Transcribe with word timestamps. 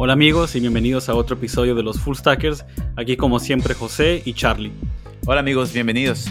Hola 0.00 0.12
amigos 0.12 0.54
y 0.54 0.60
bienvenidos 0.60 1.08
a 1.08 1.16
otro 1.16 1.34
episodio 1.34 1.74
de 1.74 1.82
los 1.82 1.98
Full 1.98 2.14
Stackers. 2.14 2.64
Aquí 2.94 3.16
como 3.16 3.40
siempre 3.40 3.74
José 3.74 4.22
y 4.24 4.32
Charlie. 4.32 4.70
Hola 5.26 5.40
amigos, 5.40 5.72
bienvenidos. 5.72 6.30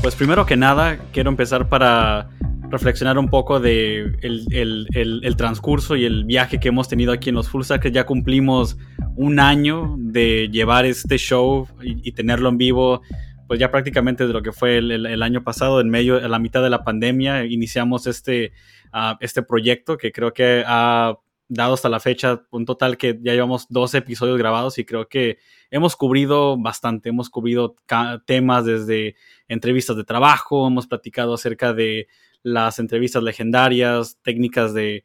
Pues 0.00 0.14
primero 0.14 0.46
que 0.46 0.56
nada, 0.56 0.96
quiero 1.12 1.28
empezar 1.28 1.68
para 1.68 2.28
reflexionar 2.70 3.18
un 3.18 3.28
poco 3.28 3.58
de 3.58 4.16
el, 4.22 5.34
transcurso 5.36 5.96
y 5.96 6.04
el 6.04 6.24
viaje 6.24 6.60
que 6.60 6.68
hemos 6.68 6.88
tenido 6.88 7.12
aquí 7.12 7.30
en 7.30 7.34
los 7.34 7.48
Full 7.48 7.64
Stackers. 7.64 7.92
Ya 7.92 8.06
cumplimos 8.06 8.78
un 9.16 9.40
año 9.40 9.96
de 9.98 10.50
llevar 10.52 10.86
este 10.86 11.18
show 11.18 11.66
y, 11.82 12.12
tenerlo 12.12 12.48
en 12.48 12.58
vivo 12.58 13.02
pues 13.46 13.60
ya 13.60 13.70
prácticamente 13.70 14.26
de 14.26 14.32
lo 14.32 14.42
que 14.42 14.52
fue 14.52 14.78
el, 14.78 15.22
año 15.22 15.44
pasado, 15.44 15.80
en 15.80 15.88
medio, 15.88 16.16
a 16.16 16.28
la 16.28 16.38
mitad 16.38 16.62
de 16.62 16.70
la 16.70 16.84
pandemia, 16.84 17.44
iniciamos 17.44 18.06
este, 18.06 18.52
ah, 18.92 19.16
este 19.20 19.42
proyecto 19.42 19.96
que 19.96 20.12
creo 20.12 20.32
que 20.32 20.64
ha 20.66 21.18
dado 21.48 21.74
hasta 21.74 21.88
la 21.88 22.00
fecha 22.00 22.42
un 22.50 22.64
total 22.64 22.96
que 22.96 23.18
ya 23.22 23.32
llevamos 23.32 23.66
12 23.68 23.98
episodios 23.98 24.36
grabados 24.36 24.78
y 24.78 24.84
creo 24.84 25.08
que 25.08 25.38
hemos 25.70 25.94
cubrido 25.94 26.56
bastante, 26.58 27.10
hemos 27.10 27.30
cubrido 27.30 27.76
temas 28.24 28.64
desde 28.64 29.14
entrevistas 29.46 29.96
de 29.96 30.04
trabajo, 30.04 30.66
hemos 30.66 30.88
platicado 30.88 31.34
acerca 31.34 31.72
de 31.72 32.08
las 32.42 32.80
entrevistas 32.80 33.22
legendarias, 33.22 34.18
técnicas 34.22 34.74
de 34.74 35.04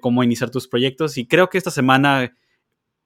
cómo 0.00 0.22
iniciar 0.22 0.50
tus 0.50 0.68
proyectos 0.68 1.18
y 1.18 1.26
creo 1.26 1.48
que 1.48 1.58
esta 1.58 1.72
semana 1.72 2.36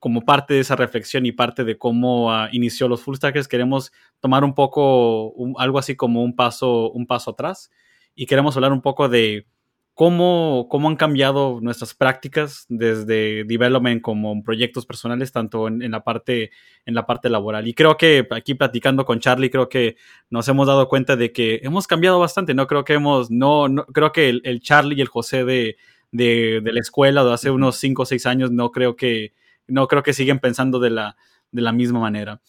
como 0.05 0.21
parte 0.21 0.53
de 0.53 0.61
esa 0.61 0.77
reflexión 0.77 1.25
y 1.25 1.33
parte 1.33 1.65
de 1.65 1.79
cómo 1.79 2.31
ah, 2.31 2.51
inició 2.53 2.89
los 2.89 3.03
full 3.03 3.17
stackers, 3.17 3.49
queremos 3.49 3.91
tomar 4.21 4.45
un 4.45 4.55
poco 4.55 5.33
algo 5.57 5.79
así 5.79 5.97
como 5.97 6.23
un 6.23 6.37
paso, 6.37 6.91
un 6.91 7.07
paso 7.07 7.31
atrás 7.31 7.71
y 8.15 8.27
queremos 8.27 8.55
hablar 8.55 8.75
un 8.75 8.83
poco 8.83 9.09
de 9.09 9.47
cómo, 9.95 10.67
cómo 10.69 10.91
han 10.91 10.97
cambiado 10.97 11.59
nuestras 11.63 11.95
prácticas 11.95 12.67
desde 12.69 13.45
development 13.45 14.03
como 14.03 14.43
proyectos 14.43 14.85
personales, 14.85 15.33
tanto 15.33 15.69
en, 15.69 15.91
la 15.91 16.05
parte, 16.05 16.51
en 16.85 16.95
la 16.95 17.07
parte 17.07 17.31
laboral. 17.31 17.67
Y 17.67 17.73
creo 17.73 17.97
que 17.97 18.27
aquí 18.31 18.53
platicando 18.53 19.07
con 19.07 19.21
Charlie, 19.21 19.49
creo 19.49 19.71
que 19.71 19.97
nos 20.29 20.47
hemos 20.49 20.67
dado 20.67 20.87
cuenta 20.87 21.17
de 21.17 21.33
que 21.33 21.61
hemos 21.63 21.87
cambiado 21.87 22.21
bastante. 22.21 22.53
No 22.53 22.67
creo 22.67 22.85
que 22.85 22.93
hemos, 22.93 23.31
no, 23.31 23.69
no 23.71 23.87
creo 23.87 24.13
que 24.13 24.29
el, 24.29 24.61
Charlie 24.61 24.99
y 24.99 25.01
el 25.01 25.09
José 25.09 25.47
de, 25.47 25.79
de, 26.13 26.61
de 26.63 26.73
la 26.75 26.81
escuela 26.81 27.25
de 27.25 27.33
hace 27.33 27.51
unos 27.51 27.77
5 27.77 28.03
o 28.03 28.05
6 28.05 28.27
años, 28.27 28.51
no 28.51 28.71
creo 28.71 28.97
que 28.97 29.33
no 29.67 29.89
creo 29.89 30.03
que 30.03 30.13
siguen 30.13 30.39
pensando 30.39 30.79
de 30.79 30.91
la, 30.91 31.17
de 31.51 31.63
la 31.63 31.73
misma 31.73 32.01
manera. 32.01 32.41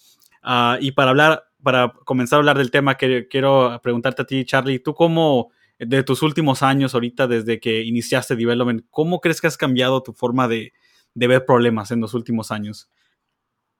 Ah, 0.42 0.78
y 0.80 0.92
para 0.92 1.12
hablar, 1.12 1.46
para 1.64 1.94
comenzar 2.06 2.38
a 2.38 2.40
hablar 2.40 2.58
del 2.58 2.72
tema, 2.72 2.98
que, 2.98 3.28
quiero 3.28 3.80
preguntarte 3.82 4.22
a 4.22 4.26
ti, 4.26 4.46
Charlie, 4.46 4.80
tú 4.80 4.94
cómo, 4.94 5.52
de 5.80 6.04
tus 6.04 6.22
últimos 6.22 6.62
años 6.62 6.94
ahorita, 6.94 7.28
desde 7.28 7.60
que 7.60 7.82
iniciaste 7.82 8.36
Development, 8.36 8.86
¿cómo 8.90 9.22
crees 9.22 9.42
que 9.42 9.48
has 9.48 9.58
cambiado 9.58 10.04
tu 10.04 10.14
forma 10.14 10.48
de, 10.48 10.74
ver 11.16 11.46
problemas 11.46 11.92
en 11.92 12.02
los 12.02 12.14
últimos 12.14 12.52
años? 12.52 12.90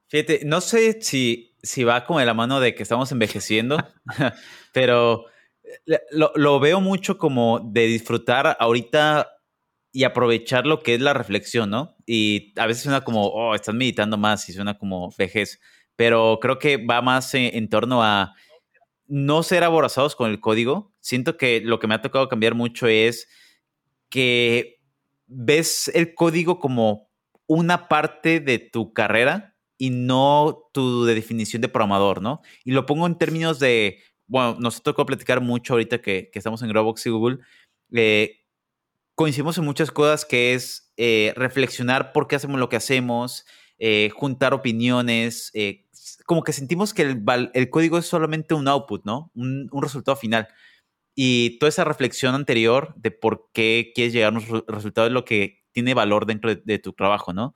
Fíjate, 0.08 0.42
no 0.46 0.62
sé 0.62 1.02
si, 1.02 1.56
si 1.62 1.84
va 1.84 2.06
con 2.06 2.24
la 2.24 2.34
mano 2.34 2.60
de 2.60 2.76
que 2.76 2.84
estamos 2.84 3.12
envejeciendo, 3.12 3.78
pero 4.74 5.26
lo, 6.12 6.32
lo, 6.36 6.60
veo 6.60 6.80
mucho 6.80 7.18
como 7.18 7.60
de 7.60 7.88
disfrutar 7.88 8.56
ahorita 8.60 9.35
y 9.96 10.04
aprovechar 10.04 10.66
lo 10.68 10.84
que 10.84 10.94
es 10.96 11.00
la 11.00 11.14
reflexión, 11.14 11.70
¿no? 11.70 11.96
Y 12.06 12.52
a 12.60 12.68
veces 12.68 12.84
suena 12.84 13.06
como, 13.06 13.28
oh, 13.28 13.56
estás 13.56 13.74
meditando 13.74 14.18
más 14.18 14.50
y 14.50 14.52
suena 14.52 14.78
como 14.78 15.10
vejez, 15.18 15.62
pero 15.96 16.38
creo 16.42 16.60
que 16.60 16.76
va 16.76 17.02
más 17.02 17.34
en, 17.34 17.70
torno 17.70 18.04
a 18.04 18.36
no 19.08 19.42
ser 19.42 19.64
aborazados 19.64 20.14
con 20.18 20.30
el 20.30 20.42
código. 20.42 20.94
Siento 21.00 21.38
que 21.38 21.62
lo 21.62 21.80
que 21.80 21.88
me 21.88 21.96
ha 21.96 22.02
tocado 22.02 22.28
cambiar 22.28 22.56
mucho 22.56 22.88
es 22.88 23.30
que 24.10 24.82
ves 25.28 25.90
el 25.94 26.14
código 26.14 26.60
como 26.60 27.10
una 27.48 27.88
parte 27.88 28.42
de 28.42 28.60
tu 28.60 28.92
carrera 28.92 29.56
y 29.78 29.92
no 29.92 30.68
tu 30.74 31.06
definición 31.06 31.62
de 31.62 31.70
programador, 31.70 32.22
¿no? 32.22 32.42
Y 32.66 32.72
lo 32.74 32.86
pongo 32.86 33.08
en 33.08 33.18
términos 33.18 33.60
de, 33.60 34.00
bueno, 34.28 34.58
nos 34.60 34.84
tocó 34.84 35.06
platicar 35.06 35.40
mucho 35.40 35.76
ahorita 35.76 36.02
que, 36.02 36.30
que 36.34 36.40
estamos 36.40 36.62
en 36.64 36.68
Dropbox 36.68 37.06
y 37.06 37.10
Google, 37.12 37.38
eh, 37.94 38.45
coincidimos 39.16 39.58
en 39.58 39.66
muchas 39.66 39.92
cosas 39.92 40.26
que 40.26 40.54
es 40.54 40.92
eh, 40.98 41.34
reflexionar 41.36 42.12
por 42.12 42.28
qué 42.28 42.36
hacemos 42.36 42.60
lo 42.60 42.70
que 42.70 42.76
hacemos, 42.76 43.46
eh, 43.80 44.10
juntar 44.14 44.54
opiniones, 44.54 45.52
eh, 45.54 45.86
como 46.26 46.44
que 46.44 46.54
sentimos 46.54 46.94
que 46.94 47.04
el, 47.04 47.70
código 47.70 47.98
es 47.98 48.06
solamente 48.06 48.54
un 48.54 48.68
output, 48.68 49.06
¿no? 49.06 49.32
Un, 49.36 49.70
resultado 49.82 50.18
final. 50.18 50.48
Y 51.16 51.58
toda 51.60 51.70
esa 51.70 51.84
reflexión 51.86 52.36
anterior 52.36 52.94
de 52.98 53.12
por 53.12 53.50
qué 53.54 53.92
quieres 53.96 54.14
llegar 54.14 54.34
a 54.34 54.38
un 54.38 54.64
resultado 54.68 55.08
es 55.08 55.14
lo 55.14 55.24
que 55.24 55.64
tiene 55.72 55.94
valor 55.94 56.26
dentro 56.26 56.54
de, 56.54 56.80
tu 56.80 56.94
trabajo, 56.94 57.32
¿no? 57.34 57.54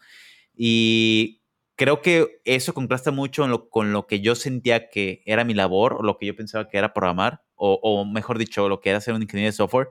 Y 0.56 1.42
creo 1.76 2.02
que 2.02 2.42
eso 2.46 2.74
contrasta 2.74 3.12
mucho 3.12 3.70
con 3.70 3.92
lo 3.92 4.08
que 4.08 4.22
yo 4.22 4.36
sentía 4.36 4.90
que 4.90 5.24
era 5.26 5.44
mi 5.44 5.54
labor 5.54 5.96
o 5.96 6.04
lo 6.04 6.18
que 6.18 6.28
yo 6.28 6.36
pensaba 6.36 6.70
que 6.70 6.78
era 6.78 6.94
programar, 6.94 7.44
o, 7.56 7.80
o 7.82 8.06
mejor 8.06 8.38
dicho, 8.38 8.70
lo 8.70 8.80
que 8.82 8.92
era 8.92 9.02
ser 9.02 9.14
un 9.14 9.24
ingeniero 9.24 9.52
de 9.52 9.58
software 9.58 9.90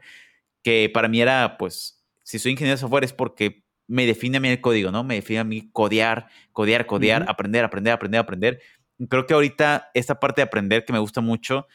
que 0.62 0.90
para 0.92 1.08
mí 1.08 1.20
era, 1.20 1.56
pues, 1.58 2.04
si 2.22 2.38
soy 2.38 2.52
ingeniero 2.52 2.76
de 2.76 2.80
software 2.80 3.04
es 3.04 3.12
porque 3.12 3.64
me 3.86 4.06
define 4.06 4.36
a 4.36 4.40
mí 4.40 4.48
el 4.48 4.60
código, 4.60 4.90
¿no? 4.90 5.02
Me 5.02 5.14
define 5.14 5.40
a 5.40 5.44
mí 5.44 5.70
codear, 5.72 6.28
codear, 6.52 6.86
codear, 6.86 7.24
aprender, 7.28 7.64
aprender, 7.64 7.92
aprender, 7.92 8.20
aprender. 8.20 8.60
Creo 9.08 9.26
que 9.26 9.34
ahorita 9.34 9.90
esta 9.94 10.20
parte 10.20 10.40
de 10.40 10.46
aprender 10.46 10.84
que 10.84 10.92
me 10.92 10.98
gusta 10.98 11.20
mucho 11.20 11.66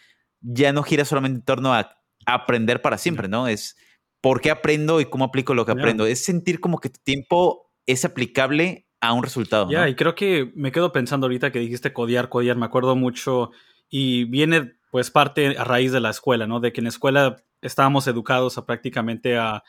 ya 0.41 0.73
no 0.73 0.83
gira 0.83 1.05
solamente 1.05 1.39
en 1.39 1.45
torno 1.45 1.73
a 1.73 1.97
aprender 2.25 2.81
para 2.81 2.97
siempre, 2.97 3.27
¿no? 3.27 3.47
Es 3.47 3.77
por 4.21 4.41
qué 4.41 4.51
aprendo 4.51 5.01
y 5.01 5.05
cómo 5.05 5.25
aplico 5.25 5.53
lo 5.53 5.65
que 5.65 5.71
aprendo. 5.71 6.05
Es 6.05 6.23
sentir 6.23 6.59
como 6.59 6.79
que 6.79 6.89
tu 6.89 6.99
tiempo 7.03 7.71
es 7.85 8.05
aplicable 8.05 8.87
a 9.01 9.13
un 9.13 9.23
resultado. 9.23 9.69
Ya, 9.69 9.89
y 9.89 9.95
creo 9.95 10.15
que 10.15 10.51
me 10.55 10.71
quedo 10.71 10.91
pensando 10.91 11.25
ahorita 11.25 11.51
que 11.51 11.59
dijiste 11.59 11.91
codear, 11.91 12.29
codear, 12.29 12.57
me 12.57 12.65
acuerdo 12.65 12.95
mucho 12.95 13.51
y 13.89 14.25
viene 14.25 14.73
pues 14.93 15.09
parte 15.09 15.57
a 15.57 15.63
raíz 15.63 15.91
de 15.91 15.99
la 15.99 16.11
escuela, 16.11 16.45
¿no? 16.45 16.59
De 16.59 16.71
que 16.71 16.79
en 16.79 16.83
la 16.83 16.89
escuela 16.89 17.37
estábamos 17.63 18.05
educados 18.05 18.59
a 18.59 18.67
prácticamente 18.67 19.39
a, 19.39 19.63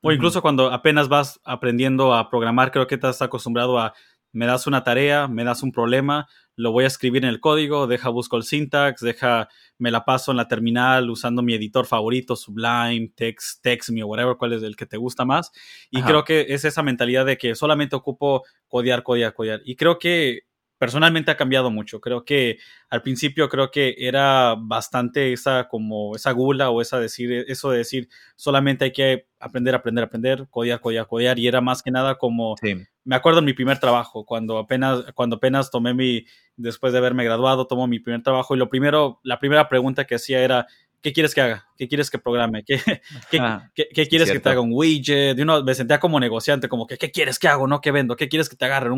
o 0.00 0.12
incluso 0.12 0.40
cuando 0.40 0.72
apenas 0.72 1.10
vas 1.10 1.42
aprendiendo 1.44 2.14
a 2.14 2.30
programar, 2.30 2.70
creo 2.70 2.86
que 2.86 2.94
estás 2.94 3.20
acostumbrado 3.20 3.78
a, 3.78 3.92
me 4.32 4.46
das 4.46 4.66
una 4.66 4.82
tarea, 4.82 5.28
me 5.28 5.44
das 5.44 5.62
un 5.62 5.72
problema, 5.72 6.26
lo 6.56 6.72
voy 6.72 6.84
a 6.84 6.86
escribir 6.86 7.22
en 7.22 7.28
el 7.28 7.38
código, 7.38 7.86
deja 7.86 8.08
busco 8.08 8.38
el 8.38 8.44
syntax, 8.44 9.02
deja, 9.02 9.50
me 9.76 9.90
la 9.90 10.06
paso 10.06 10.30
en 10.30 10.38
la 10.38 10.48
terminal 10.48 11.10
usando 11.10 11.42
mi 11.42 11.52
editor 11.52 11.84
favorito, 11.84 12.34
Sublime, 12.34 13.12
Text, 13.14 13.62
TextMe 13.62 14.02
o 14.02 14.06
whatever, 14.06 14.36
cuál 14.38 14.54
es 14.54 14.62
el 14.62 14.74
que 14.74 14.86
te 14.86 14.96
gusta 14.96 15.26
más. 15.26 15.52
Y 15.90 16.00
creo 16.00 16.24
que 16.24 16.46
es 16.48 16.64
esa 16.64 16.82
mentalidad 16.82 17.26
de 17.26 17.36
que 17.36 17.54
solamente 17.56 17.94
ocupo 17.94 18.44
codear, 18.68 19.02
codear, 19.02 19.34
codear. 19.34 19.60
Y 19.66 19.76
creo 19.76 19.98
que 19.98 20.44
personalmente 20.82 21.30
ha 21.30 21.36
cambiado 21.36 21.70
mucho. 21.70 22.00
Creo 22.00 22.24
que 22.24 22.58
al 22.90 23.02
principio 23.02 23.48
creo 23.48 23.70
que 23.70 23.94
era 23.98 24.56
bastante 24.58 25.32
esa 25.32 25.68
como 25.68 26.16
esa 26.16 26.32
gula 26.32 26.70
o 26.70 26.80
esa 26.80 26.98
decir 26.98 27.44
eso 27.46 27.70
de 27.70 27.78
decir 27.78 28.08
solamente 28.34 28.86
hay 28.86 28.90
que 28.90 29.28
aprender, 29.38 29.76
aprender, 29.76 30.02
aprender, 30.02 30.48
codear, 30.50 30.80
codear, 30.80 31.06
codear 31.06 31.38
y 31.38 31.46
era 31.46 31.60
más 31.60 31.84
que 31.84 31.92
nada 31.92 32.16
como 32.16 32.56
me 33.04 33.14
acuerdo 33.14 33.38
en 33.38 33.44
mi 33.44 33.52
primer 33.52 33.78
trabajo 33.78 34.26
cuando 34.26 34.58
apenas 34.58 35.04
cuando 35.14 35.36
apenas 35.36 35.70
tomé 35.70 35.94
mi 35.94 36.24
después 36.56 36.92
de 36.92 36.98
haberme 36.98 37.22
graduado 37.22 37.68
tomo 37.68 37.86
mi 37.86 38.00
primer 38.00 38.24
trabajo 38.24 38.56
y 38.56 38.58
lo 38.58 38.68
primero 38.68 39.20
la 39.22 39.38
primera 39.38 39.68
pregunta 39.68 40.04
que 40.04 40.16
hacía 40.16 40.40
era 40.40 40.66
¿qué 41.02 41.12
quieres 41.12 41.34
que 41.34 41.40
haga? 41.40 41.68
¿Qué 41.76 41.88
quieres 41.88 42.10
que 42.10 42.18
programe? 42.18 42.64
¿Qué, 42.64 42.80
qué, 43.74 44.08
quieres 44.08 44.30
que 44.30 44.40
te 44.40 44.48
haga 44.48 44.60
un 44.60 44.70
widget? 44.72 45.36
De 45.36 45.42
uno 45.42 45.62
me 45.62 45.74
sentía 45.74 45.98
como 45.98 46.18
negociante, 46.20 46.68
como 46.68 46.86
que, 46.86 46.96
¿qué 46.96 47.10
quieres 47.10 47.38
que 47.38 47.48
hago? 47.48 47.66
¿No? 47.66 47.80
¿Qué 47.80 47.90
vendo? 47.90 48.16
¿Qué 48.16 48.28
quieres 48.28 48.48
que 48.48 48.56
te 48.56 48.64
agarre? 48.64 48.90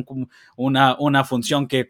una, 0.57 0.97
una 0.99 1.25
función 1.25 1.67
que, 1.67 1.87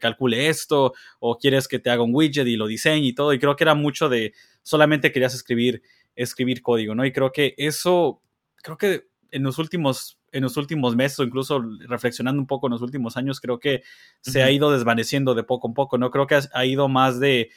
calcule 0.00 0.48
esto, 0.48 0.92
o 1.18 1.38
quieres 1.38 1.66
que 1.66 1.78
te 1.78 1.90
haga 1.90 2.02
un 2.02 2.14
widget 2.14 2.46
y 2.46 2.56
lo 2.56 2.66
diseñe 2.66 3.06
y 3.06 3.14
todo. 3.14 3.32
Y 3.32 3.38
creo 3.38 3.56
que 3.56 3.64
era 3.64 3.74
mucho 3.74 4.08
de 4.08 4.34
solamente 4.62 5.10
querías 5.10 5.34
escribir, 5.34 5.82
escribir 6.14 6.62
código, 6.62 6.94
¿no? 6.94 7.04
Y 7.04 7.12
creo 7.12 7.32
que 7.32 7.54
eso, 7.56 8.22
creo 8.62 8.76
que 8.76 9.08
en 9.30 9.42
los 9.42 9.58
últimos 9.58 10.18
en 10.30 10.42
los 10.42 10.56
últimos 10.56 10.96
meses 10.96 11.20
o 11.20 11.22
incluso 11.22 11.64
reflexionando 11.86 12.40
un 12.40 12.48
poco 12.48 12.66
en 12.66 12.72
los 12.72 12.82
últimos 12.82 13.16
años, 13.16 13.40
creo 13.40 13.60
que 13.60 13.84
se 14.20 14.42
ha 14.42 14.50
ido 14.50 14.72
desvaneciendo 14.72 15.32
de 15.32 15.44
poco 15.44 15.68
en 15.68 15.74
poco, 15.74 15.96
¿no? 15.96 16.10
Creo 16.10 16.26
que 16.26 16.36
ha 16.52 16.66
ido 16.66 16.88
más 16.88 17.20
de 17.20 17.50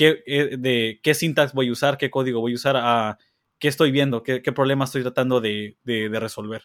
qué, 0.00 0.22
eh, 0.24 0.56
de 0.58 0.98
qué 1.02 1.12
syntax 1.12 1.52
voy 1.52 1.68
a 1.68 1.72
usar, 1.72 1.98
qué 1.98 2.08
código 2.08 2.40
voy 2.40 2.52
a 2.52 2.54
usar, 2.54 2.74
a 2.74 3.18
qué 3.58 3.68
estoy 3.68 3.90
viendo, 3.90 4.22
qué, 4.22 4.40
problema 4.40 4.86
estoy 4.86 5.02
tratando 5.02 5.42
de, 5.42 5.76
resolver. 5.84 6.62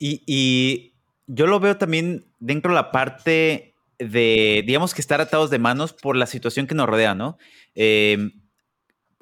Y, 0.00 0.94
yo 1.30 1.46
lo 1.46 1.60
veo 1.60 1.76
también 1.76 2.24
dentro 2.38 2.70
de 2.70 2.74
la 2.74 2.90
parte 2.90 3.74
de, 3.98 4.64
digamos 4.66 4.94
que 4.94 5.02
estar 5.02 5.20
atados 5.20 5.50
de 5.50 5.58
manos 5.58 5.92
por 5.92 6.16
la 6.16 6.26
situación 6.26 6.66
que 6.66 6.74
nos 6.74 6.88
rodea, 6.88 7.14
¿no? 7.14 7.36
Em, 7.74 8.32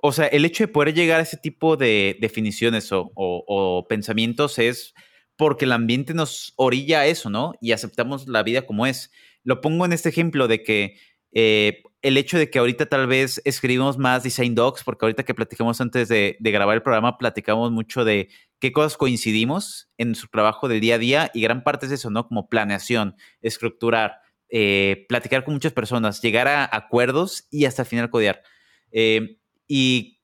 o 0.00 0.12
sea, 0.12 0.26
el 0.26 0.44
hecho 0.44 0.64
de 0.64 0.69
poder 0.69 0.94
llegar 0.94 1.19
a 1.19 1.25
ese 1.25 1.37
tipo 1.37 1.76
de 1.76 2.16
definiciones 2.20 2.90
o, 2.93 3.87
pensamientos 3.88 4.58
es 4.60 4.94
porque 5.37 5.64
el 5.64 5.72
ambiente 5.72 6.14
nos 6.14 6.54
orilla 6.56 7.00
a 7.00 7.06
eso, 7.06 7.28
¿no? 7.28 7.54
Y 7.60 7.72
aceptamos 7.72 8.28
la 8.28 8.44
vida 8.44 8.62
como 8.62 8.87
es. 8.87 9.10
Lo 9.43 9.60
pongo 9.60 9.84
en 9.84 9.93
este 9.93 10.08
ejemplo 10.08 10.46
de 10.46 10.62
que 10.62 10.96
eh, 11.38 11.82
el 12.00 12.16
hecho 12.16 12.38
de 12.38 12.48
que 12.48 12.58
ahorita 12.58 12.86
tal 12.86 13.06
vez 13.06 13.42
escribimos 13.44 13.98
más 13.98 14.22
design 14.22 14.54
docs, 14.54 14.82
porque 14.82 15.04
ahorita 15.04 15.22
que 15.22 15.34
platicamos 15.34 15.82
antes 15.82 16.08
de, 16.08 16.38
grabar 16.40 16.74
el 16.74 16.82
programa, 16.82 17.18
platicamos 17.18 17.70
mucho 17.70 18.06
de 18.06 18.30
qué 18.58 18.72
cosas 18.72 18.96
coincidimos 18.96 19.90
en 19.98 20.14
su 20.14 20.28
trabajo 20.28 20.66
del 20.66 20.80
día 20.80 20.94
a 20.94 20.98
día 20.98 21.30
y 21.34 21.42
gran 21.42 21.62
parte 21.62 21.84
es 21.84 21.92
eso, 21.92 22.08
¿no? 22.08 22.26
Como 22.26 22.48
planeación, 22.48 23.16
estructurar, 23.42 24.20
eh, 24.48 25.04
platicar 25.10 25.44
con 25.44 25.52
muchas 25.52 25.74
personas, 25.74 26.22
llegar 26.22 26.48
a 26.48 26.66
acuerdos 26.74 27.46
y 27.50 27.66
hasta 27.66 27.82
el 27.82 27.88
final 27.88 28.08
codear. 28.08 28.42
Eh, 28.90 29.36
y 29.68 30.22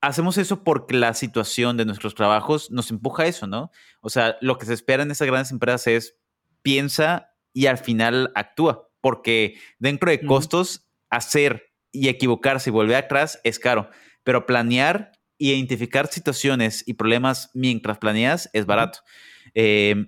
hacemos 0.00 0.38
eso 0.38 0.64
porque 0.64 0.94
la 0.94 1.12
situación 1.12 1.76
de 1.76 1.84
nuestros 1.84 2.14
trabajos 2.14 2.70
nos 2.70 2.90
empuja 2.90 3.24
a 3.24 3.26
eso, 3.26 3.46
¿no? 3.46 3.70
O 4.00 4.08
sea, 4.08 4.38
lo 4.40 4.56
que 4.56 4.64
se 4.64 4.72
espera 4.72 5.02
en 5.02 5.10
esas 5.10 5.26
grandes 5.26 5.50
empresas 5.52 5.86
es 5.86 6.16
piensa 6.62 7.34
y 7.52 7.66
al 7.66 7.76
final 7.76 8.32
actúa, 8.34 8.88
porque 9.06 9.54
dentro 9.78 10.10
de 10.10 10.20
costos, 10.20 10.84
hacer 11.10 11.70
y 11.92 12.08
equivocarse 12.08 12.70
y 12.70 12.72
volver 12.72 12.96
atrás 12.96 13.38
es 13.44 13.60
caro, 13.60 13.88
pero 14.24 14.46
planear 14.46 15.12
y 15.38 15.52
identificar 15.52 16.08
situaciones 16.08 16.82
y 16.88 16.94
problemas 16.94 17.52
mientras 17.54 17.98
planeas 17.98 18.50
es 18.52 18.66
barato. 18.66 18.98
Eh, 19.54 20.06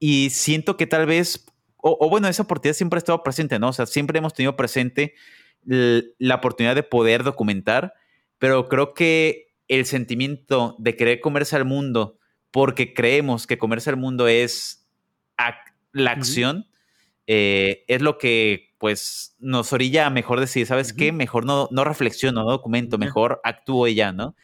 y 0.00 0.30
siento 0.30 0.76
que 0.76 0.88
tal 0.88 1.06
vez, 1.06 1.46
o, 1.76 2.10
bueno, 2.10 2.26
esa 2.26 2.42
oportunidad 2.42 2.74
siempre 2.74 2.96
ha 2.96 2.98
estado 2.98 3.22
presente, 3.22 3.60
¿no? 3.60 3.68
O 3.68 3.72
sea, 3.72 3.86
siempre 3.86 4.18
hemos 4.18 4.34
tenido 4.34 4.56
presente 4.56 5.14
la 5.62 6.34
oportunidad 6.34 6.74
de 6.74 6.82
poder 6.82 7.22
documentar, 7.22 7.94
pero 8.38 8.68
creo 8.68 8.92
que 8.92 9.54
el 9.68 9.86
sentimiento 9.86 10.74
de 10.80 10.96
querer 10.96 11.20
comerse 11.20 11.54
al 11.54 11.64
mundo 11.64 12.18
porque 12.50 12.92
creemos 12.92 13.46
que 13.46 13.56
comerse 13.56 13.90
al 13.90 13.98
mundo 13.98 14.26
es 14.26 14.88
la 15.92 16.10
acción, 16.10 16.66
eh, 17.26 17.84
es 17.88 18.02
lo 18.02 18.18
que 18.18 18.74
pues 18.78 19.36
nos 19.38 19.72
orilla 19.72 20.06
a 20.06 20.10
mejor 20.10 20.40
decir, 20.40 20.66
¿sabes 20.66 20.92
qué? 20.92 21.12
Mejor 21.12 21.44
no, 21.44 21.68
no 21.70 21.84
reflexiono, 21.84 22.42
no 22.42 22.50
documento, 22.50 22.98
mejor 22.98 23.40
actúo 23.44 23.86
y 23.86 23.94
ya, 23.94 24.12
¿no? 24.12 24.34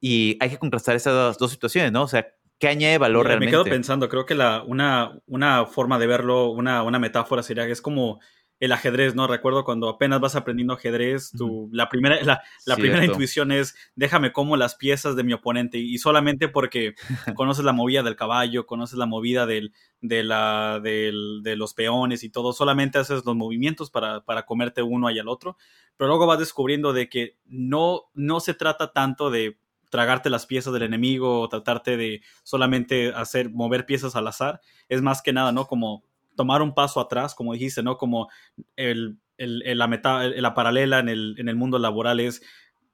Y 0.00 0.36
hay 0.40 0.50
que 0.50 0.58
contrastar 0.58 0.96
esas 0.96 1.38
dos 1.38 1.50
situaciones, 1.50 1.92
¿no? 1.92 2.02
O 2.02 2.08
sea, 2.08 2.26
¿qué 2.58 2.68
añade 2.68 2.98
valor 2.98 3.26
realmente? 3.26 3.56
Me 3.56 3.62
quedo 3.62 3.72
pensando, 3.72 4.08
creo 4.08 4.26
que 4.26 4.34
la, 4.34 4.64
una, 4.64 5.20
una 5.26 5.66
forma 5.66 5.98
de 5.98 6.06
verlo, 6.08 6.50
una, 6.50 6.82
una 6.82 6.98
metáfora 6.98 7.42
sería 7.42 7.66
que 7.66 7.72
es 7.72 7.80
como 7.80 8.20
el 8.60 8.72
ajedrez, 8.72 9.14
¿no? 9.14 9.26
Recuerdo 9.26 9.64
cuando 9.64 9.88
apenas 9.88 10.20
vas 10.20 10.36
aprendiendo 10.36 10.74
ajedrez, 10.74 11.32
tu, 11.32 11.68
la 11.72 11.88
primera, 11.88 12.18
la, 12.22 12.76
primera 12.76 13.04
intuición 13.04 13.52
es 13.52 13.74
déjame 13.96 14.32
como 14.32 14.56
las 14.56 14.74
piezas 14.74 15.16
de 15.16 15.24
mi 15.24 15.32
oponente 15.32 15.78
y, 15.78 15.98
solamente 15.98 16.48
porque 16.48 16.94
conoces 17.34 17.64
la 17.64 17.72
movida 17.72 18.02
del 18.02 18.16
caballo, 18.16 18.66
conoces 18.66 18.96
la 18.96 19.06
movida 19.06 19.46
del, 19.46 19.72
de, 20.00 20.22
la, 20.22 20.80
del, 20.82 21.40
de 21.42 21.56
los 21.56 21.74
peones 21.74 22.22
y 22.22 22.30
todo, 22.30 22.52
solamente 22.52 22.98
haces 22.98 23.24
los 23.24 23.36
movimientos 23.36 23.90
para, 23.90 24.24
para 24.24 24.46
comerte 24.46 24.82
uno 24.82 25.10
y 25.10 25.18
al 25.18 25.28
otro, 25.28 25.56
pero 25.96 26.08
luego 26.08 26.26
vas 26.26 26.38
descubriendo 26.38 26.92
de 26.92 27.08
que 27.08 27.36
no, 27.46 28.04
no 28.14 28.40
se 28.40 28.54
trata 28.54 28.92
tanto 28.92 29.30
de 29.30 29.58
tragarte 29.90 30.30
las 30.30 30.46
piezas 30.46 30.72
del 30.72 30.82
enemigo 30.82 31.40
o 31.40 31.48
tratarte 31.48 31.96
de 31.96 32.22
solamente 32.42 33.12
hacer 33.14 33.50
mover 33.50 33.86
piezas 33.86 34.16
al 34.16 34.26
azar, 34.26 34.60
es 34.88 35.02
más 35.02 35.22
que 35.22 35.32
nada, 35.32 35.52
¿no? 35.52 35.66
Como 35.66 36.02
tomar 36.36 36.62
un 36.62 36.74
paso 36.74 37.00
atrás, 37.00 37.34
como 37.34 37.52
dijiste, 37.52 37.82
¿no? 37.82 37.96
Como 37.96 38.28
el, 38.76 39.18
la, 39.36 39.86
meta, 39.86 40.24
la 40.28 40.54
paralela 40.54 40.98
en 40.98 41.08
el, 41.08 41.34
en 41.38 41.48
el 41.48 41.56
mundo 41.56 41.78
laboral 41.78 42.20
es 42.20 42.42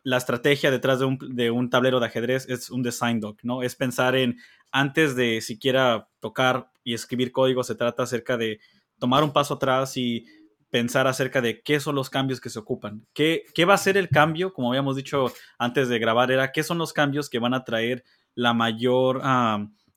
la 0.03 0.17
estrategia 0.17 0.71
detrás 0.71 0.99
de 0.99 1.05
un, 1.05 1.19
de 1.19 1.51
un, 1.51 1.69
tablero 1.69 2.01
de 2.01 2.07
ajedrez 2.07 2.49
es 2.49 2.71
un 2.71 2.83
design 2.83 3.21
doc, 3.21 3.41
¿no? 3.43 3.63
Es 3.63 3.77
pensar 3.77 4.17
en, 4.17 4.39
antes 4.71 5.15
de 5.15 5.41
siquiera 5.41 6.09
tocar 6.21 6.71
y 6.85 6.95
escribir 6.95 7.33
código, 7.33 7.63
se 7.65 7.75
trata 7.75 8.05
acerca 8.05 8.37
de 8.37 8.61
tomar 8.99 9.23
un 9.25 9.33
paso 9.33 9.55
atrás 9.55 9.97
y 9.97 10.25
pensar 10.71 11.07
acerca 11.07 11.41
de 11.41 11.63
qué 11.63 11.81
son 11.81 11.97
los 11.97 12.09
cambios 12.09 12.41
que 12.41 12.49
se 12.49 12.59
ocupan. 12.59 13.07
¿Qué, 13.13 13.45
qué 13.55 13.65
va 13.65 13.75
a 13.75 13.79
ser 13.79 13.97
el 13.97 14.09
cambio? 14.09 14.53
Como 14.53 14.71
habíamos 14.71 14.97
dicho 14.97 15.33
antes 15.59 15.89
de 15.89 15.99
grabar, 15.99 16.31
era 16.31 16.53
qué 16.53 16.63
son 16.63 16.79
los 16.79 16.93
cambios 16.93 17.29
que 17.29 17.39
van 17.39 17.55
a 17.55 17.65
traer 17.65 18.05
la 18.35 18.55
mayor... 18.55 19.21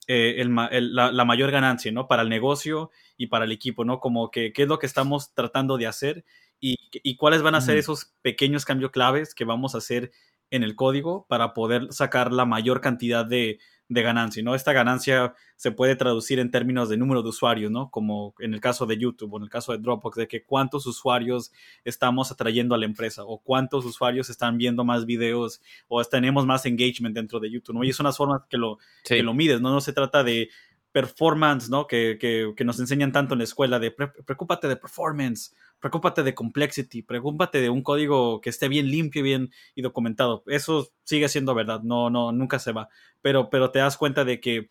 eh, 0.08 0.44
la, 0.48 1.26
mayor 1.26 1.52
ganancia, 1.52 1.92
¿no? 1.92 2.08
Para 2.08 2.24
el 2.24 2.30
negocio 2.30 2.92
y 3.18 3.28
para 3.28 3.46
el 3.46 3.52
equipo, 3.52 3.86
¿no? 3.86 4.00
Como 4.00 4.32
que 4.32 4.54
qué 4.54 4.64
es 4.64 4.68
lo 4.68 4.80
que 4.80 4.86
estamos 4.86 5.34
tratando 5.34 5.78
de 5.78 5.88
hacer 5.88 6.26
y, 6.60 6.78
y 6.92 7.16
cuáles 7.16 7.42
van 7.42 7.56
a 7.56 7.62
ser 7.62 7.78
esos 7.78 8.14
pequeños 8.22 8.66
cambios 8.66 8.92
claves 8.92 9.36
que 9.36 9.46
vamos 9.46 9.76
a 9.76 9.80
hacer 9.80 10.12
en 10.50 10.64
el 10.64 10.76
código 10.76 11.26
para 11.28 11.54
poder 11.54 11.88
sacar 11.92 12.32
la 12.32 12.46
mayor 12.46 12.80
cantidad 12.80 13.26
de, 13.26 13.60
de 13.94 14.02
ganancia, 14.02 14.44
¿no? 14.44 14.56
Esta 14.56 14.74
ganancia 14.74 15.34
se 15.56 15.72
puede 15.72 15.96
traducir 15.96 16.40
en 16.40 16.52
términos 16.52 16.90
de 16.90 16.98
número 16.98 17.24
de 17.24 17.30
usuarios, 17.30 17.72
¿no? 17.72 17.90
Como 17.90 18.34
en 18.40 18.54
el 18.54 18.62
caso 18.62 18.86
de 18.86 18.98
YouTube 18.98 19.34
o 19.34 19.38
en 19.38 19.44
el 19.44 19.50
caso 19.50 19.72
de 19.72 19.78
Dropbox, 19.78 20.18
de 20.18 20.28
que 20.28 20.44
cuántos 20.44 20.86
usuarios 20.86 21.52
estamos 21.86 22.32
atrayendo 22.32 22.76
a 22.76 22.78
la 22.78 22.86
empresa 22.86 23.24
o 23.24 23.40
cuántos 23.40 23.86
usuarios 23.86 24.30
están 24.30 24.58
viendo 24.58 24.84
más 24.84 25.06
videos 25.06 25.62
o 25.88 26.04
tenemos 26.04 26.46
más 26.46 26.66
engagement 26.66 27.16
dentro 27.16 27.40
de 27.40 27.52
YouTube, 27.52 27.76
¿no? 27.76 27.84
Y 27.84 27.90
es 27.90 28.00
una 28.00 28.12
forma 28.12 28.46
que 28.50 28.58
lo, 28.58 28.80
que 29.04 29.24
lo 29.24 29.34
mides, 29.34 29.62
¿no? 29.62 29.72
No 29.72 29.82
se 29.82 29.94
trata 29.94 30.24
de 30.24 30.50
performance, 30.94 31.70
¿no? 31.70 31.88
Que, 31.88 32.18
que, 32.20 32.54
que, 32.56 32.64
nos 32.64 32.80
enseñan 32.80 33.12
tanto 33.12 33.34
en 33.34 33.40
la 33.40 33.44
escuela, 33.44 33.80
de 33.80 33.92
preocúpate 33.92 34.68
de 34.68 34.78
performance, 34.78 35.54
preocúpate 35.80 36.24
de 36.24 36.36
complexity, 36.36 37.02
preocúpate 37.02 37.60
de 37.60 37.70
un 37.70 37.82
código 37.82 38.40
que 38.40 38.52
esté 38.52 38.70
bien 38.70 38.88
limpio 38.88 39.24
bien 39.24 39.52
y 39.76 39.82
documentado. 39.82 40.44
Eso 40.48 40.88
sigue 41.04 41.28
siendo 41.28 41.56
verdad, 41.56 41.82
no, 41.82 42.10
no, 42.10 42.32
nunca 42.32 42.60
se 42.60 42.72
va. 42.72 42.90
Pero, 43.22 43.50
pero 43.50 43.72
te 43.72 43.80
das 43.80 43.98
cuenta 43.98 44.24
de 44.24 44.40
que 44.40 44.70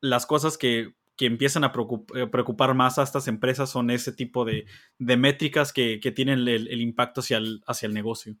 las 0.00 0.26
cosas 0.26 0.58
que, 0.58 0.94
que 1.16 1.26
empiezan 1.26 1.64
a 1.64 1.72
eh, 2.14 2.26
preocupar 2.26 2.74
más 2.74 2.98
a 2.98 3.02
estas 3.02 3.26
empresas 3.26 3.70
son 3.70 3.90
ese 3.90 4.12
tipo 4.12 4.44
de, 4.44 4.66
de 4.98 5.16
métricas 5.16 5.72
que, 5.72 6.00
que 6.00 6.12
tienen 6.12 6.40
el, 6.40 6.68
el, 6.68 6.80
impacto 6.82 7.20
hacia 7.20 7.38
el, 7.38 7.62
hacia 7.66 7.86
el 7.86 7.94
negocio. 7.94 8.36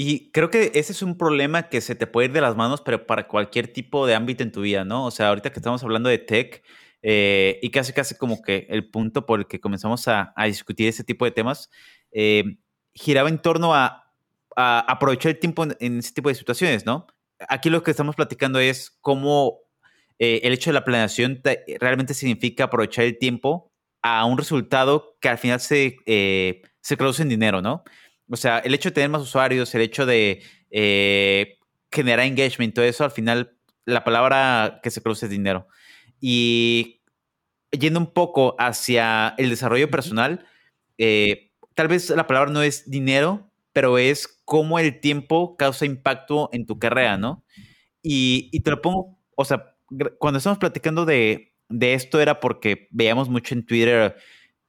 Y 0.00 0.30
creo 0.30 0.48
que 0.48 0.70
ese 0.74 0.92
es 0.92 1.02
un 1.02 1.18
problema 1.18 1.68
que 1.68 1.80
se 1.80 1.96
te 1.96 2.06
puede 2.06 2.28
ir 2.28 2.32
de 2.32 2.40
las 2.40 2.54
manos, 2.54 2.82
pero 2.82 3.04
para 3.04 3.26
cualquier 3.26 3.66
tipo 3.66 4.06
de 4.06 4.14
ámbito 4.14 4.44
en 4.44 4.52
tu 4.52 4.60
vida, 4.60 4.84
¿no? 4.84 5.04
O 5.04 5.10
sea, 5.10 5.26
ahorita 5.26 5.50
que 5.50 5.58
estamos 5.58 5.82
hablando 5.82 6.08
de 6.08 6.18
tech 6.18 6.62
eh, 7.02 7.58
y 7.62 7.70
casi 7.72 7.92
casi 7.92 8.14
como 8.14 8.40
que 8.40 8.68
el 8.70 8.88
punto 8.88 9.26
por 9.26 9.40
el 9.40 9.48
que 9.48 9.58
comenzamos 9.58 10.06
a, 10.06 10.32
discutir 10.46 10.86
ese 10.86 11.02
tipo 11.02 11.24
de 11.24 11.32
temas, 11.32 11.68
eh, 12.12 12.44
giraba 12.94 13.28
en 13.28 13.42
torno 13.42 13.74
a, 13.74 14.04
aprovechar 14.54 15.30
el 15.32 15.40
tiempo 15.40 15.66
en, 15.80 15.98
ese 15.98 16.12
tipo 16.12 16.28
de 16.28 16.36
situaciones, 16.36 16.86
¿no? 16.86 17.08
Aquí 17.48 17.68
lo 17.68 17.82
que 17.82 17.90
estamos 17.90 18.14
platicando 18.14 18.60
es 18.60 18.96
cómo 19.00 19.62
eh, 20.20 20.42
el 20.44 20.52
hecho 20.52 20.70
de 20.70 20.74
la 20.74 20.84
planeación 20.84 21.42
realmente 21.80 22.14
significa 22.14 22.64
aprovechar 22.64 23.04
el 23.04 23.18
tiempo 23.18 23.72
a 24.02 24.24
un 24.26 24.38
resultado 24.38 25.16
que 25.20 25.28
al 25.28 25.38
final 25.38 25.58
se, 25.58 25.96
se 26.06 26.96
traduce 26.96 27.22
en 27.22 27.30
dinero, 27.30 27.62
¿no? 27.62 27.82
O 28.30 28.36
sea, 28.36 28.58
el 28.58 28.74
hecho 28.74 28.90
de 28.90 28.94
tener 28.94 29.10
más 29.10 29.22
usuarios, 29.22 29.74
el 29.74 29.82
hecho 29.82 30.06
de 30.06 30.42
eh, 30.70 31.58
generar 31.90 32.26
engagement, 32.26 32.74
todo 32.74 32.84
eso, 32.84 33.04
al 33.04 33.10
final 33.10 33.56
la 33.84 34.04
palabra 34.04 34.80
que 34.82 34.90
se 34.90 35.00
produce 35.00 35.26
es 35.26 35.30
dinero. 35.30 35.66
Y 36.20 37.00
yendo 37.70 38.00
un 38.00 38.12
poco 38.12 38.54
hacia 38.58 39.34
el 39.38 39.50
desarrollo 39.50 39.90
personal, 39.90 40.46
eh, 40.98 41.52
tal 41.74 41.88
vez 41.88 42.10
la 42.10 42.26
palabra 42.26 42.50
no 42.50 42.62
es 42.62 42.90
dinero, 42.90 43.50
pero 43.72 43.98
es 43.98 44.40
cómo 44.44 44.78
el 44.78 45.00
tiempo 45.00 45.56
causa 45.56 45.86
impacto 45.86 46.50
en 46.52 46.66
tu 46.66 46.78
carrera, 46.78 47.16
¿no? 47.16 47.44
Y, 48.02 48.50
y 48.52 48.60
te 48.60 48.70
lo 48.70 48.82
pongo, 48.82 49.18
o 49.36 49.44
sea, 49.44 49.76
cuando 50.18 50.38
estamos 50.38 50.58
platicando 50.58 51.04
de, 51.04 51.54
de 51.68 51.94
esto 51.94 52.20
era 52.20 52.40
porque 52.40 52.88
veíamos 52.90 53.28
mucho 53.28 53.54
en 53.54 53.64
Twitter, 53.64 54.16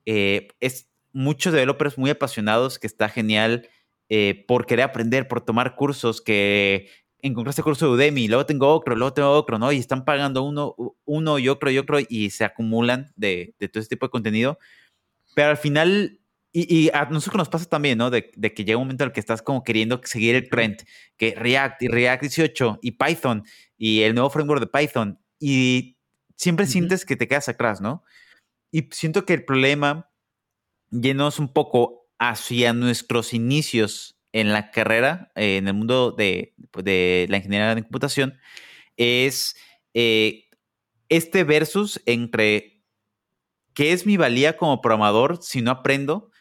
eh, 0.05 0.47
es, 0.59 0.88
muchos 1.13 1.53
developers 1.53 1.97
muy 1.97 2.09
apasionados, 2.09 2.79
que 2.79 2.87
está 2.87 3.09
genial 3.09 3.67
eh, 4.09 4.45
por 4.47 4.65
querer 4.65 4.85
aprender, 4.85 5.27
por 5.27 5.41
tomar 5.41 5.75
cursos, 5.75 6.21
que 6.21 6.89
encontraste 7.21 7.63
curso 7.63 7.85
de 7.87 7.91
Udemy, 7.93 8.27
luego 8.27 8.45
tengo 8.45 8.67
otro, 8.73 8.95
luego 8.95 9.13
tengo 9.13 9.31
otro, 9.31 9.59
¿no? 9.59 9.71
Y 9.71 9.77
están 9.77 10.05
pagando 10.05 10.43
uno, 10.43 10.75
uno 11.05 11.39
y 11.39 11.49
otro 11.49 11.69
y 11.69 11.77
otro 11.77 11.99
y 12.07 12.29
se 12.29 12.45
acumulan 12.45 13.11
de, 13.15 13.55
todo 13.59 13.81
ese 13.81 13.89
tipo 13.89 14.05
de 14.05 14.11
contenido. 14.11 14.57
Pero 15.35 15.49
al 15.49 15.57
final, 15.57 16.19
y, 16.51 16.89
a 16.93 17.05
nosotros 17.05 17.37
nos 17.37 17.49
pasa 17.49 17.65
también, 17.65 17.97
¿no? 17.97 18.09
De, 18.09 18.31
que 18.31 18.65
llega 18.65 18.77
un 18.77 18.85
momento 18.85 19.03
en 19.03 19.09
el 19.09 19.13
que 19.13 19.19
estás 19.19 19.41
como 19.41 19.63
queriendo 19.63 20.01
seguir 20.03 20.35
el 20.35 20.49
trend, 20.49 20.77
que 21.17 21.35
React 21.35 21.83
y 21.83 21.87
React 21.87 22.21
18 22.21 22.79
y 22.81 22.91
Python 22.91 23.43
y 23.77 24.01
el 24.01 24.15
nuevo 24.15 24.29
framework 24.29 24.61
de 24.61 24.67
Python 24.67 25.19
y 25.39 25.97
siempre 26.35 26.67
sientes 26.67 27.05
que 27.05 27.15
te 27.15 27.27
quedas 27.27 27.49
atrás, 27.49 27.81
¿no? 27.81 28.03
Y 28.71 28.87
siento 28.91 29.25
que 29.25 29.33
el 29.33 29.45
problema 29.45 30.08
yéndonos 30.91 31.39
un 31.39 31.53
poco 31.53 32.09
hacia 32.19 32.73
nuestros 32.73 33.33
inicios 33.33 34.19
en 34.31 34.51
la 34.53 34.71
carrera, 34.71 35.31
eh, 35.35 35.57
en 35.57 35.67
el 35.67 35.73
mundo 35.73 36.11
de, 36.11 36.53
pues, 36.71 36.85
de, 36.85 37.25
la 37.29 37.37
ingeniería 37.37 37.73
de 37.75 37.81
computación, 37.81 38.37
es 38.97 39.55
eh, 39.93 40.45
este 41.07 41.43
versus 41.43 42.01
entre 42.05 42.83
qué 43.73 43.93
es 43.93 44.05
mi 44.05 44.17
valía 44.17 44.57
como 44.57 44.81
programador 44.81 45.41
si 45.41 45.61
no 45.61 45.71
aprendo 45.71 46.31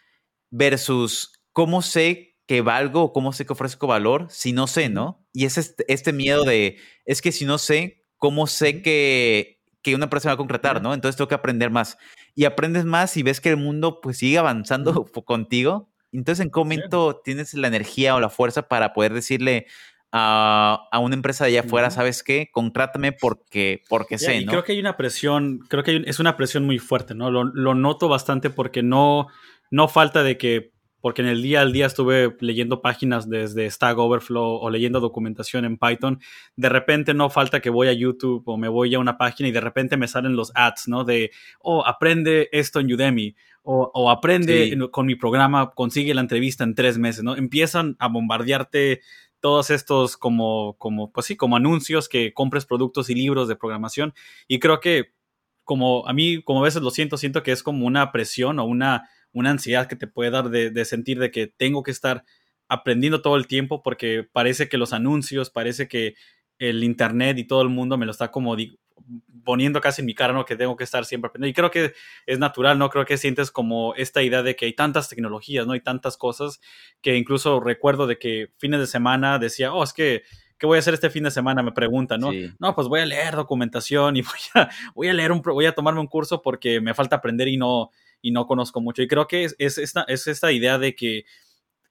versus 0.51 1.41
cómo 1.53 1.83
sé 1.83 2.37
que 2.47 2.63
valgo 2.63 3.03
o 3.03 3.13
cómo 3.13 3.33
sé 3.33 3.47
que 3.47 3.53
ofrezco 3.53 3.87
valor 3.87 4.27
si 4.31 4.53
no 4.53 4.67
sé, 4.67 4.89
¿no? 4.89 5.27
Y 5.33 5.45
es 5.45 5.59
este, 5.59 5.85
este 5.93 6.13
miedo 6.13 6.45
de, 6.45 6.79
es 7.05 7.23
que 7.23 7.33
si 7.33 7.45
no 7.45 7.59
sé, 7.59 8.07
¿cómo 8.17 8.47
sé 8.47 8.83
que, 8.83 9.58
que 9.83 9.95
una 9.95 10.05
empresa 10.05 10.29
va 10.29 10.35
a 10.35 10.39
concretar, 10.39 10.83
¿no? 10.83 10.95
Entonces 10.95 11.17
tengo 11.17 11.29
que 11.29 11.35
aprender 11.35 11.71
más. 11.71 11.99
Y 12.35 12.45
aprendes 12.45 12.85
más 12.85 13.17
y 13.17 13.23
ves 13.23 13.41
que 13.41 13.51
el 13.51 13.57
mundo 13.57 14.01
pues 14.01 14.19
sigue 14.19 14.39
avanzando 14.39 15.05
contigo. 15.25 15.91
Entonces, 16.13 16.45
¿en 16.45 16.51
qué 16.51 16.59
momento 16.59 17.21
tienes 17.23 17.55
la 17.55 17.69
energía 17.69 18.15
o 18.15 18.21
la 18.21 18.31
fuerza 18.31 18.69
para 18.69 18.93
poder 18.95 19.13
decirle 19.13 19.67
a, 20.11 20.99
una 21.01 21.15
empresa 21.15 21.45
de 21.45 21.51
allá 21.51 21.61
afuera, 21.61 21.91
¿sabes 21.91 22.23
qué? 22.23 22.49
Contrátame 22.51 23.13
porque, 23.13 23.83
porque 23.89 24.19
sé, 24.19 24.41
¿no? 24.43 24.53
Creo 24.53 24.65
que 24.65 24.73
hay 24.73 24.81
una 24.81 24.97
presión, 24.97 25.59
creo 25.69 25.83
que 25.83 26.03
es 26.07 26.19
una 26.19 26.37
presión 26.37 26.65
muy 26.65 26.79
fuerte, 26.79 27.15
¿no? 27.15 27.31
Lo, 27.31 27.45
lo, 27.45 27.75
noto 27.75 28.09
bastante 28.09 28.49
porque 28.49 28.83
no, 28.83 29.27
no 29.71 29.89
falta 29.89 30.23
de 30.23 30.39
que 30.39 30.73
porque 31.01 31.23
en 31.23 31.29
el 31.29 31.43
día 31.43 31.61
al 31.61 31.73
día 31.73 31.87
estuve 31.87 32.37
leyendo 32.41 32.83
páginas 32.83 33.29
desde 33.29 33.71
Stack 33.71 33.99
Overflow 33.99 34.59
o 34.61 34.71
leyendo 34.71 35.01
documentación 35.01 35.65
en 35.65 35.79
Python. 35.79 36.21
De 36.57 36.69
repente 36.69 37.15
no 37.15 37.31
falta 37.31 37.61
que 37.61 37.71
voy 37.71 37.89
a 37.89 37.93
YouTube 37.93 38.43
o 38.47 38.57
me 38.57 38.69
voy 38.69 38.95
a 38.95 38.99
una 38.99 39.19
página 39.19 39.49
y 39.49 39.53
de 39.53 39.61
repente 39.61 39.97
me 39.97 40.09
salen 40.09 40.37
los 40.37 40.53
ads, 40.55 40.89
¿no? 40.89 41.05
De, 41.05 41.31
oh, 41.61 41.87
aprende 41.87 42.49
esto 42.53 42.81
en 42.81 42.93
Udemy 42.93 43.37
o, 43.71 44.11
aprende 44.11 44.79
con 44.91 45.05
mi 45.05 45.15
programa, 45.15 45.73
consigue 45.73 46.15
la 46.15 46.23
entrevista 46.23 46.65
en 46.65 46.75
tres 46.75 46.97
meses, 46.97 47.23
¿no? 47.23 47.37
Empiezan 47.37 47.97
a 47.99 48.09
bombardearte 48.09 49.03
todos 49.41 49.69
estos 49.69 50.17
como, 50.17 50.77
como, 50.79 51.13
pues 51.13 51.27
sí, 51.27 51.37
como 51.37 51.57
anuncios 51.57 52.09
que 52.09 52.33
compres 52.33 52.65
productos 52.65 53.11
y 53.11 53.15
libros 53.15 53.47
de 53.47 53.57
programación. 53.57 54.15
Y 54.47 54.59
creo 54.59 54.81
que 54.81 55.13
como 55.65 56.09
a 56.09 56.15
mí, 56.15 56.43
como 56.43 56.61
a 56.61 56.65
veces 56.65 56.81
lo 56.81 56.91
siento, 56.91 57.19
siento 57.19 57.43
que 57.43 57.53
es 57.53 57.63
como 57.63 57.87
una 57.87 58.11
presión 58.11 58.59
o 58.59 58.65
una 58.65 59.11
una 59.33 59.51
ansiedad 59.51 59.87
que 59.87 59.97
te 59.97 60.07
puede 60.07 60.31
dar 60.31 60.51
de, 60.51 60.85
sentir 60.85 61.19
de 61.19 61.31
que 61.31 61.47
tengo 61.47 61.83
que 61.83 61.91
estar 61.91 62.25
aprendiendo 62.69 63.23
todo 63.23 63.37
el 63.37 63.47
tiempo 63.47 63.83
porque 63.83 64.27
parece 64.31 64.69
que 64.69 64.79
los 64.79 64.93
anuncios, 64.93 65.51
parece 65.51 65.89
que 65.89 66.15
el 66.59 66.85
internet 66.85 67.39
y 67.39 67.45
todo 67.45 67.63
el 67.63 67.69
mundo 67.69 67.97
me 67.97 68.07
lo 68.07 68.13
está 68.13 68.31
como 68.31 68.57
poniendo 69.45 69.81
casi 69.81 70.03
en 70.03 70.07
mi 70.07 70.15
cara, 70.15 70.33
¿no? 70.33 70.45
Que 70.45 70.57
tengo 70.57 70.77
que 70.77 70.85
estar 70.85 71.05
siempre 71.05 71.29
aprendiendo. 71.29 71.51
Y 71.51 71.55
creo 71.55 71.71
que 71.71 71.95
es 72.27 72.39
natural, 72.39 72.79
¿no? 72.79 72.91
Creo 72.91 73.05
que 73.05 73.17
sientes 73.17 73.51
como 73.51 73.95
esta 73.95 74.23
idea 74.23 74.43
de 74.43 74.57
que 74.57 74.67
hay 74.67 74.73
tantas 74.75 75.09
tecnologías, 75.09 75.67
¿no? 75.67 75.73
Hay 75.73 75.81
tantas 75.81 76.17
cosas 76.17 76.61
que 77.01 77.17
incluso 77.17 77.61
recuerdo 77.61 78.07
de 78.07 78.19
que 78.19 78.53
fines 78.59 78.81
de 78.81 78.87
semana 78.87 79.39
decía, 79.39 79.73
oh, 79.73 79.83
es 79.83 79.93
que, 79.93 80.23
¿qué 80.59 80.67
voy 80.67 80.77
a 80.77 80.81
hacer 80.81 80.95
este 80.95 81.11
fin 81.11 81.23
de 81.23 81.31
semana? 81.31 81.63
Me 81.63 81.73
preguntan, 81.73 82.21
¿no? 82.21 82.31
No, 82.59 82.75
pues 82.75 82.89
voy 82.89 83.01
a 83.01 83.07
leer 83.07 83.37
documentación 83.37 84.17
y 84.17 84.23
voy 84.23 84.41
a, 84.55 84.69
voy 84.95 85.09
a 85.09 85.15
leer 85.15 85.33
un, 85.33 85.41
voy 85.41 85.67
a 85.67 85.73
tomarme 85.73 86.01
un 86.01 86.09
curso 86.09 86.43
porque 86.43 86.81
me 86.81 86.95
falta 86.95 87.17
aprender 87.17 87.49
y 87.49 87.57
no, 87.57 87.91
y 88.23 88.31
no 88.31 88.47
conozco 88.47 88.81
mucho. 88.81 89.03
Y 89.03 89.09
creo 89.09 89.27
que 89.27 89.45
es, 89.45 89.55
es, 89.59 89.79
esta, 89.79 90.03
es 90.09 90.27
esta 90.27 90.53
idea 90.53 90.79
de 90.79 90.95
que, 90.95 91.25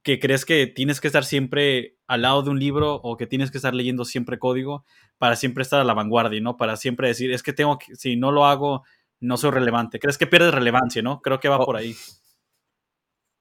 que 0.04 0.20
crees 0.20 0.46
que 0.46 0.68
tienes 0.68 1.02
que 1.02 1.08
estar 1.08 1.26
siempre 1.26 1.98
al 2.08 2.22
lado 2.22 2.44
de 2.44 2.50
un 2.50 2.60
libro 2.60 2.96
o 2.96 3.18
que 3.18 3.28
tienes 3.28 3.52
que 3.52 3.58
estar 3.58 3.74
leyendo 3.74 4.06
siempre 4.06 4.40
código 4.40 4.86
para 5.18 5.36
siempre 5.36 5.64
estar 5.64 5.80
a 5.80 5.84
la 5.84 5.94
vanguardia, 5.94 6.40
¿no? 6.42 6.58
Para 6.58 6.78
siempre 6.78 7.08
decir, 7.08 7.32
es 7.32 7.44
que 7.44 7.54
tengo 7.54 7.78
que, 7.78 7.96
si 7.96 8.16
no 8.16 8.32
lo 8.32 8.46
hago, 8.46 8.84
no 9.20 9.38
soy 9.38 9.52
relevante. 9.52 10.00
¿Crees 10.00 10.18
que 10.18 10.28
pierdes 10.28 10.54
relevancia, 10.54 11.02
no? 11.02 11.22
Creo 11.22 11.40
que 11.40 11.50
va 11.50 11.58
por 11.60 11.76
ahí. 11.76 11.96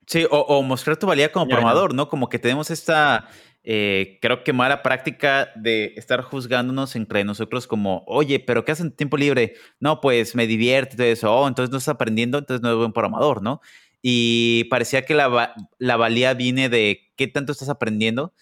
Sí, 0.07 0.25
o, 0.31 0.63
mostrar 0.63 0.97
tu 0.97 1.07
valía 1.07 1.33
como 1.33 1.49
programador, 1.49 1.93
¿no? 1.93 2.09
Como 2.09 2.29
que 2.29 2.39
tenemos 2.39 2.71
esta, 2.71 3.29
eh, 3.69 4.21
creo 4.23 4.45
que 4.45 4.53
mala 4.53 4.81
práctica 4.81 5.51
de 5.57 5.93
estar 5.97 6.23
juzgándonos 6.23 6.95
entre 6.95 7.25
nosotros 7.25 7.67
como, 7.67 8.05
oye, 8.07 8.39
pero 8.39 8.65
¿qué 8.65 8.71
haces 8.71 8.87
en 8.87 8.93
tiempo 8.93 9.17
libre? 9.17 9.55
No, 9.81 10.01
pues 10.01 10.37
me 10.37 10.47
divierte 10.47 10.97
todo 10.97 11.07
eso, 11.09 11.35
oh, 11.35 11.49
entonces 11.49 11.73
no 11.73 11.79
estás 11.79 11.97
aprendiendo, 11.97 12.39
entonces 12.39 12.63
no 12.63 12.71
es 12.71 12.77
buen 12.77 12.93
programador, 12.93 13.43
¿no? 13.43 13.61
Y 14.01 14.65
parecía 14.71 15.05
que 15.05 15.15
la, 15.15 15.53
la 15.79 15.97
valía 15.97 16.33
viene 16.35 16.69
de 16.69 17.11
qué 17.17 17.27
tanto 17.27 17.51
estás 17.51 17.69
aprendiendo, 17.69 18.33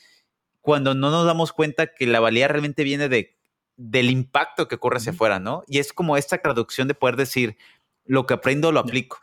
cuando 0.60 0.94
no 0.94 1.10
nos 1.10 1.24
damos 1.24 1.54
cuenta 1.54 1.94
que 1.94 2.06
la 2.06 2.20
valía 2.20 2.46
realmente 2.46 2.84
viene 2.84 3.08
de, 3.08 3.34
del 3.78 4.10
impacto 4.10 4.68
que 4.68 4.74
ocurre 4.74 4.98
hacia 4.98 5.12
afuera, 5.12 5.40
¿no? 5.40 5.64
Y 5.66 5.78
es 5.78 5.94
como 5.94 6.18
esta 6.18 6.36
traducción 6.36 6.86
de 6.86 6.94
poder 6.94 7.16
decir, 7.16 7.56
lo 8.04 8.26
que 8.26 8.34
aprendo 8.34 8.72
lo 8.72 8.80
aplico. 8.80 9.18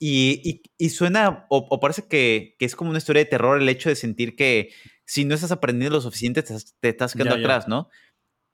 Y, 0.00 0.62
y, 0.78 0.88
suena, 0.88 1.44
o, 1.50 1.78
parece 1.78 2.08
que, 2.08 2.56
que, 2.58 2.64
es 2.64 2.74
como 2.74 2.88
una 2.88 2.98
historia 2.98 3.24
de 3.24 3.28
terror 3.28 3.60
el 3.60 3.68
hecho 3.68 3.90
de 3.90 3.96
sentir 3.96 4.34
que 4.34 4.70
si 5.04 5.24
no 5.24 5.34
estás 5.34 5.52
aprendiendo 5.52 5.96
lo 5.96 6.00
suficiente, 6.00 6.42
te, 6.42 6.88
estás 6.88 7.12
quedando 7.14 7.36
atrás, 7.36 7.68
¿no? 7.68 7.88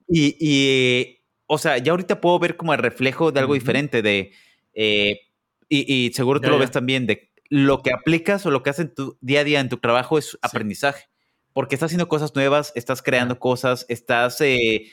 Y, 0.09 0.37
y, 0.41 1.25
o 1.47 1.59
sea, 1.59 1.79
ya 1.79 1.93
ahorita 1.93 2.21
puedo 2.21 2.39
ver 2.39 2.57
como 2.57 2.73
el 2.73 2.79
reflejo 2.79 3.33
de 3.33 3.41
algo 3.41 3.55
diferente, 3.55 4.03
de, 4.03 4.33
eh, 4.75 5.21
y, 5.69 6.11
seguro 6.15 6.41
tú 6.41 6.49
lo 6.49 6.59
ves 6.59 6.71
también, 6.71 7.07
de 7.07 7.31
lo 7.51 7.83
que 7.83 7.93
aplicas 7.93 8.45
o 8.47 8.51
lo 8.51 8.63
que 8.63 8.71
haces 8.71 8.87
en 8.87 8.95
tu 8.95 9.19
día 9.21 9.41
a 9.41 9.45
día 9.45 9.61
en 9.61 9.69
tu 9.69 9.79
trabajo 9.79 10.19
es 10.19 10.39
aprendizaje, 10.43 11.09
porque 11.53 11.75
estás 11.75 11.89
haciendo 11.89 12.09
cosas 12.09 12.35
nuevas, 12.35 12.73
estás 12.75 13.03
creando 13.03 13.39
cosas, 13.39 13.87
estás 13.89 14.41
eh, 14.41 14.87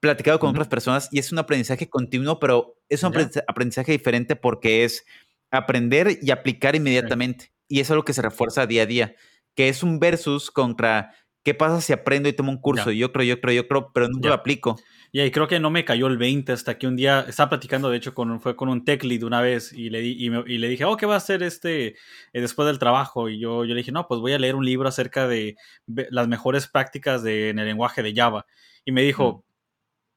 platicando 0.00 0.38
con 0.38 0.50
otras 0.50 0.68
personas 0.68 1.08
y 1.12 1.18
es 1.18 1.32
un 1.32 1.38
aprendizaje 1.38 1.88
continuo, 1.88 2.38
pero 2.38 2.78
es 2.88 3.02
un 3.02 3.12
aprendizaje 3.46 3.92
diferente 3.92 4.36
porque 4.36 4.84
es 4.84 5.04
aprender 5.50 6.18
y 6.20 6.30
aplicar 6.30 6.74
inmediatamente. 6.74 7.52
Y 7.68 7.80
eso 7.80 7.94
es 7.94 7.96
lo 7.96 8.04
que 8.04 8.12
se 8.12 8.22
refuerza 8.22 8.66
día 8.66 8.82
a 8.82 8.86
día 8.86 9.14
que 9.54 9.68
es 9.68 9.82
un 9.82 9.98
versus 9.98 10.50
contra 10.50 11.14
qué 11.42 11.54
pasa 11.54 11.80
si 11.80 11.92
aprendo 11.92 12.28
y 12.28 12.32
tomo 12.32 12.52
un 12.52 12.60
curso. 12.60 12.90
Yo 12.90 13.12
creo, 13.12 13.24
yo 13.24 13.40
creo, 13.40 13.54
yo 13.54 13.68
creo, 13.68 13.92
pero 13.92 14.08
nunca 14.08 14.28
lo 14.28 14.34
aplico. 14.34 14.78
y 15.12 15.30
creo 15.30 15.48
que 15.48 15.60
no 15.60 15.70
me 15.70 15.84
cayó 15.84 16.06
el 16.06 16.16
20 16.16 16.52
hasta 16.52 16.78
que 16.78 16.86
un 16.86 16.96
día 16.96 17.24
estaba 17.28 17.50
platicando, 17.50 17.90
de 17.90 17.96
hecho, 17.96 18.14
con, 18.14 18.40
fue 18.40 18.56
con 18.56 18.68
un 18.68 18.84
tech 18.84 19.02
lead 19.04 19.22
una 19.24 19.40
vez 19.40 19.72
y 19.72 19.90
le, 19.90 20.00
di, 20.00 20.16
y, 20.18 20.58
le 20.58 20.68
dije, 20.68 20.84
oh, 20.84 20.96
¿qué 20.96 21.06
va 21.06 21.14
a 21.14 21.18
hacer 21.18 21.42
este 21.42 21.88
eh, 22.32 22.40
después 22.40 22.66
del 22.66 22.78
trabajo? 22.78 23.28
Y 23.28 23.38
yo, 23.40 23.64
yo 23.64 23.74
le 23.74 23.80
dije, 23.80 23.92
no, 23.92 24.06
pues 24.06 24.20
voy 24.20 24.32
a 24.32 24.38
leer 24.38 24.54
un 24.54 24.64
libro 24.64 24.88
acerca 24.88 25.26
de 25.26 25.56
las 25.86 26.28
mejores 26.28 26.68
prácticas 26.68 27.22
de, 27.22 27.50
en 27.50 27.58
el 27.58 27.66
lenguaje 27.66 28.02
de 28.02 28.14
Java. 28.14 28.46
Y 28.84 28.92
me 28.92 29.02
dijo, 29.02 29.44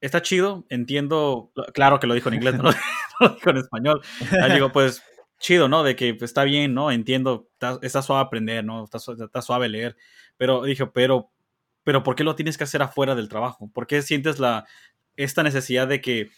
está 0.00 0.22
chido, 0.22 0.64
entiendo, 0.68 1.52
claro 1.74 1.98
que 1.98 2.06
lo 2.06 2.14
dijo 2.14 2.28
en 2.28 2.36
inglés, 2.36 2.54
no 2.54 2.64
lo, 2.64 2.70
dijo 3.34 3.50
en 3.50 3.56
español. 3.56 4.00
Y 4.48 4.52
digo, 4.52 4.70
pues 4.70 5.02
chido, 5.38 5.68
¿no? 5.68 5.82
De 5.82 5.96
que 5.96 6.14
pues, 6.14 6.30
está 6.30 6.44
bien, 6.44 6.74
¿no? 6.74 6.90
Entiendo, 6.90 7.48
está, 7.82 8.02
suave 8.02 8.22
aprender, 8.22 8.64
¿no? 8.64 8.84
Está, 8.84 9.42
suave 9.42 9.68
leer. 9.68 9.96
Pero 10.36 10.62
dije, 10.64 10.86
pero, 10.86 11.30
pero 11.84 12.02
¿por 12.02 12.14
qué 12.14 12.24
lo 12.24 12.36
tienes 12.36 12.58
que 12.58 12.64
hacer 12.64 12.82
afuera 12.82 13.14
del 13.14 13.28
trabajo? 13.28 13.70
¿Por 13.72 13.86
qué 13.86 14.02
sientes 14.02 14.38
la, 14.38 14.66
esta 15.16 15.42
necesidad 15.42 15.88
de 15.88 16.00
que 16.00 16.30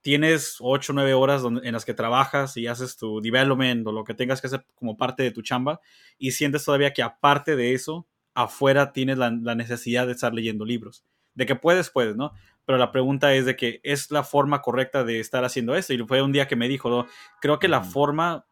tienes 0.00 0.56
8 0.60 0.92
o 0.92 0.94
9 0.94 1.14
horas 1.14 1.42
en 1.44 1.72
las 1.72 1.84
que 1.84 1.94
trabajas 1.94 2.56
y 2.56 2.66
haces 2.66 2.96
tu 2.96 3.20
development 3.20 3.86
o 3.86 3.92
lo 3.92 4.04
que 4.04 4.14
tengas 4.14 4.40
que 4.40 4.48
hacer 4.48 4.66
como 4.74 4.96
parte 4.96 5.22
de 5.22 5.30
tu 5.30 5.42
chamba 5.42 5.80
y 6.18 6.32
sientes 6.32 6.64
todavía 6.64 6.92
que 6.92 7.02
aparte 7.02 7.54
de 7.54 7.74
eso, 7.74 8.08
afuera 8.34 8.92
tienes 8.92 9.18
la 9.18 9.30
necesidad 9.30 10.06
de 10.06 10.12
estar 10.12 10.34
leyendo 10.34 10.64
libros? 10.64 11.04
De 11.34 11.46
que 11.46 11.54
puedes, 11.54 11.88
puedes, 11.90 12.16
¿no? 12.16 12.32
Pero 12.64 12.78
la 12.78 12.92
pregunta 12.92 13.34
es 13.34 13.44
de 13.44 13.56
que 13.56 13.80
es 13.82 14.10
la 14.10 14.22
forma 14.22 14.62
correcta 14.62 15.04
de 15.04 15.20
estar 15.20 15.44
haciendo 15.44 15.74
esto. 15.74 15.92
Y 15.92 15.98
fue 15.98 16.22
un 16.22 16.32
día 16.32 16.46
que 16.46 16.56
me 16.56 16.68
dijo, 16.68 16.88
¿no? 16.90 17.06
creo 17.40 17.58
que 17.58 17.68
la 17.68 17.82
forma, 17.82 18.46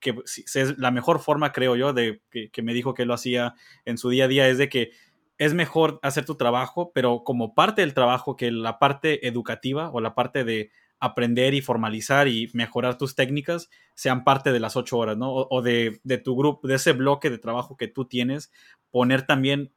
que 0.00 0.14
es 0.26 0.78
la 0.78 0.90
mejor 0.90 1.20
forma, 1.20 1.52
creo 1.52 1.76
yo, 1.76 1.92
de 1.92 2.22
que, 2.30 2.62
me 2.62 2.74
dijo 2.74 2.94
que 2.94 3.06
lo 3.06 3.14
hacía 3.14 3.54
en 3.84 3.98
su 3.98 4.10
día 4.10 4.24
a 4.24 4.28
día, 4.28 4.48
es 4.48 4.58
de 4.58 4.68
que 4.68 4.90
es 5.38 5.54
mejor 5.54 6.00
hacer 6.02 6.24
tu 6.24 6.34
trabajo, 6.34 6.92
pero 6.92 7.22
como 7.24 7.54
parte 7.54 7.82
del 7.82 7.94
trabajo, 7.94 8.36
que 8.36 8.50
la 8.50 8.78
parte 8.78 9.26
educativa 9.26 9.90
o 9.90 10.00
la 10.00 10.14
parte 10.14 10.44
de 10.44 10.70
aprender 11.00 11.54
y 11.54 11.60
formalizar 11.60 12.26
y 12.26 12.50
mejorar 12.54 12.98
tus 12.98 13.14
técnicas 13.14 13.70
sean 13.94 14.24
parte 14.24 14.50
de 14.50 14.58
las 14.58 14.76
ocho 14.76 14.98
horas, 14.98 15.16
¿no? 15.16 15.32
O, 15.32 15.62
de, 15.62 16.00
de, 16.02 16.18
tu 16.18 16.36
grupo, 16.36 16.66
de 16.66 16.74
ese 16.74 16.92
bloque 16.92 17.30
de 17.30 17.38
trabajo 17.38 17.76
que 17.76 17.86
tú 17.86 18.06
tienes, 18.06 18.50
poner 18.90 19.22
también 19.22 19.72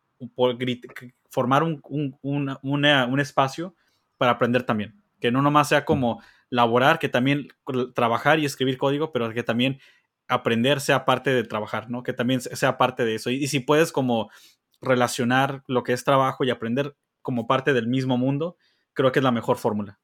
formar 1.29 1.63
un, 1.63 1.81
un, 2.21 3.19
espacio 3.19 3.75
para 4.17 4.33
aprender 4.33 4.63
también. 4.63 5.01
Que 5.19 5.31
no 5.31 5.41
nomás 5.41 5.69
sea 5.69 5.85
como 5.85 6.21
laborar, 6.49 6.99
que 6.99 7.09
también 7.09 7.47
trabajar 7.95 8.39
y 8.39 8.45
escribir 8.45 8.77
código, 8.77 9.11
pero 9.11 9.31
que 9.33 9.43
también 9.43 9.79
aprender 10.27 10.79
sea 10.79 11.05
parte 11.05 11.31
de 11.31 11.43
trabajar, 11.43 11.89
¿no? 11.89 12.03
Que 12.03 12.13
también 12.13 12.41
sea 12.41 12.77
parte 12.77 13.05
de 13.05 13.15
eso. 13.15 13.29
Y, 13.29 13.47
si 13.47 13.59
puedes 13.59 13.91
como 13.91 14.29
relacionar 14.81 15.63
lo 15.67 15.83
que 15.83 15.93
es 15.93 16.03
trabajo 16.03 16.43
y 16.43 16.49
aprender 16.49 16.95
como 17.21 17.47
parte 17.47 17.73
del 17.73 17.87
mismo 17.87 18.17
mundo, 18.17 18.57
creo 18.93 19.11
que 19.11 19.19
es 19.19 19.23
la 19.23 19.31
mejor 19.31 19.57
fórmula. 19.57 19.99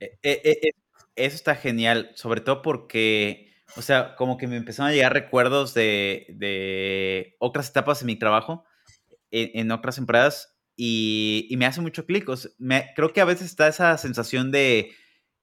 Eh, 0.00 0.18
eh, 0.22 0.40
eh, 0.44 0.72
eso 1.16 1.36
está 1.36 1.54
genial, 1.54 2.10
sobre 2.14 2.40
todo 2.40 2.62
porque 2.62 3.53
o 3.76 3.82
sea, 3.82 4.14
como 4.16 4.36
que 4.36 4.46
me 4.46 4.56
empezaron 4.56 4.90
a 4.90 4.94
llegar 4.94 5.12
recuerdos 5.12 5.74
de, 5.74 6.26
de 6.30 7.36
otras 7.38 7.68
etapas 7.70 8.00
de 8.00 8.06
mi 8.06 8.16
trabajo 8.16 8.64
en, 9.30 9.70
otras 9.72 9.98
empresas 9.98 10.56
y, 10.76 11.46
y, 11.50 11.56
me 11.56 11.66
hace 11.66 11.80
mucho 11.80 12.06
clic. 12.06 12.24
creo 12.94 13.12
que 13.12 13.20
a 13.20 13.24
veces 13.24 13.46
está 13.46 13.66
esa 13.66 13.98
sensación 13.98 14.52
de 14.52 14.92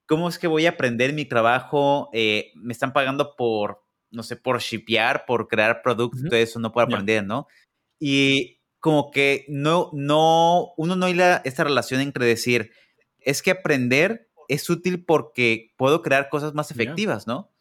cómo 0.06 0.28
es 0.28 0.38
que 0.38 0.46
voy 0.46 0.66
a 0.66 0.70
aprender 0.70 1.12
mi 1.12 1.24
trabajo. 1.24 2.08
Eh, 2.12 2.52
me 2.54 2.72
están 2.72 2.92
pagando 2.92 3.36
por, 3.36 3.82
no 4.10 4.22
sé, 4.22 4.36
por 4.36 4.60
shipear, 4.60 5.26
por 5.26 5.48
crear 5.48 5.82
productos, 5.82 6.22
todo 6.24 6.36
eso 6.36 6.58
no 6.58 6.72
puedo 6.72 6.86
aprender, 6.86 7.24
¿no? 7.24 7.46
Y 7.98 8.60
como 8.80 9.10
que 9.10 9.44
no, 9.48 9.90
no, 9.92 10.72
uno 10.76 10.96
no 10.96 11.06
hay 11.06 11.18
esta 11.44 11.64
relación 11.64 12.00
entre 12.00 12.26
decir, 12.26 12.72
es 13.20 13.42
que 13.42 13.52
aprender 13.52 14.28
es 14.48 14.68
útil 14.68 15.04
porque 15.04 15.72
puedo 15.76 16.02
crear 16.02 16.28
cosas 16.28 16.54
más 16.54 16.70
efectivas, 16.70 17.26
¿no? 17.26 17.51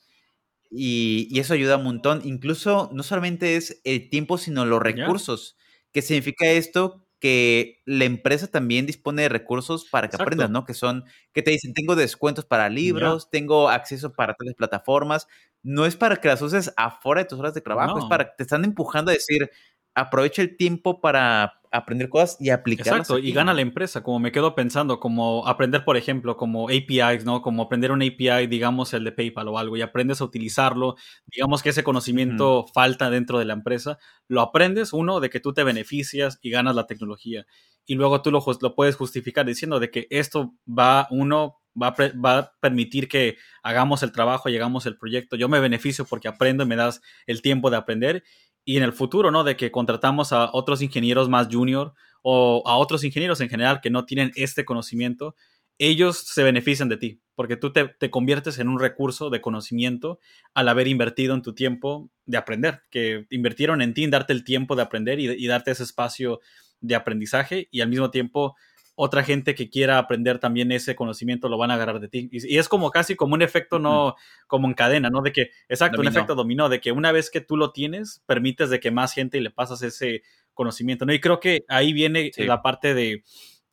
Y, 0.72 1.38
eso 1.40 1.54
ayuda 1.54 1.78
un 1.78 1.84
montón. 1.84 2.22
Incluso 2.24 2.90
no 2.94 3.04
solamente 3.04 3.58
es 3.58 3.82
el 3.84 4.10
tiempo, 4.10 4.38
sino 4.38 4.66
los 4.66 4.82
recursos. 4.82 5.58
¿Qué 5.92 6.01
significa 6.01 6.50
esto? 6.50 7.06
que 7.22 7.84
la 7.86 8.06
empresa 8.06 8.48
también 8.48 8.88
dispone 8.88 9.22
de 9.22 9.30
recursos 9.30 9.86
para 9.86 10.10
que 10.10 10.16
aprendas, 10.16 10.50
¿no? 10.50 10.66
Que 10.66 10.74
son, 10.74 11.06
que 11.34 11.44
te 11.44 11.51
dicen, 11.51 11.75
tengo 11.75 11.96
descuentos 11.96 12.46
para 12.46 12.68
libros, 12.68 13.30
tengo 13.30 13.70
acceso 13.70 14.12
para 14.12 14.34
tales 14.34 14.56
plataformas. 14.56 15.28
No 15.62 15.86
es 15.86 15.96
para 15.96 16.16
que 16.16 16.30
las 16.30 16.42
uses 16.42 16.74
afuera 16.78 17.22
de 17.22 17.28
tus 17.30 17.38
horas 17.38 17.54
de 17.54 17.62
trabajo, 17.62 18.00
es 18.00 18.06
para 18.06 18.25
que 18.25 18.32
te 18.38 18.44
están 18.44 18.66
empujando 18.66 19.12
a 19.12 19.13
decir, 19.13 19.51
aprovecha 19.95 20.41
el 20.41 20.57
tiempo 20.57 21.01
para 21.01 21.62
aprender 21.71 22.10
cosas 22.10 22.38
y 22.39 22.50
aplicarlas. 22.50 23.10
Exacto, 23.10 23.17
y 23.17 23.31
gana 23.31 23.53
la 23.53 23.62
empresa, 23.62 24.03
como 24.03 24.19
me 24.19 24.31
quedo 24.31 24.55
pensando, 24.55 25.00
como 25.00 25.48
aprender, 25.48 25.86
por 25.86 25.95
ejemplo, 25.95 26.36
como 26.36 26.67
APIs, 26.67 27.24
¿no? 27.24 27.41
Como 27.41 27.63
aprender 27.63 27.91
un 27.91 28.01
API, 28.01 28.48
digamos, 28.48 28.93
el 28.93 29.05
de 29.05 29.13
PayPal 29.13 29.48
o 29.48 29.57
algo, 29.57 29.77
y 29.77 29.81
aprendes 29.81 30.19
a 30.21 30.25
utilizarlo, 30.25 30.95
digamos 31.25 31.63
que 31.63 31.69
ese 31.69 31.83
conocimiento 31.83 32.65
falta 32.74 33.10
dentro 33.10 33.39
de 33.39 33.45
la 33.45 33.53
empresa, 33.53 33.98
lo 34.27 34.41
aprendes, 34.41 34.91
uno, 34.91 35.21
de 35.21 35.29
que 35.29 35.39
tú 35.39 35.53
te 35.53 35.63
beneficias 35.63 36.39
y 36.41 36.51
ganas 36.51 36.75
la 36.75 36.88
tecnología, 36.88 37.45
y 37.86 37.95
luego 37.95 38.21
tú 38.21 38.31
lo, 38.31 38.43
lo 38.62 38.75
puedes 38.75 38.98
justificar 38.98 39.45
diciendo 39.45 39.79
de 39.79 39.89
que 39.89 40.07
esto 40.10 40.53
va, 40.67 41.07
uno, 41.10 41.57
Va 41.81 41.88
a, 41.88 41.95
va 42.19 42.38
a, 42.38 42.53
permitir 42.60 43.07
que 43.07 43.38
hagamos 43.63 44.03
el 44.03 44.12
trabajo, 44.12 44.50
llegamos 44.50 44.86
el 44.86 44.98
proyecto. 44.98 45.38
Yo 45.38 45.48
me 45.48 45.62
beneficio 45.62 46.03
porque 46.03 46.27
aprendo 46.27 46.65
y 46.65 46.67
me 46.67 46.75
das 46.75 47.01
el 47.27 47.41
tiempo 47.41 47.69
de 47.69 47.77
aprender 47.77 48.24
y 48.65 48.77
en 48.77 48.84
el 48.84 48.94
futuro, 48.94 49.32
¿no? 49.32 49.44
De 49.44 49.56
que 49.56 49.72
contratamos 49.72 50.34
a 50.34 50.50
otros 50.53 50.82
ingenieros 50.82 51.30
más 51.30 51.48
junior 51.51 51.94
o 52.22 52.63
a 52.65 52.77
otros 52.77 53.03
ingenieros 53.03 53.41
en 53.41 53.50
general 53.50 53.82
que 53.82 53.89
no 53.89 54.06
tienen 54.06 54.32
este 54.36 54.65
conocimiento, 54.65 55.36
ellos 55.77 56.18
se 56.18 56.44
benefician 56.44 56.89
de 56.89 56.98
ti, 56.98 57.22
porque 57.34 57.58
tú 57.58 57.74
te, 57.74 58.12
conviertes 58.12 58.60
en 58.60 58.68
un 58.68 58.80
recurso 58.80 59.32
de 59.32 59.41
conocimiento 59.41 60.20
al 60.53 60.70
haber 60.70 60.88
invertido 60.88 61.34
en 61.34 61.41
tu 61.41 61.56
tiempo 61.56 62.12
de 62.25 62.38
aprender, 62.38 62.84
que 62.91 63.25
invirtieron 63.32 63.82
en 63.82 63.96
ti, 63.96 64.03
en 64.03 64.12
darte 64.12 64.34
el 64.34 64.44
tiempo 64.44 64.75
de 64.75 64.84
aprender 64.84 65.20
y, 65.20 65.32
y 65.32 65.48
darte 65.48 65.72
ese 65.72 65.84
espacio 65.84 66.39
de 66.82 66.96
aprendizaje 66.96 67.68
y 67.72 67.82
al 67.82 67.89
mismo 67.89 68.12
tiempo 68.12 68.56
otra 69.03 69.24
gente 69.24 69.55
que 69.55 69.67
quiera 69.67 69.98
aprender 69.98 70.38
también 70.38 70.72
ese 70.72 70.96
conocimiento 70.96 71.50
lo 71.50 71.58
van 71.58 71.72
a 71.72 71.74
agarrar 71.74 72.00
de 72.00 72.08
ti. 72.08 72.29
Y, 72.31 72.60
es 72.60 72.70
como 72.70 72.91
casi 72.91 73.15
como 73.15 73.34
un 73.34 73.41
efecto, 73.41 73.79
no 73.79 74.15
como 74.46 74.67
en 74.67 74.75
cadena, 74.75 75.10
¿no? 75.10 75.24
De 75.24 75.31
que, 75.31 75.50
exacto, 75.70 76.01
un 76.01 76.08
efecto 76.08 76.36
dominó, 76.36 76.70
de 76.70 76.79
que 76.79 76.91
una 76.91 77.12
vez 77.12 77.31
que 77.31 77.41
tú 77.41 77.58
lo 77.58 77.72
tienes, 77.72 78.22
permites 78.27 78.70
de 78.70 78.79
que 78.79 78.91
más 78.91 79.13
gente 79.13 79.41
le 79.41 79.50
pasas 79.50 79.81
ese 79.81 80.22
conocimiento, 80.53 81.08
¿no? 81.08 81.13
Y 81.13 81.20
creo 81.20 81.39
que 81.39 81.62
ahí 81.67 81.93
viene 81.93 82.29
la 82.38 82.62
parte 82.62 82.93
de 82.93 83.24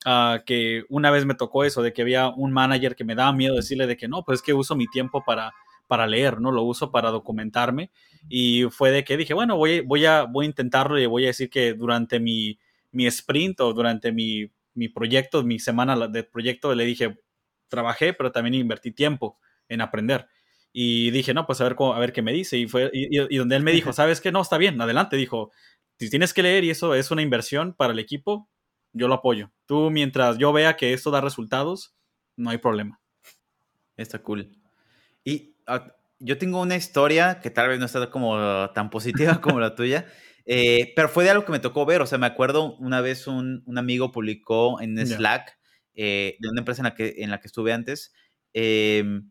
ah, 0.06 0.40
que 0.46 0.84
una 0.88 1.10
vez 1.10 1.26
me 1.26 1.34
tocó 1.34 1.64
eso, 1.64 1.82
de 1.82 1.92
que 1.92 2.00
había 2.00 2.30
un 2.30 2.50
manager 2.50 2.96
que 2.96 3.04
me 3.04 3.14
daba 3.14 3.34
miedo 3.34 3.54
decirle 3.54 3.86
de 3.86 3.98
que 3.98 4.08
no, 4.08 4.24
pues 4.24 4.38
es 4.38 4.42
que 4.42 4.54
uso 4.54 4.76
mi 4.76 4.86
tiempo 4.86 5.22
para 5.26 5.52
para 5.86 6.06
leer, 6.06 6.40
¿no? 6.40 6.52
Lo 6.52 6.62
uso 6.62 6.90
para 6.90 7.10
documentarme 7.10 7.90
y 8.28 8.64
fue 8.70 8.90
de 8.90 9.04
que 9.04 9.16
dije, 9.16 9.32
bueno, 9.32 9.56
voy, 9.56 9.80
voy, 9.80 10.04
a, 10.04 10.24
voy 10.24 10.44
a 10.44 10.48
intentarlo 10.48 10.98
y 10.98 11.06
voy 11.06 11.24
a 11.24 11.28
decir 11.28 11.48
que 11.48 11.72
durante 11.72 12.20
mi, 12.20 12.58
mi 12.92 13.06
sprint 13.06 13.60
o 13.60 13.72
durante 13.72 14.12
mi 14.12 14.50
mi 14.78 14.88
proyecto, 14.88 15.42
mi 15.42 15.58
semana 15.58 16.08
de 16.08 16.22
proyecto, 16.22 16.74
le 16.74 16.84
dije, 16.84 17.18
trabajé, 17.68 18.14
pero 18.14 18.32
también 18.32 18.54
invertí 18.54 18.92
tiempo 18.92 19.38
en 19.68 19.80
aprender. 19.80 20.28
Y 20.72 21.10
dije, 21.10 21.34
no, 21.34 21.46
pues 21.46 21.60
a 21.60 21.64
ver, 21.64 21.74
cómo, 21.74 21.94
a 21.94 21.98
ver 21.98 22.12
qué 22.12 22.22
me 22.22 22.32
dice. 22.32 22.56
Y, 22.56 22.68
fue, 22.68 22.90
y, 22.92 23.36
donde 23.36 23.56
él 23.56 23.62
me 23.64 23.72
dijo, 23.72 23.92
¿sabes 23.92 24.20
qué? 24.20 24.30
No, 24.30 24.40
está 24.40 24.56
bien, 24.56 24.80
adelante. 24.80 25.16
Dijo, 25.16 25.50
si 25.98 26.08
tienes 26.08 26.32
que 26.32 26.42
leer 26.42 26.64
y 26.64 26.70
eso 26.70 26.94
es 26.94 27.10
una 27.10 27.22
inversión 27.22 27.74
para 27.74 27.92
el 27.92 27.98
equipo, 27.98 28.48
yo 28.92 29.08
lo 29.08 29.14
apoyo. 29.14 29.50
Tú, 29.66 29.90
mientras 29.90 30.38
yo 30.38 30.52
vea 30.52 30.76
que 30.76 30.92
esto 30.92 31.10
da 31.10 31.20
resultados, 31.20 31.96
no 32.36 32.50
hay 32.50 32.58
problema. 32.58 33.00
Está 33.96 34.20
cool. 34.20 34.56
Y 35.24 35.56
ah, 35.66 35.92
yo 36.20 36.38
tengo 36.38 36.60
una 36.60 36.76
historia 36.76 37.40
que 37.40 37.50
tal 37.50 37.68
vez 37.68 37.80
no 37.80 37.86
está 37.86 38.10
como 38.10 38.70
tan 38.72 38.90
positiva 38.90 39.40
como 39.40 39.58
la 39.58 39.74
tuya. 39.74 40.06
Eh, 40.50 40.94
pero 40.96 41.10
fue 41.10 41.24
de 41.24 41.30
algo 41.30 41.44
que 41.44 41.52
me 41.52 41.58
tocó 41.58 41.84
ver, 41.84 42.00
o 42.00 42.06
sea, 42.06 42.16
me 42.16 42.26
acuerdo 42.26 42.74
una 42.76 43.02
vez 43.02 43.26
un, 43.26 43.62
un 43.66 43.76
amigo 43.76 44.12
publicó 44.12 44.80
en 44.80 44.96
Slack 45.06 45.58
eh, 45.94 46.36
de 46.40 46.48
una 46.48 46.62
empresa 46.62 46.80
en 46.80 46.84
la 46.84 46.94
que, 46.94 47.16
en 47.18 47.30
la 47.30 47.38
que 47.38 47.48
estuve 47.48 47.70
antes. 47.70 48.14
Em, 48.54 49.30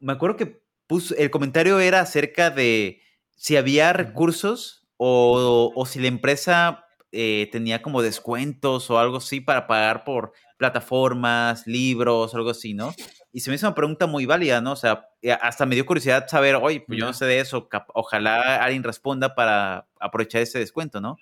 me 0.00 0.12
acuerdo 0.12 0.36
que 0.36 0.62
puso, 0.86 1.16
el 1.16 1.30
comentario 1.30 1.80
era 1.80 2.00
acerca 2.00 2.50
de 2.50 3.00
si 3.34 3.56
había 3.56 3.94
recursos 3.94 4.86
o, 4.98 5.72
o 5.74 5.86
si 5.86 6.00
la 6.00 6.08
empresa 6.08 6.84
eh, 7.16 7.48
tenía 7.52 7.80
como 7.80 8.02
descuentos 8.02 8.90
o 8.90 8.98
algo 8.98 9.18
así 9.18 9.40
para 9.40 9.66
pagar 9.66 10.02
por 10.02 10.32
plataformas, 10.58 11.64
libros, 11.64 12.34
algo 12.34 12.50
así, 12.50 12.74
¿no? 12.74 12.92
Y 13.34 13.40
se 13.40 13.50
me 13.50 13.56
hizo 13.56 13.66
una 13.66 13.74
pregunta 13.74 14.06
muy 14.06 14.26
válida, 14.26 14.60
¿no? 14.60 14.70
O 14.70 14.76
sea, 14.76 15.08
eh, 15.20 15.32
hasta 15.32 15.66
me 15.66 15.74
dio 15.74 15.84
curiosidad 15.84 16.28
saber, 16.28 16.54
oye, 16.54 16.84
pues 16.86 17.00
yo 17.00 17.04
no 17.04 17.12
sé 17.12 17.24
de 17.24 17.40
eso, 17.40 17.68
ojalá 17.92 18.62
alguien 18.62 18.84
responda 18.84 19.34
para 19.34 19.88
aprovechar 19.98 20.40
ese 20.40 20.60
descuento, 20.60 21.00
¿no? 21.00 21.16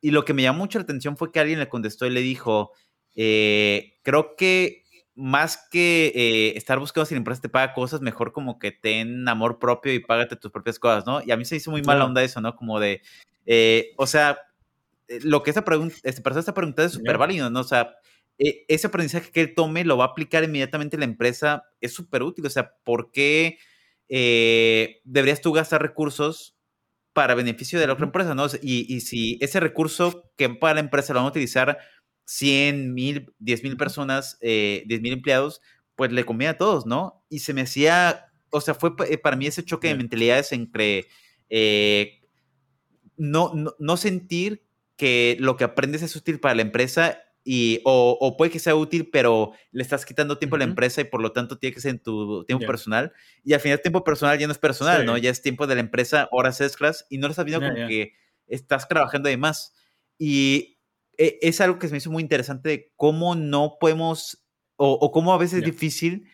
Y 0.00 0.10
lo 0.10 0.24
que 0.24 0.34
me 0.34 0.42
llamó 0.42 0.58
mucho 0.58 0.80
la 0.80 0.82
atención 0.82 1.16
fue 1.16 1.30
que 1.30 1.38
alguien 1.38 1.60
le 1.60 1.68
contestó 1.68 2.04
y 2.04 2.10
le 2.10 2.20
dijo, 2.20 2.72
eh, 3.14 3.94
creo 4.02 4.34
que 4.34 4.82
más 5.14 5.68
que 5.70 6.10
eh, 6.16 6.54
estar 6.56 6.80
buscando 6.80 7.06
si 7.06 7.14
la 7.14 7.18
empresa 7.18 7.42
te 7.42 7.48
paga 7.48 7.74
cosas, 7.74 8.00
mejor 8.00 8.32
como 8.32 8.58
que 8.58 8.72
ten 8.72 9.28
amor 9.28 9.60
propio 9.60 9.92
y 9.94 10.00
págate 10.00 10.34
tus 10.34 10.50
propias 10.50 10.80
cosas, 10.80 11.06
¿no? 11.06 11.22
Y 11.24 11.30
a 11.30 11.36
mí 11.36 11.44
se 11.44 11.54
hizo 11.54 11.70
muy 11.70 11.82
mala 11.82 12.06
onda 12.06 12.24
eso, 12.24 12.40
¿no? 12.40 12.56
Como 12.56 12.80
de, 12.80 13.02
o 13.96 14.08
sea, 14.08 14.36
lo 15.22 15.44
que 15.44 15.50
esta, 15.50 15.64
pregunta, 15.64 15.94
esta 16.02 16.24
persona 16.24 16.40
está 16.40 16.54
preguntando 16.54 16.88
es 16.88 16.94
súper 16.94 17.18
válido, 17.18 17.50
¿no? 17.50 17.60
O 17.60 17.64
sea, 17.64 17.94
e, 18.38 18.64
ese 18.68 18.86
aprendizaje 18.88 19.30
que 19.30 19.40
él 19.40 19.54
tome 19.54 19.84
lo 19.84 19.96
va 19.96 20.04
a 20.04 20.08
aplicar 20.08 20.44
inmediatamente 20.44 20.96
en 20.96 21.00
la 21.00 21.06
empresa, 21.06 21.64
es 21.80 21.92
súper 21.94 22.22
útil. 22.22 22.46
O 22.46 22.50
sea, 22.50 22.74
¿por 22.84 23.10
qué 23.10 23.58
eh, 24.08 25.00
deberías 25.04 25.40
tú 25.40 25.52
gastar 25.52 25.82
recursos 25.82 26.56
para 27.12 27.34
beneficio 27.34 27.80
de 27.80 27.86
la 27.86 27.94
otra 27.94 28.06
empresa? 28.06 28.34
¿no? 28.34 28.46
Y, 28.62 29.00
si 29.00 29.38
ese 29.40 29.60
recurso 29.60 30.30
que 30.36 30.48
para 30.50 30.74
la 30.74 30.80
empresa 30.80 31.12
lo 31.12 31.20
van 31.20 31.26
a 31.26 31.30
utilizar 31.30 31.78
100 32.26 32.92
mil, 32.92 33.32
10 33.38 33.62
mil 33.62 33.76
personas, 33.76 34.38
eh, 34.40 34.84
10 34.86 35.00
mil 35.00 35.12
empleados, 35.14 35.62
pues 35.94 36.12
le 36.12 36.24
conviene 36.24 36.50
a 36.50 36.58
todos, 36.58 36.86
¿no? 36.86 37.24
Y 37.30 37.38
se 37.38 37.54
me 37.54 37.62
hacía, 37.62 38.26
o 38.50 38.60
sea, 38.60 38.74
fue 38.74 38.92
eh, 39.08 39.18
para 39.18 39.36
mí 39.36 39.46
ese 39.46 39.64
choque 39.64 39.88
de 39.88 39.94
mentalidades 39.94 40.52
entre 40.52 41.06
eh, 41.48 42.20
no, 43.16 43.52
no, 43.54 43.74
no 43.78 43.96
sentir 43.96 44.66
que 44.96 45.36
lo 45.40 45.56
que 45.56 45.64
aprendes 45.64 46.02
es 46.02 46.16
útil 46.16 46.40
para 46.40 46.54
la 46.54 46.62
empresa 46.62 47.18
y, 47.48 47.80
o, 47.84 48.34
puede 48.36 48.50
que 48.50 48.58
sea 48.58 48.74
útil, 48.74 49.08
pero 49.08 49.52
le 49.70 49.80
estás 49.80 50.04
quitando 50.04 50.36
tiempo 50.36 50.56
a 50.56 50.58
la 50.58 50.64
empresa 50.64 51.00
y 51.00 51.04
por 51.04 51.22
lo 51.22 51.30
tanto 51.30 51.58
tiene 51.58 51.72
que 51.72 51.80
ser 51.80 51.92
en 51.92 52.00
tu 52.00 52.44
tiempo 52.44 52.66
personal. 52.66 53.12
Y 53.44 53.52
al 53.52 53.60
final, 53.60 53.80
tiempo 53.80 54.02
personal 54.02 54.36
ya 54.36 54.48
no 54.48 54.52
es 54.52 54.58
personal, 54.58 55.06
¿no? 55.06 55.16
Ya 55.16 55.30
es 55.30 55.42
tiempo 55.42 55.68
de 55.68 55.76
la 55.76 55.80
empresa, 55.80 56.28
horas 56.32 56.60
extras, 56.60 57.06
y 57.08 57.18
no 57.18 57.28
lo 57.28 57.30
estás 57.30 57.44
viendo 57.44 57.64
como 57.64 57.86
que 57.86 58.14
estás 58.48 58.88
trabajando 58.88 59.28
de 59.28 59.36
más. 59.36 59.76
Y 60.18 60.80
e, 61.16 61.38
es 61.40 61.60
algo 61.60 61.78
que 61.78 61.86
se 61.86 61.92
me 61.92 61.98
hizo 61.98 62.10
muy 62.10 62.20
interesante 62.20 62.68
de 62.68 62.92
cómo 62.96 63.36
no 63.36 63.76
podemos, 63.78 64.44
o, 64.74 65.12
cómo 65.12 65.32
a 65.32 65.38
veces 65.38 65.60
es 65.60 65.64
difícil 65.64 66.28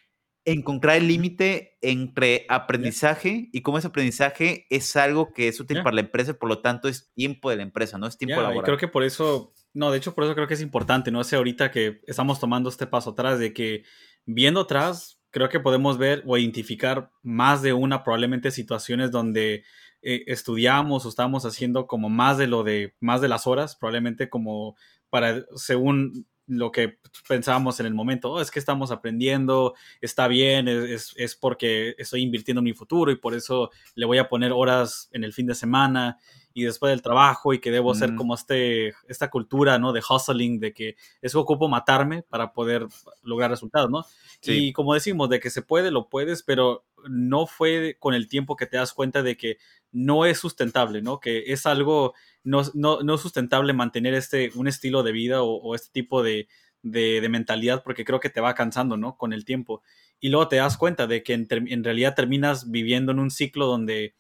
encontrar 0.47 0.97
el 0.97 1.09
límite 1.09 1.77
entre 1.83 2.47
aprendizaje 2.49 3.51
y 3.53 3.61
cómo 3.61 3.77
ese 3.77 3.89
aprendizaje 3.89 4.67
es 4.71 4.97
algo 4.97 5.35
que 5.35 5.49
es 5.49 5.61
útil 5.61 5.83
para 5.83 5.95
la 5.95 6.01
empresa, 6.01 6.33
por 6.33 6.49
lo 6.49 6.63
tanto 6.63 6.89
es 6.89 7.13
tiempo 7.13 7.51
de 7.51 7.57
la 7.57 7.65
empresa, 7.65 7.99
no 7.99 8.07
es 8.07 8.17
tiempo 8.17 8.41
laboral. 8.41 8.63
Y 8.63 8.65
creo 8.65 8.79
que 8.79 8.89
por 8.89 9.05
eso, 9.05 9.53
no, 9.75 9.91
de 9.91 9.99
hecho 9.99 10.15
por 10.15 10.25
eso 10.25 10.35
creo 10.35 10.47
que 10.47 10.55
es 10.55 10.61
importante, 10.61 11.11
no 11.11 11.25
sé 11.25 11.37
ahorita 11.37 11.71
que 11.71 12.01
estamos 12.07 12.41
tomando 12.41 12.69
este 12.69 12.87
paso 12.87 13.11
atrás 13.11 13.39
de 13.39 13.53
que 13.53 13.85
viendo 14.27 14.61
atrás 14.61 15.19
creo 15.31 15.49
que 15.49 15.61
podemos 15.61 15.99
ver 15.99 16.23
o 16.27 16.37
identificar 16.37 17.11
más 17.23 17.63
de 17.63 17.73
una 17.73 18.05
probablemente 18.05 18.51
situaciones 18.51 19.11
donde 19.11 19.65
eh, 20.03 20.25
estudiamos 20.27 21.07
o 21.07 21.09
estamos 21.09 21.45
haciendo 21.45 21.87
como 21.87 22.09
más 22.11 22.39
de 22.39 22.47
lo 22.47 22.63
de 22.63 22.95
más 23.01 23.21
de 23.21 23.29
las 23.29 23.47
horas, 23.47 23.77
probablemente 23.77 24.29
como 24.29 24.77
para 25.11 25.45
según 25.57 26.27
lo 26.47 26.73
que 26.73 26.99
pensábamos 27.29 27.81
en 27.81 27.87
el 27.87 27.95
momento, 27.95 28.33
oh, 28.33 28.41
es 28.41 28.51
que 28.51 28.59
estamos 28.59 28.91
aprendiendo, 28.91 29.75
está 30.01 30.29
bien, 30.29 30.69
es, 30.69 31.15
es, 31.17 31.37
porque 31.37 31.95
estoy 31.99 32.23
invirtiendo 32.23 32.59
en 32.59 32.65
mi 32.65 32.73
futuro 32.73 33.11
y 33.11 33.17
por 33.17 33.35
eso 33.35 33.71
le 33.95 34.07
voy 34.07 34.19
a 34.19 34.29
poner 34.29 34.53
horas 34.53 35.09
en 35.13 35.25
el 35.25 35.33
fin 35.33 35.47
de 35.47 35.55
semana 35.55 36.19
y 36.55 36.65
después 36.65 36.91
del 36.91 37.03
trabajo 37.03 37.53
y 37.55 37.59
que 37.59 37.71
debo 37.71 37.95
ser 37.95 38.15
como 38.15 38.35
este, 38.35 38.95
esta 39.09 39.31
cultura, 39.31 39.79
¿no? 39.79 39.93
De 39.93 40.03
hustling, 40.09 40.61
de 40.61 40.73
que 40.73 40.97
eso 41.21 41.41
ocupo 41.41 41.69
matarme 41.69 42.23
para 42.23 42.53
poder 42.53 42.87
lograr 43.23 43.51
resultados, 43.51 43.91
¿no? 43.91 44.05
Y 44.43 44.73
como 44.73 44.95
decimos, 44.95 45.29
de 45.29 45.41
que 45.41 45.51
se 45.51 45.63
puede, 45.63 45.91
lo 45.91 46.09
puedes, 46.09 46.43
pero 46.43 46.85
no 47.09 47.47
fue 47.47 47.97
con 47.99 48.15
el 48.15 48.29
tiempo 48.29 48.57
que 48.57 48.67
te 48.67 48.77
das 48.77 48.93
cuenta 48.93 49.23
de 49.23 49.37
que 49.37 49.59
no 49.93 50.25
es 50.25 50.39
sustentable, 50.39 51.03
¿no? 51.03 51.21
Que 51.21 51.53
es 51.53 51.67
algo 51.67 52.15
no, 52.45 52.63
no, 52.75 53.19
sustentable 53.19 53.73
mantener 53.73 54.15
este, 54.15 54.51
un 54.55 54.69
estilo 54.69 55.03
de 55.03 55.13
vida 55.13 55.43
o, 55.43 55.75
este 55.75 55.91
tipo 55.93 56.23
de, 56.23 56.49
de, 56.83 57.27
mentalidad 57.29 57.83
porque 57.85 58.05
creo 58.05 58.21
que 58.21 58.31
te 58.31 58.41
va 58.41 58.55
cansando, 58.55 58.97
¿no? 58.97 59.17
Con 59.17 59.33
el 59.33 59.45
tiempo. 59.45 59.83
Y 60.21 60.29
luego 60.29 60.49
te 60.49 60.57
das 60.57 60.77
cuenta 60.77 61.07
de 61.07 61.23
que 61.23 61.35
en, 61.35 61.85
realidad 61.85 62.15
terminas 62.15 62.71
viviendo 62.71 63.13
en 63.13 63.19
un 63.19 63.31
ciclo 63.31 63.67
donde 63.67 64.15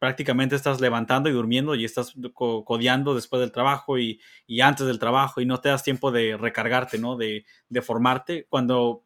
prácticamente 0.00 0.56
estás 0.56 0.80
levantando 0.80 1.28
y 1.28 1.32
durmiendo 1.32 1.74
y 1.76 1.84
estás 1.84 2.14
codeando 2.34 3.14
después 3.14 3.38
del 3.40 3.52
trabajo 3.52 3.98
y, 3.98 4.20
y, 4.46 4.62
antes 4.62 4.86
del 4.86 4.98
trabajo 4.98 5.40
y 5.40 5.46
no 5.46 5.60
te 5.60 5.68
das 5.68 5.84
tiempo 5.84 6.10
de 6.10 6.36
recargarte, 6.38 6.98
¿no? 6.98 7.16
De, 7.16 7.44
de 7.68 7.82
formarte. 7.82 8.46
Cuando, 8.48 9.04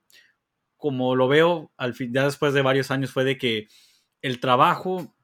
como 0.76 1.16
lo 1.16 1.26
veo, 1.28 1.72
al 1.76 1.94
fin, 1.94 2.12
ya 2.14 2.24
después 2.24 2.54
de 2.54 2.62
varios 2.62 2.92
años 2.92 3.10
fue 3.10 3.24
de 3.24 3.36
que 3.36 3.66
el 4.22 4.38
trabajo 4.38 5.14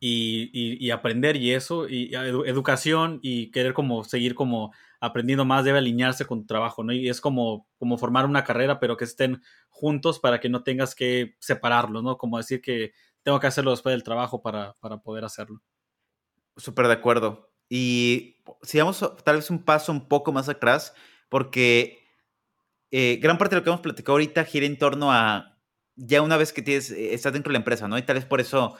y, 0.00 0.90
aprender 0.90 1.36
y 1.36 1.52
eso, 1.52 1.88
y 1.88 2.14
educación 2.14 3.18
y 3.22 3.50
querer 3.50 3.72
como 3.72 4.04
seguir 4.04 4.34
como 4.34 4.72
aprendiendo 5.00 5.44
más 5.44 5.64
debe 5.64 5.78
alinearse 5.78 6.26
con 6.26 6.40
tu 6.40 6.46
trabajo, 6.46 6.82
¿no? 6.82 6.92
Y 6.92 7.08
es 7.08 7.20
como, 7.20 7.66
como 7.78 7.98
formar 7.98 8.26
una 8.26 8.44
carrera, 8.44 8.80
pero 8.80 8.96
que 8.96 9.04
estén 9.04 9.42
juntos 9.68 10.18
para 10.18 10.40
que 10.40 10.48
no 10.48 10.62
tengas 10.62 10.94
que 10.94 11.36
separarlos, 11.38 12.02
¿no? 12.02 12.18
Como 12.18 12.38
decir 12.38 12.60
que 12.60 12.92
tengo 13.26 13.40
que 13.40 13.48
hacerlo 13.48 13.72
después 13.72 13.92
del 13.92 14.04
trabajo 14.04 14.40
para, 14.40 14.74
para 14.74 14.98
poder 14.98 15.24
hacerlo. 15.24 15.60
Súper 16.56 16.86
de 16.86 16.92
acuerdo. 16.92 17.50
Y 17.68 18.36
si 18.62 18.78
vamos 18.78 19.04
tal 19.24 19.34
vez 19.34 19.50
un 19.50 19.64
paso 19.64 19.90
un 19.90 20.06
poco 20.06 20.30
más 20.30 20.48
atrás, 20.48 20.94
porque 21.28 21.98
eh, 22.92 23.18
gran 23.20 23.36
parte 23.36 23.56
de 23.56 23.60
lo 23.60 23.64
que 23.64 23.70
hemos 23.70 23.80
platicado 23.80 24.12
ahorita 24.12 24.44
gira 24.44 24.64
en 24.64 24.78
torno 24.78 25.12
a 25.12 25.58
ya 25.96 26.22
una 26.22 26.36
vez 26.36 26.52
que 26.52 26.62
tienes, 26.62 26.92
eh, 26.92 27.14
estás 27.14 27.32
dentro 27.32 27.50
de 27.50 27.54
la 27.54 27.58
empresa, 27.58 27.88
¿no? 27.88 27.98
Y 27.98 28.02
tal 28.02 28.14
vez 28.14 28.24
por 28.24 28.40
eso 28.40 28.76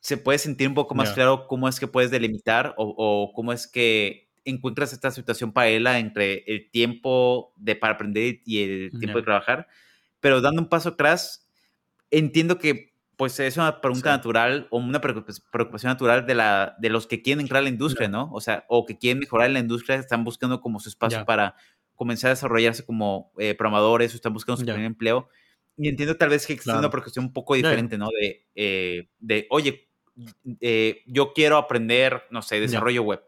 se 0.00 0.18
puede 0.18 0.36
sentir 0.36 0.68
un 0.68 0.74
poco 0.74 0.94
más 0.94 1.14
claro 1.14 1.46
cómo 1.46 1.66
es 1.66 1.80
que 1.80 1.88
puedes 1.88 2.10
delimitar 2.10 2.74
o, 2.76 3.32
cómo 3.34 3.54
es 3.54 3.66
que 3.66 4.28
encuentras 4.44 4.92
esta 4.92 5.10
situación 5.10 5.52
paralela 5.54 5.98
entre 5.98 6.44
el 6.46 6.70
tiempo 6.70 7.54
de, 7.56 7.76
para 7.76 7.94
aprender 7.94 8.42
y 8.44 8.62
el 8.62 8.90
tiempo 9.00 9.20
de 9.20 9.24
trabajar. 9.24 9.68
Pero 10.20 10.42
dando 10.42 10.60
un 10.60 10.68
paso 10.68 10.90
atrás, 10.90 11.48
entiendo 12.10 12.58
que 12.58 12.95
pues 13.16 13.40
es 13.40 13.56
una 13.56 13.80
pregunta 13.80 14.10
natural 14.10 14.68
o 14.70 14.78
una 14.78 15.00
preocupación 15.00 15.90
natural 15.90 16.26
de, 16.26 16.34
la, 16.34 16.76
de 16.78 16.90
los 16.90 17.06
que 17.06 17.22
quieren 17.22 17.40
entrar 17.40 17.60
a 17.60 17.62
la 17.62 17.70
industria, 17.70 18.08
¿no? 18.08 18.30
O 18.32 18.40
sea, 18.40 18.64
o 18.68 18.84
que 18.84 18.98
quieren 18.98 19.20
mejorar 19.20 19.46
en 19.46 19.54
la 19.54 19.60
industria, 19.60 19.96
están 19.96 20.22
buscando 20.22 20.60
como 20.60 20.80
su 20.80 20.90
espacio 20.90 21.24
para 21.24 21.54
comenzar 21.94 22.28
a 22.28 22.34
desarrollarse 22.34 22.84
como 22.84 23.32
eh, 23.38 23.54
programadores 23.54 24.12
o 24.12 24.16
están 24.16 24.34
buscando 24.34 24.58
su 24.58 24.66
primer 24.66 24.84
empleo. 24.84 25.28
Y 25.78 25.88
entiendo 25.88 26.16
tal 26.16 26.28
vez 26.28 26.46
que 26.46 26.52
existe 26.52 26.76
una 26.76 26.90
preocupación 26.90 27.26
un 27.26 27.32
poco 27.32 27.54
diferente, 27.54 27.96
¿no? 27.96 28.08
De, 28.20 28.46
eh, 28.54 29.08
de 29.18 29.46
oye, 29.50 29.88
eh, 30.60 31.02
yo 31.06 31.32
quiero 31.32 31.56
aprender, 31.56 32.22
no 32.30 32.42
sé, 32.42 32.60
desarrollo 32.60 33.02
web. 33.02 33.22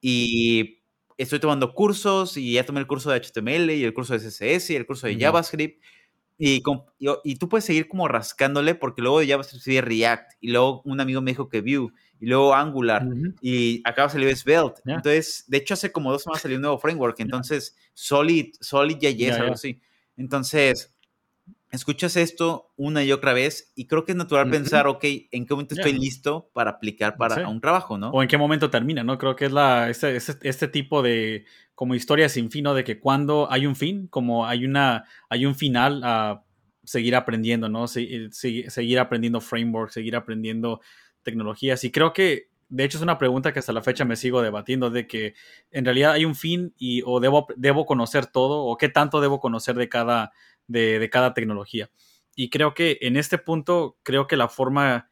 Y 0.00 0.82
estoy 1.18 1.40
tomando 1.40 1.74
cursos 1.74 2.36
y 2.36 2.52
ya 2.52 2.64
tomé 2.64 2.80
el 2.80 2.86
curso 2.86 3.10
de 3.10 3.20
HTML 3.20 3.70
y 3.70 3.84
el 3.84 3.94
curso 3.94 4.16
de 4.16 4.20
CSS 4.20 4.70
y 4.70 4.76
el 4.76 4.86
curso 4.86 5.06
de 5.06 5.18
JavaScript 5.18 5.82
y, 6.44 6.60
y, 7.22 7.36
tú 7.36 7.48
puedes 7.48 7.64
seguir 7.64 7.86
como 7.86 8.08
rascándole 8.08 8.74
porque 8.74 9.00
luego 9.00 9.22
ya 9.22 9.36
vas 9.36 9.54
a 9.54 9.60
salir 9.60 9.84
React 9.84 10.32
y 10.40 10.50
luego 10.50 10.82
un 10.84 11.00
amigo 11.00 11.22
me 11.22 11.30
dijo 11.30 11.48
que 11.48 11.60
Vue 11.60 11.92
y 12.18 12.26
luego 12.26 12.52
Angular 12.52 13.06
y 13.40 13.80
acaba 13.84 14.08
de 14.08 14.12
salir 14.14 14.36
Svelte. 14.36 14.80
Entonces, 14.84 15.44
de 15.46 15.58
hecho 15.58 15.74
hace 15.74 15.92
como 15.92 16.10
dos 16.10 16.24
semanas 16.24 16.42
salió 16.42 16.56
un 16.56 16.62
nuevo 16.62 16.78
framework, 16.78 17.20
entonces 17.20 17.76
Solid, 17.94 18.54
Solid 18.60 18.96
JS, 18.98 19.38
algo 19.38 19.54
así. 19.54 19.80
Entonces, 20.16 20.92
escuchas 21.72 22.16
esto 22.16 22.70
una 22.76 23.02
y 23.02 23.12
otra 23.12 23.32
vez 23.32 23.72
y 23.74 23.86
creo 23.86 24.04
que 24.04 24.12
es 24.12 24.18
natural 24.18 24.50
pensar, 24.50 24.86
ok, 24.86 25.02
¿en 25.02 25.46
qué 25.46 25.54
momento 25.54 25.74
estoy 25.74 25.94
listo 25.94 26.50
para 26.52 26.72
aplicar 26.72 27.16
para 27.16 27.48
un 27.48 27.60
trabajo, 27.60 27.96
no? 27.96 28.10
O 28.10 28.22
en 28.22 28.28
qué 28.28 28.36
momento 28.36 28.70
termina, 28.70 29.02
¿no? 29.02 29.16
Creo 29.16 29.34
que 29.34 29.46
es 29.46 29.52
la, 29.52 29.88
este, 29.88 30.14
este, 30.14 30.36
este 30.48 30.68
tipo 30.68 31.02
de 31.02 31.46
como 31.74 31.94
historia 31.94 32.28
sin 32.28 32.50
fin, 32.50 32.64
¿no? 32.64 32.74
De 32.74 32.84
que 32.84 33.00
cuando 33.00 33.50
hay 33.50 33.66
un 33.66 33.74
fin, 33.74 34.06
como 34.06 34.46
hay 34.46 34.66
una, 34.66 35.04
hay 35.30 35.46
un 35.46 35.54
final 35.54 36.02
a 36.04 36.44
seguir 36.84 37.16
aprendiendo, 37.16 37.68
¿no? 37.68 37.88
seguir 37.88 38.98
aprendiendo 38.98 39.40
frameworks, 39.40 39.94
seguir 39.94 40.14
aprendiendo 40.14 40.80
tecnologías. 41.22 41.84
Y 41.84 41.90
creo 41.90 42.12
que, 42.12 42.50
de 42.68 42.84
hecho, 42.84 42.98
es 42.98 43.02
una 43.02 43.18
pregunta 43.18 43.52
que 43.52 43.60
hasta 43.60 43.72
la 43.72 43.82
fecha 43.82 44.04
me 44.04 44.16
sigo 44.16 44.42
debatiendo, 44.42 44.90
de 44.90 45.06
que 45.06 45.34
en 45.70 45.84
realidad 45.84 46.12
hay 46.12 46.24
un 46.24 46.34
fin 46.34 46.74
y 46.76 47.02
o 47.06 47.20
debo, 47.20 47.46
debo 47.56 47.86
conocer 47.86 48.26
todo, 48.26 48.64
o 48.64 48.76
qué 48.76 48.88
tanto 48.88 49.20
debo 49.20 49.40
conocer 49.40 49.76
de 49.76 49.88
cada 49.88 50.32
de, 50.72 51.08
cada 51.10 51.34
tecnología. 51.34 51.90
Y 52.34 52.50
creo 52.50 52.74
que 52.74 52.98
en 53.02 53.16
este 53.16 53.38
punto, 53.38 53.98
creo 54.02 54.26
que 54.26 54.36
la 54.36 54.48
forma, 54.48 55.10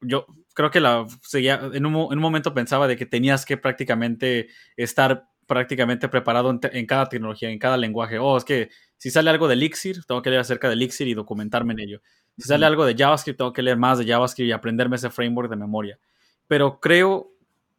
yo 0.00 0.26
creo 0.54 0.70
que 0.70 0.80
la 0.80 1.06
seguía, 1.22 1.70
en 1.72 1.86
un, 1.86 1.94
en 1.94 2.18
un 2.18 2.22
momento 2.22 2.54
pensaba 2.54 2.88
de 2.88 2.96
que 2.96 3.06
tenías 3.06 3.44
que 3.44 3.56
prácticamente 3.56 4.48
estar 4.76 5.26
prácticamente 5.46 6.08
preparado 6.08 6.58
en, 6.62 6.86
cada 6.86 7.08
tecnología, 7.08 7.50
en 7.50 7.58
cada 7.58 7.76
lenguaje. 7.76 8.18
Oh, 8.18 8.36
es 8.36 8.44
que 8.44 8.70
si 8.96 9.10
sale 9.10 9.30
algo 9.30 9.48
de 9.48 9.54
Elixir, 9.54 10.04
tengo 10.04 10.22
que 10.22 10.30
leer 10.30 10.40
acerca 10.40 10.68
de 10.68 10.74
Elixir 10.74 11.08
y 11.08 11.14
documentarme 11.14 11.72
en 11.74 11.80
ello. 11.80 12.00
Si 12.38 12.48
sale 12.48 12.64
algo 12.64 12.86
de 12.86 12.94
JavaScript, 12.96 13.38
tengo 13.38 13.52
que 13.52 13.62
leer 13.62 13.76
más 13.76 13.98
de 13.98 14.06
JavaScript 14.06 14.48
y 14.48 14.52
aprenderme 14.52 14.96
ese 14.96 15.10
framework 15.10 15.50
de 15.50 15.56
memoria. 15.56 15.98
Pero 16.46 16.80
creo, 16.80 17.32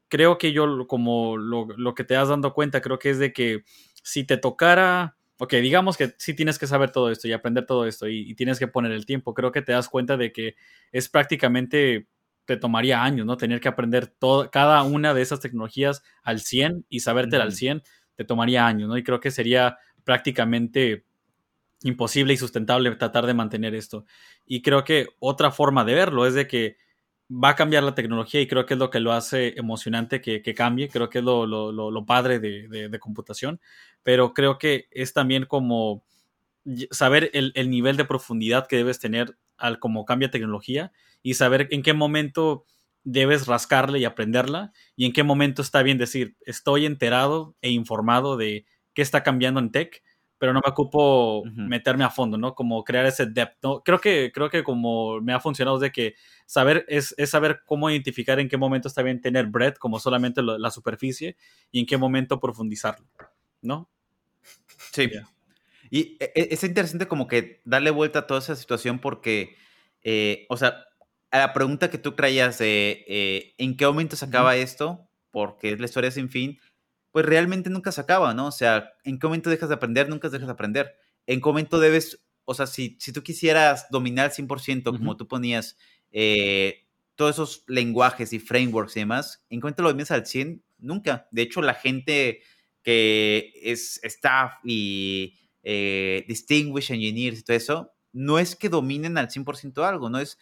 creo 0.08 0.38
que 0.38 0.52
yo, 0.52 0.86
como 0.88 1.38
lo, 1.38 1.66
lo 1.76 1.96
que 1.96 2.04
te 2.04 2.16
has 2.16 2.30
dando 2.30 2.54
cuenta, 2.54 2.82
creo 2.82 3.00
que 3.00 3.10
es 3.10 3.18
de 3.18 3.34
que 3.34 3.64
si 4.04 4.24
te 4.24 4.38
tocara 4.38 5.18
ok, 5.38 5.54
digamos 5.56 5.98
que 5.98 6.13
sí 6.17 6.34
tienes 6.34 6.60
que 6.60 6.67
saber 6.67 6.91
todo 6.91 7.10
esto 7.12 7.28
y 7.28 7.34
aprender 7.34 7.65
todo 7.65 7.86
esto 7.86 8.08
y, 8.08 8.34
tienes 8.36 8.60
que 8.60 8.67
poner 8.67 8.91
el 8.91 9.06
tiempo, 9.06 9.34
creo 9.34 9.52
que 9.52 9.62
te 9.62 9.72
das 9.72 9.89
cuenta 9.89 10.17
de 10.17 10.32
que 10.32 10.56
es 10.91 11.10
prácticamente, 11.10 12.08
te 12.46 12.58
tomaría 12.58 13.04
años, 13.04 13.26
¿no? 13.26 13.38
Tener 13.38 13.60
que 13.60 13.67
aprender 13.67 14.08
todo, 14.08 14.52
cada 14.52 14.84
una 14.84 15.13
de 15.13 15.22
esas 15.22 15.39
tecnologías 15.39 16.04
al 16.24 16.41
100 16.41 16.86
y 16.89 17.00
sabértela 17.00 17.43
al 17.43 17.54
100, 17.54 17.84
te 18.15 18.26
tomaría 18.26 18.67
años, 18.67 18.89
¿no? 18.89 18.98
Y 18.98 19.04
creo 19.04 19.19
que 19.19 19.32
sería 19.32 19.78
prácticamente 20.04 21.06
imposible 21.84 22.34
y 22.34 22.38
sustentable 22.38 22.96
tratar 22.96 23.26
de 23.26 23.34
mantener 23.34 23.76
esto. 23.76 24.06
Y 24.46 24.62
creo 24.62 24.84
que 24.84 25.08
otra 25.19 25.52
forma 25.52 25.84
de 25.84 25.96
verlo 25.96 26.26
es 26.26 26.34
de 26.34 26.48
que 26.48 26.78
va 27.34 27.50
a 27.50 27.56
cambiar 27.56 27.84
la 27.84 27.96
tecnología 27.96 28.41
y 28.41 28.48
creo 28.48 28.65
que 28.65 28.76
es 28.76 28.80
lo 28.80 28.89
que 28.89 29.00
lo 29.00 29.12
hace 29.12 29.54
emocionante 29.58 30.22
que, 30.22 30.41
cambie, 30.54 30.89
creo 30.89 31.10
que 31.10 31.19
es 31.19 31.24
lo, 31.24 32.06
padre 32.06 32.39
de, 32.39 33.00
computación, 33.00 33.60
pero 34.04 34.34
creo 34.34 34.58
que 34.58 34.88
es 34.91 35.13
también 35.13 35.46
como 35.46 36.04
saber 36.91 37.32
el, 37.34 37.69
nivel 37.69 37.98
de 37.98 38.06
profundidad 38.06 38.67
que 38.67 38.78
debes 38.78 39.00
tener 39.00 39.38
al 39.58 39.80
como 39.80 40.06
cambia 40.06 40.32
tecnología 40.32 40.91
y 41.22 41.34
saber 41.34 41.67
en 41.72 41.82
qué 41.82 41.93
momento 41.93 42.65
debes 43.04 43.48
rascarle 43.48 44.00
y 44.00 44.06
aprenderla 44.06 44.72
y 44.96 45.06
en 45.06 45.13
qué 45.13 45.24
momento 45.24 45.62
está 45.62 45.84
bien 45.84 45.98
decir, 45.98 46.36
estoy 46.46 46.86
enterado 46.86 47.56
e 47.62 47.69
informado 47.72 48.38
de 48.38 48.65
qué 48.93 49.02
está 49.02 49.24
cambiando 49.24 49.60
en 49.60 49.72
tech 49.72 50.04
pero 50.44 50.52
no 50.52 50.60
me 50.60 50.72
ocupo 50.72 51.46
meterme 51.56 52.04
a 52.04 52.10
fondo, 52.10 52.38
¿no? 52.38 52.54
Como 52.54 52.84
crear 52.84 53.06
ese 53.06 53.28
depth, 53.28 53.60
¿no? 53.64 53.82
Creo 53.82 54.02
que, 54.02 54.30
creo 54.34 54.50
que 54.50 54.62
como 54.62 55.22
me 55.22 55.32
ha 55.32 55.40
funcionado 55.40 55.78
es 55.78 55.84
de 55.84 55.92
que 55.94 56.16
saber, 56.46 56.84
es, 56.90 57.16
saber 57.28 57.62
cómo 57.66 57.90
identificar 57.90 58.42
en 58.42 58.50
qué 58.50 58.58
momento 58.58 58.90
está 58.90 59.04
bien 59.04 59.22
tener 59.22 59.46
breadth 59.46 59.78
como 59.78 60.02
solamente 60.02 60.42
la 60.44 60.70
superficie 60.70 61.38
y 61.72 61.80
en 61.80 61.86
qué 61.86 61.96
momento 61.96 62.42
profundizarlo, 62.42 63.08
¿no? 63.62 63.90
Sí. 64.92 65.10
Y 65.90 66.18
e, 66.20 66.34
e, 66.36 66.48
es 66.52 66.62
interesante 66.66 67.08
como 67.08 67.26
que 67.26 67.62
darle 67.64 67.92
vuelta 67.92 68.20
a 68.20 68.28
toda 68.28 68.42
esa 68.42 68.58
situación 68.58 69.00
porque, 69.00 69.56
eh, 70.02 70.46
o 70.50 70.58
sea, 70.58 70.76
a 71.32 71.38
la 71.38 71.54
pregunta 71.54 71.90
que 71.90 72.00
tú 72.00 72.18
creías 72.18 72.58
de 72.58 73.06
eh, 73.08 73.54
en 73.58 73.78
qué 73.78 73.86
momento 73.86 74.18
se 74.18 74.26
acaba 74.26 74.58
esto, 74.58 75.08
porque 75.32 75.72
es 75.72 75.80
la 75.80 75.86
historia 75.86 76.12
sin 76.12 76.30
fin, 76.30 76.60
pues 77.13 77.28
realmente 77.28 77.69
nunca 77.69 77.91
se 77.91 78.02
acaba, 78.02 78.34
¿no? 78.34 78.47
O 78.47 78.52
sea, 78.52 78.91
¿en 79.04 79.19
qué 79.19 79.28
momento 79.28 79.52
dejas 79.52 79.69
de 79.69 79.76
aprender? 79.76 80.10
Nunca 80.10 80.30
dejas 80.30 80.47
de 80.47 80.54
aprender. 80.54 80.95
¿En 81.28 81.41
qué 81.41 81.45
momento 81.45 81.80
debes, 81.80 82.26
o 82.43 82.56
sea, 82.56 82.65
si, 82.65 82.97
si 82.99 83.13
tú 83.13 83.21
quisieras 83.21 83.86
dominar 83.91 84.26
al 84.26 84.32
100%, 84.32 84.97
como 84.97 85.15
tú 85.15 85.28
ponías, 85.28 85.78
eh, 86.12 86.88
todos 87.13 87.36
esos 87.36 87.65
lenguajes 87.67 88.34
y 88.34 88.39
frameworks 88.39 88.97
y 88.97 89.02
demás, 89.02 89.45
¿en 89.52 89.60
qué 89.60 89.65
momento 89.65 89.84
lo 89.84 89.89
dominas 89.89 90.10
al 90.10 90.26
100? 90.26 90.63
Nunca. 90.80 91.28
De 91.30 91.43
hecho, 91.43 91.62
la 91.62 91.76
gente 91.76 92.41
que 92.82 93.54
es 93.62 93.99
staff 94.04 94.54
y 94.63 95.38
eh, 95.62 96.26
distinguished 96.28 96.95
engineers 96.95 97.41
y 97.41 97.43
todo 97.43 97.56
eso, 97.56 97.93
no 98.12 98.39
es 98.39 98.56
que 98.56 98.69
dominen 98.69 99.19
al 99.19 99.30
100% 99.30 99.88
algo, 99.88 100.10
no 100.10 100.17
es 100.17 100.39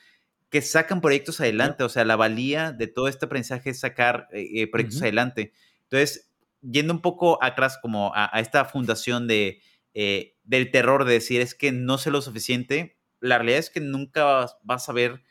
que 0.50 0.62
sacan 0.62 1.02
proyectos 1.02 1.42
adelante, 1.42 1.84
o 1.84 1.90
sea, 1.90 2.06
la 2.06 2.16
valía 2.16 2.72
de 2.72 2.88
todo 2.88 3.10
este 3.10 3.26
aprendizaje 3.26 3.72
es 3.72 3.82
sacar 3.82 4.30
eh, 4.32 4.68
proyectos 4.68 5.02
adelante. 5.02 5.52
Entonces, 5.84 6.31
yendo 6.62 6.94
un 6.94 7.02
poco 7.02 7.44
atrás 7.44 7.78
como 7.82 8.12
a, 8.16 8.40
esta 8.40 8.66
fundación 8.66 9.28
de, 9.28 9.62
eh, 9.94 10.36
del 10.44 10.72
terror 10.72 11.06
de 11.06 11.14
decir 11.14 11.42
es 11.42 11.56
que 11.56 11.72
no 11.72 11.98
sé 11.98 12.12
lo 12.12 12.22
suficiente, 12.22 12.98
la 13.20 13.38
realidad 13.38 13.60
es 13.60 13.70
que 13.70 13.80
nunca 13.80 14.48
vas, 14.64 14.90
a 14.90 14.94
ver 14.94 15.22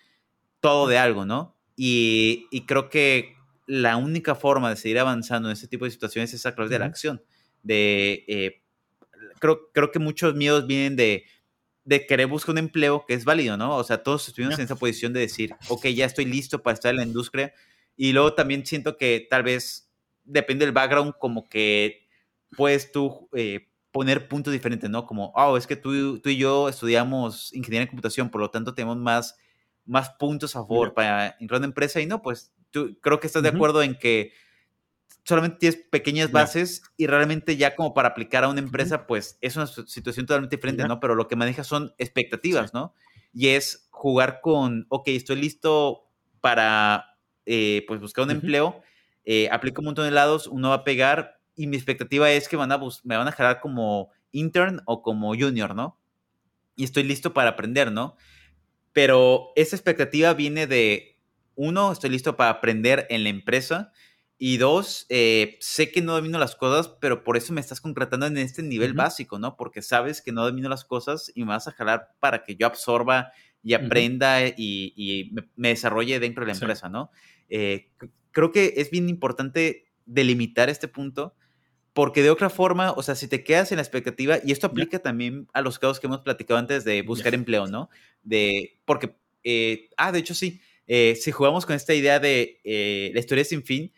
todo 0.60 0.86
de 0.86 0.98
algo, 0.98 1.24
¿no? 1.24 1.58
Y, 1.76 2.46
creo 2.66 2.88
que 2.90 3.34
la 3.66 3.96
única 3.96 4.34
forma 4.34 4.70
de 4.70 4.76
seguir 4.76 4.98
avanzando 4.98 5.48
en 5.48 5.54
este 5.54 5.68
tipo 5.68 5.84
de 5.84 5.90
situaciones 5.90 6.34
es 6.34 6.44
a 6.44 6.54
través 6.54 6.70
de 6.70 6.78
la 6.78 6.86
acción. 6.86 7.22
De, 7.62 8.24
eh, 8.26 8.62
creo, 9.38 9.70
creo 9.72 9.90
que 9.90 9.98
muchos 9.98 10.34
miedos 10.34 10.66
vienen 10.66 10.96
de, 10.96 11.24
de 11.84 12.06
querer 12.06 12.26
buscar 12.26 12.52
un 12.52 12.58
empleo 12.58 13.04
que 13.06 13.14
es 13.14 13.24
válido, 13.24 13.56
¿no? 13.56 13.76
O 13.76 13.84
sea, 13.84 14.02
todos 14.02 14.28
estuvimos 14.28 14.58
en 14.58 14.64
esa 14.64 14.76
posición 14.76 15.12
de 15.12 15.20
decir, 15.20 15.54
ok, 15.68 15.86
ya 15.88 16.06
estoy 16.06 16.24
listo 16.24 16.62
para 16.62 16.74
estar 16.74 16.90
en 16.90 16.98
la 16.98 17.04
industria. 17.04 17.52
Y 17.96 18.12
luego 18.12 18.34
también 18.34 18.64
siento 18.66 18.96
que 18.96 19.26
tal 19.28 19.42
vez 19.42 19.89
depende 20.30 20.64
del 20.64 20.74
background, 20.74 21.14
como 21.18 21.48
que 21.48 22.08
puedes 22.56 22.92
tú 22.92 23.28
eh, 23.32 23.68
poner 23.92 24.28
puntos 24.28 24.52
diferentes, 24.52 24.88
¿no? 24.88 25.06
Como, 25.06 25.32
oh, 25.34 25.56
es 25.56 25.66
que 25.66 25.76
tú, 25.76 26.20
tú 26.20 26.30
y 26.30 26.36
yo 26.36 26.68
estudiamos 26.68 27.52
ingeniería 27.52 27.82
en 27.82 27.88
computación, 27.88 28.30
por 28.30 28.40
lo 28.40 28.50
tanto 28.50 28.74
tenemos 28.74 28.96
más, 28.96 29.36
más 29.84 30.10
puntos 30.10 30.54
a 30.56 30.60
favor 30.60 30.94
para 30.94 31.36
entrar 31.40 31.56
en 31.56 31.62
una 31.62 31.66
empresa 31.66 32.00
y 32.00 32.06
no, 32.06 32.22
pues 32.22 32.52
tú 32.70 32.96
creo 33.00 33.20
que 33.20 33.26
estás 33.26 33.42
de 33.42 33.48
acuerdo 33.48 33.82
en 33.82 33.98
que 33.98 34.32
solamente 35.24 35.58
tienes 35.58 35.80
pequeñas 35.90 36.30
bases 36.30 36.82
y 36.96 37.06
realmente 37.06 37.56
ya 37.56 37.74
como 37.74 37.94
para 37.94 38.08
aplicar 38.08 38.44
a 38.44 38.48
una 38.48 38.60
empresa, 38.60 39.06
pues 39.06 39.38
es 39.40 39.56
una 39.56 39.66
situación 39.66 40.26
totalmente 40.26 40.56
diferente, 40.56 40.86
¿no? 40.86 41.00
Pero 41.00 41.14
lo 41.14 41.28
que 41.28 41.36
manejas 41.36 41.66
son 41.66 41.94
expectativas, 41.98 42.72
¿no? 42.72 42.94
Y 43.32 43.48
es 43.48 43.88
jugar 43.90 44.40
con, 44.40 44.86
ok, 44.88 45.08
estoy 45.08 45.36
listo 45.36 46.08
para 46.40 47.16
eh, 47.46 47.84
pues 47.86 48.00
buscar 48.00 48.24
un 48.24 48.30
empleo, 48.30 48.80
eh, 49.32 49.48
aplico 49.52 49.80
un 49.80 49.84
montón 49.84 50.06
de 50.06 50.10
lados, 50.10 50.48
uno 50.48 50.70
va 50.70 50.74
a 50.74 50.82
pegar 50.82 51.38
y 51.54 51.68
mi 51.68 51.76
expectativa 51.76 52.32
es 52.32 52.48
que 52.48 52.56
van 52.56 52.72
a 52.72 52.80
me 53.04 53.16
van 53.16 53.28
a 53.28 53.30
jalar 53.30 53.60
como 53.60 54.10
intern 54.32 54.82
o 54.86 55.02
como 55.02 55.36
junior, 55.36 55.76
¿no? 55.76 56.00
Y 56.74 56.82
estoy 56.82 57.04
listo 57.04 57.32
para 57.32 57.50
aprender, 57.50 57.92
¿no? 57.92 58.16
Pero 58.92 59.52
esa 59.54 59.76
expectativa 59.76 60.34
viene 60.34 60.66
de, 60.66 61.16
uno, 61.54 61.92
estoy 61.92 62.10
listo 62.10 62.36
para 62.36 62.50
aprender 62.50 63.06
en 63.08 63.22
la 63.22 63.28
empresa. 63.28 63.92
Y 64.36 64.56
dos, 64.56 65.06
eh, 65.10 65.58
sé 65.60 65.92
que 65.92 66.02
no 66.02 66.14
domino 66.14 66.40
las 66.40 66.56
cosas, 66.56 66.88
pero 67.00 67.22
por 67.22 67.36
eso 67.36 67.52
me 67.52 67.60
estás 67.60 67.80
concretando 67.80 68.26
en 68.26 68.36
este 68.36 68.64
nivel 68.64 68.94
básico, 68.94 69.38
¿no? 69.38 69.56
Porque 69.56 69.80
sabes 69.80 70.22
que 70.22 70.32
no 70.32 70.42
domino 70.42 70.68
las 70.68 70.84
cosas 70.84 71.30
y 71.36 71.42
me 71.42 71.50
vas 71.50 71.68
a 71.68 71.72
jalar 71.72 72.16
para 72.18 72.42
que 72.42 72.56
yo 72.56 72.66
absorba 72.66 73.30
y 73.62 73.74
aprenda 73.74 74.40
y, 74.44 75.30
me, 75.54 75.68
desarrolle 75.68 76.18
dentro 76.18 76.44
de 76.44 76.52
la 76.52 76.58
empresa, 76.58 76.88
¿no? 76.88 77.12
Eh, 77.48 77.90
creo 78.32 78.52
que 78.52 78.74
es 78.76 78.90
bien 78.90 79.08
importante 79.08 79.86
delimitar 80.06 80.68
este 80.68 80.88
punto 80.88 81.34
porque 81.92 82.22
de 82.22 82.30
otra 82.30 82.50
forma, 82.50 82.92
o 82.92 83.02
sea, 83.02 83.14
si 83.14 83.26
te 83.26 83.42
quedas 83.42 83.72
en 83.72 83.76
la 83.76 83.82
expectativa, 83.82 84.38
y 84.44 84.52
esto 84.52 84.66
aplica 84.66 85.00
también 85.00 85.48
a 85.52 85.60
los 85.60 85.78
casos 85.78 85.98
que 85.98 86.06
hemos 86.06 86.20
platicado 86.20 86.58
antes 86.58 86.84
de 86.84 87.02
buscar 87.02 87.34
empleo, 87.34 87.66
¿no? 87.66 87.90
De, 88.22 88.78
porque, 88.84 89.16
eh, 89.42 89.88
ah, 89.96 90.12
de 90.12 90.20
hecho 90.20 90.34
sí, 90.34 90.60
eh, 90.86 91.16
si 91.16 91.32
jugamos 91.32 91.66
con 91.66 91.74
esta 91.74 91.94
idea 91.94 92.20
de 92.20 92.60
eh, 92.64 93.10
la 93.12 93.20
historia 93.20 93.44
sin 93.44 93.64
fin, 93.64 93.92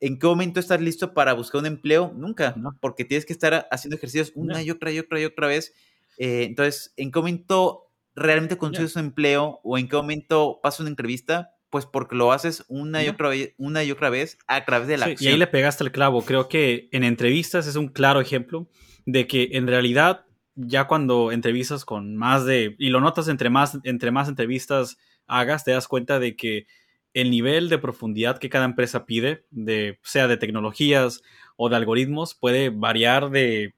¿en 0.00 0.18
qué 0.18 0.26
momento 0.26 0.58
estás 0.58 0.80
listo 0.80 1.12
para 1.12 1.34
buscar 1.34 1.60
un 1.60 1.66
empleo? 1.66 2.12
Nunca, 2.16 2.54
¿no? 2.56 2.76
Porque 2.80 3.04
tienes 3.04 3.26
que 3.26 3.32
estar 3.32 3.68
haciendo 3.70 3.96
ejercicios 3.96 4.32
una 4.34 4.62
y 4.62 4.70
otra 4.70 4.90
y 4.90 4.98
otra 4.98 5.20
y 5.20 5.24
otra 5.24 5.46
vez. 5.46 5.74
entonces, 6.18 6.94
¿en 6.96 7.12
qué 7.12 7.18
momento 7.18 7.90
realmente 8.14 8.56
consigues 8.56 8.96
un 8.96 9.06
empleo 9.06 9.60
o 9.64 9.76
en 9.76 9.88
qué 9.88 9.96
momento 9.96 10.60
pasas 10.62 10.80
una 10.80 10.90
entrevista? 10.90 11.53
Pues 11.74 11.86
porque 11.86 12.14
lo 12.14 12.30
haces 12.30 12.64
una 12.68 13.02
y 13.02 13.08
otra 13.08 13.30
vez, 13.30 13.52
una 13.58 13.82
y 13.82 13.90
otra 13.90 14.08
vez 14.08 14.38
a 14.46 14.64
través 14.64 14.86
de 14.86 14.96
la 14.96 15.12
Y 15.18 15.26
ahí 15.26 15.36
le 15.36 15.48
pegaste 15.48 15.82
el 15.82 15.90
clavo. 15.90 16.24
Creo 16.24 16.48
que 16.48 16.88
en 16.92 17.02
entrevistas 17.02 17.66
es 17.66 17.74
un 17.74 17.88
claro 17.88 18.20
ejemplo 18.20 18.68
de 19.06 19.26
que 19.26 19.48
en 19.54 19.66
realidad 19.66 20.24
ya 20.54 20.86
cuando 20.86 21.32
entrevistas 21.32 21.84
con 21.84 22.14
más 22.14 22.46
de 22.46 22.76
y 22.78 22.90
lo 22.90 23.00
notas 23.00 23.26
entre 23.26 23.50
más 23.50 23.76
entre 23.82 24.12
más 24.12 24.28
entrevistas 24.28 24.98
hagas 25.26 25.64
te 25.64 25.72
das 25.72 25.88
cuenta 25.88 26.20
de 26.20 26.36
que 26.36 26.68
el 27.12 27.28
nivel 27.28 27.68
de 27.68 27.78
profundidad 27.78 28.38
que 28.38 28.50
cada 28.50 28.66
empresa 28.66 29.04
pide 29.04 29.44
de 29.50 29.98
sea 30.04 30.28
de 30.28 30.36
tecnologías 30.36 31.22
o 31.56 31.68
de 31.68 31.76
algoritmos 31.76 32.34
puede 32.34 32.70
variar 32.70 33.30
de, 33.30 33.72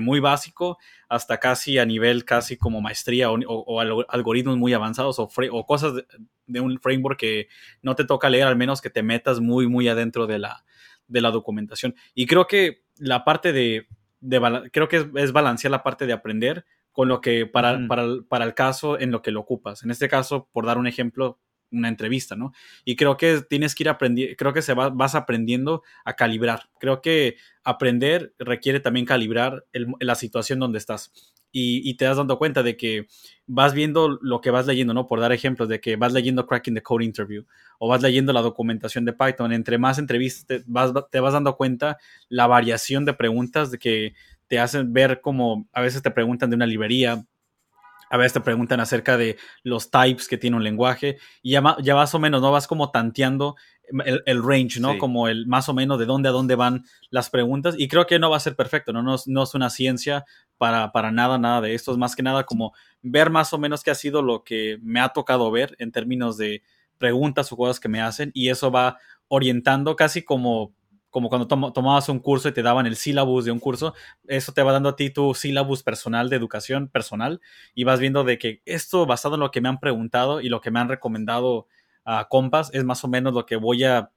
muy 0.00 0.20
básico 0.20 0.78
hasta 1.08 1.38
casi 1.38 1.78
a 1.78 1.84
nivel 1.84 2.24
casi 2.24 2.56
como 2.56 2.80
maestría 2.80 3.30
o, 3.30 3.80
algoritmos 4.08 4.56
muy 4.56 4.72
avanzados 4.72 5.18
o, 5.18 5.28
o 5.52 5.66
cosas 5.66 5.94
de, 6.46 6.60
un 6.60 6.80
framework 6.80 7.18
que 7.18 7.48
no 7.82 7.94
te 7.94 8.04
toca 8.04 8.28
leer, 8.28 8.46
al 8.46 8.56
menos 8.56 8.80
que 8.80 8.90
te 8.90 9.02
metas 9.02 9.40
muy, 9.40 9.68
muy 9.68 9.88
adentro 9.88 10.26
de 10.26 10.40
la, 10.40 10.64
de 11.06 11.20
la 11.20 11.30
documentación. 11.30 11.94
Y 12.14 12.26
creo 12.26 12.46
que 12.46 12.82
la 12.96 13.24
parte 13.24 13.52
de, 13.52 13.86
creo 14.72 14.88
que 14.88 15.08
es, 15.14 15.32
balancear 15.32 15.70
la 15.70 15.82
parte 15.82 16.06
de 16.06 16.12
aprender 16.12 16.64
con 16.92 17.06
lo 17.06 17.20
que 17.20 17.46
para, 17.46 17.86
para, 17.86 18.04
para 18.28 18.44
el 18.44 18.54
caso 18.54 18.98
en 18.98 19.12
lo 19.12 19.22
que 19.22 19.30
lo 19.30 19.40
ocupas. 19.40 19.84
En 19.84 19.92
este 19.92 20.08
caso, 20.08 20.48
por 20.52 20.66
dar 20.66 20.76
un 20.76 20.88
ejemplo, 20.88 21.38
una 21.70 21.88
entrevista, 21.88 22.36
¿no? 22.36 22.52
Y 22.84 22.96
creo 22.96 23.16
que 23.16 23.42
tienes 23.48 23.74
que 23.74 23.84
ir 23.84 23.88
aprendiendo, 23.88 24.34
creo 24.36 24.52
que 24.52 24.62
se 24.62 24.74
vas 24.74 25.14
aprendiendo 25.14 25.82
a 26.04 26.14
calibrar. 26.14 26.68
Creo 26.78 27.00
que 27.00 27.36
aprender 27.64 28.34
requiere 28.38 28.80
también 28.80 29.06
calibrar 29.06 29.64
la 29.72 30.14
situación 30.14 30.58
donde 30.58 30.78
estás. 30.78 31.12
Y, 31.52 31.94
te 31.94 32.04
das 32.04 32.16
dando 32.16 32.38
cuenta 32.38 32.62
de 32.62 32.76
que 32.76 33.08
vas 33.46 33.74
viendo 33.74 34.18
lo 34.22 34.40
que 34.40 34.50
vas 34.50 34.66
leyendo, 34.66 34.94
¿no? 34.94 35.08
Por 35.08 35.18
dar 35.18 35.32
ejemplos 35.32 35.68
de 35.68 35.80
que 35.80 35.96
vas 35.96 36.12
leyendo 36.12 36.46
Cracking 36.46 36.74
the 36.74 36.82
Code 36.82 37.04
Interview 37.04 37.44
o 37.80 37.88
vas 37.88 38.02
leyendo 38.02 38.32
la 38.32 38.40
documentación 38.40 39.04
de 39.04 39.12
Python. 39.12 39.52
Entre 39.52 39.76
más 39.76 39.98
entrevistas 39.98 40.46
te 40.46 40.62
vas, 40.66 40.92
te 41.10 41.18
vas 41.18 41.32
dando 41.32 41.56
cuenta 41.56 41.98
la 42.28 42.46
variación 42.46 43.04
de 43.04 43.14
preguntas 43.14 43.72
de 43.72 43.78
que 43.78 44.14
te 44.46 44.58
hacen 44.58 44.92
ver 44.92 45.20
como 45.20 45.68
a 45.72 45.80
veces 45.80 46.02
te 46.02 46.10
preguntan 46.10 46.50
de 46.50 46.56
una 46.56 46.66
librería, 46.66 47.24
a 48.10 48.16
veces 48.16 48.34
te 48.34 48.40
preguntan 48.40 48.80
acerca 48.80 49.16
de 49.16 49.38
los 49.62 49.90
types 49.90 50.28
que 50.28 50.36
tiene 50.36 50.56
un 50.56 50.64
lenguaje 50.64 51.18
y 51.42 51.52
ya, 51.52 51.76
ya 51.80 51.94
más 51.94 52.14
o 52.14 52.18
menos, 52.18 52.42
¿no? 52.42 52.50
Vas 52.50 52.66
como 52.66 52.90
tanteando 52.90 53.56
el, 54.26 54.42
range, 54.42 54.80
¿no? 54.80 54.98
Como 54.98 55.28
el 55.28 55.46
más 55.46 55.68
o 55.68 55.74
menos 55.74 55.98
de 55.98 56.06
dónde 56.06 56.28
a 56.28 56.32
dónde 56.32 56.56
van 56.56 56.84
las 57.10 57.30
preguntas 57.30 57.74
y 57.78 57.88
creo 57.88 58.06
que 58.06 58.18
no 58.18 58.28
va 58.28 58.36
a 58.36 58.40
ser 58.40 58.56
perfecto, 58.56 58.92
¿no? 58.92 59.02
No, 59.02 59.16
no 59.26 59.42
es 59.44 59.54
una 59.54 59.70
ciencia 59.70 60.24
para, 60.58 60.92
para 60.92 61.12
nada, 61.12 61.38
nada 61.38 61.60
de 61.60 61.74
esto, 61.74 61.92
es 61.92 61.98
más 61.98 62.16
que 62.16 62.22
nada 62.22 62.44
como 62.44 62.72
ver 63.00 63.30
más 63.30 63.52
o 63.52 63.58
menos 63.58 63.82
qué 63.82 63.92
ha 63.92 63.94
sido 63.94 64.22
lo 64.22 64.42
que 64.44 64.78
me 64.82 65.00
ha 65.00 65.10
tocado 65.10 65.50
ver 65.50 65.76
en 65.78 65.92
términos 65.92 66.36
de 66.36 66.62
preguntas 66.98 67.50
o 67.52 67.56
cosas 67.56 67.80
que 67.80 67.88
me 67.88 68.02
hacen 68.02 68.30
y 68.34 68.50
eso 68.50 68.70
va 68.70 68.98
orientando 69.28 69.96
casi 69.96 70.22
como 70.22 70.74
como 71.10 71.28
cuando 71.28 71.46
tomabas 71.46 72.08
un 72.08 72.20
curso 72.20 72.48
y 72.48 72.52
te 72.52 72.62
daban 72.62 72.86
el 72.86 72.96
sílabus 72.96 73.44
de 73.44 73.50
un 73.50 73.58
curso, 73.58 73.94
eso 74.28 74.52
te 74.52 74.62
va 74.62 74.72
dando 74.72 74.90
a 74.90 74.96
ti 74.96 75.10
tu 75.10 75.34
sílabus 75.34 75.82
personal 75.82 76.30
de 76.30 76.36
educación 76.36 76.88
personal 76.88 77.40
y 77.74 77.84
vas 77.84 78.00
viendo 78.00 78.24
de 78.24 78.38
que 78.38 78.62
esto 78.64 79.06
basado 79.06 79.34
en 79.34 79.40
lo 79.40 79.50
que 79.50 79.60
me 79.60 79.68
han 79.68 79.80
preguntado 79.80 80.40
y 80.40 80.48
lo 80.48 80.60
que 80.60 80.70
me 80.70 80.78
han 80.78 80.88
recomendado 80.88 81.66
a 82.04 82.28
compas 82.28 82.70
es 82.72 82.84
más 82.84 83.04
o 83.04 83.08
menos 83.08 83.34
lo 83.34 83.44
que 83.44 83.56
voy 83.56 83.84
a, 83.84 84.12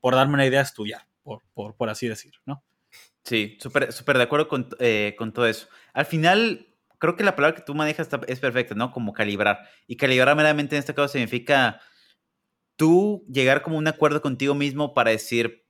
por 0.00 0.14
darme 0.14 0.34
una 0.34 0.46
idea, 0.46 0.60
estudiar, 0.60 1.06
por, 1.22 1.42
por, 1.74 1.90
así 1.90 2.08
decir, 2.08 2.34
¿no? 2.46 2.62
Sí, 3.24 3.58
súper 3.60 3.92
súper 3.92 4.16
de 4.16 4.22
acuerdo 4.22 4.48
con, 4.48 4.68
eh, 4.78 5.14
con, 5.18 5.32
todo 5.32 5.46
eso. 5.46 5.68
Al 5.92 6.06
final, 6.06 6.68
creo 6.98 7.16
que 7.16 7.24
la 7.24 7.36
palabra 7.36 7.56
que 7.56 7.62
tú 7.62 7.74
manejas 7.74 8.08
es 8.26 8.40
perfecta, 8.40 8.74
¿no? 8.74 8.92
Como 8.92 9.12
calibrar. 9.12 9.68
Y 9.86 9.96
calibrar 9.96 10.34
meramente 10.36 10.76
en 10.76 10.80
este 10.80 10.94
caso 10.94 11.08
significa 11.08 11.80
tú 12.76 13.26
llegar 13.28 13.60
como 13.62 13.76
un 13.76 13.88
acuerdo 13.88 14.22
contigo 14.22 14.54
mismo 14.54 14.94
para 14.94 15.10
decir, 15.10 15.67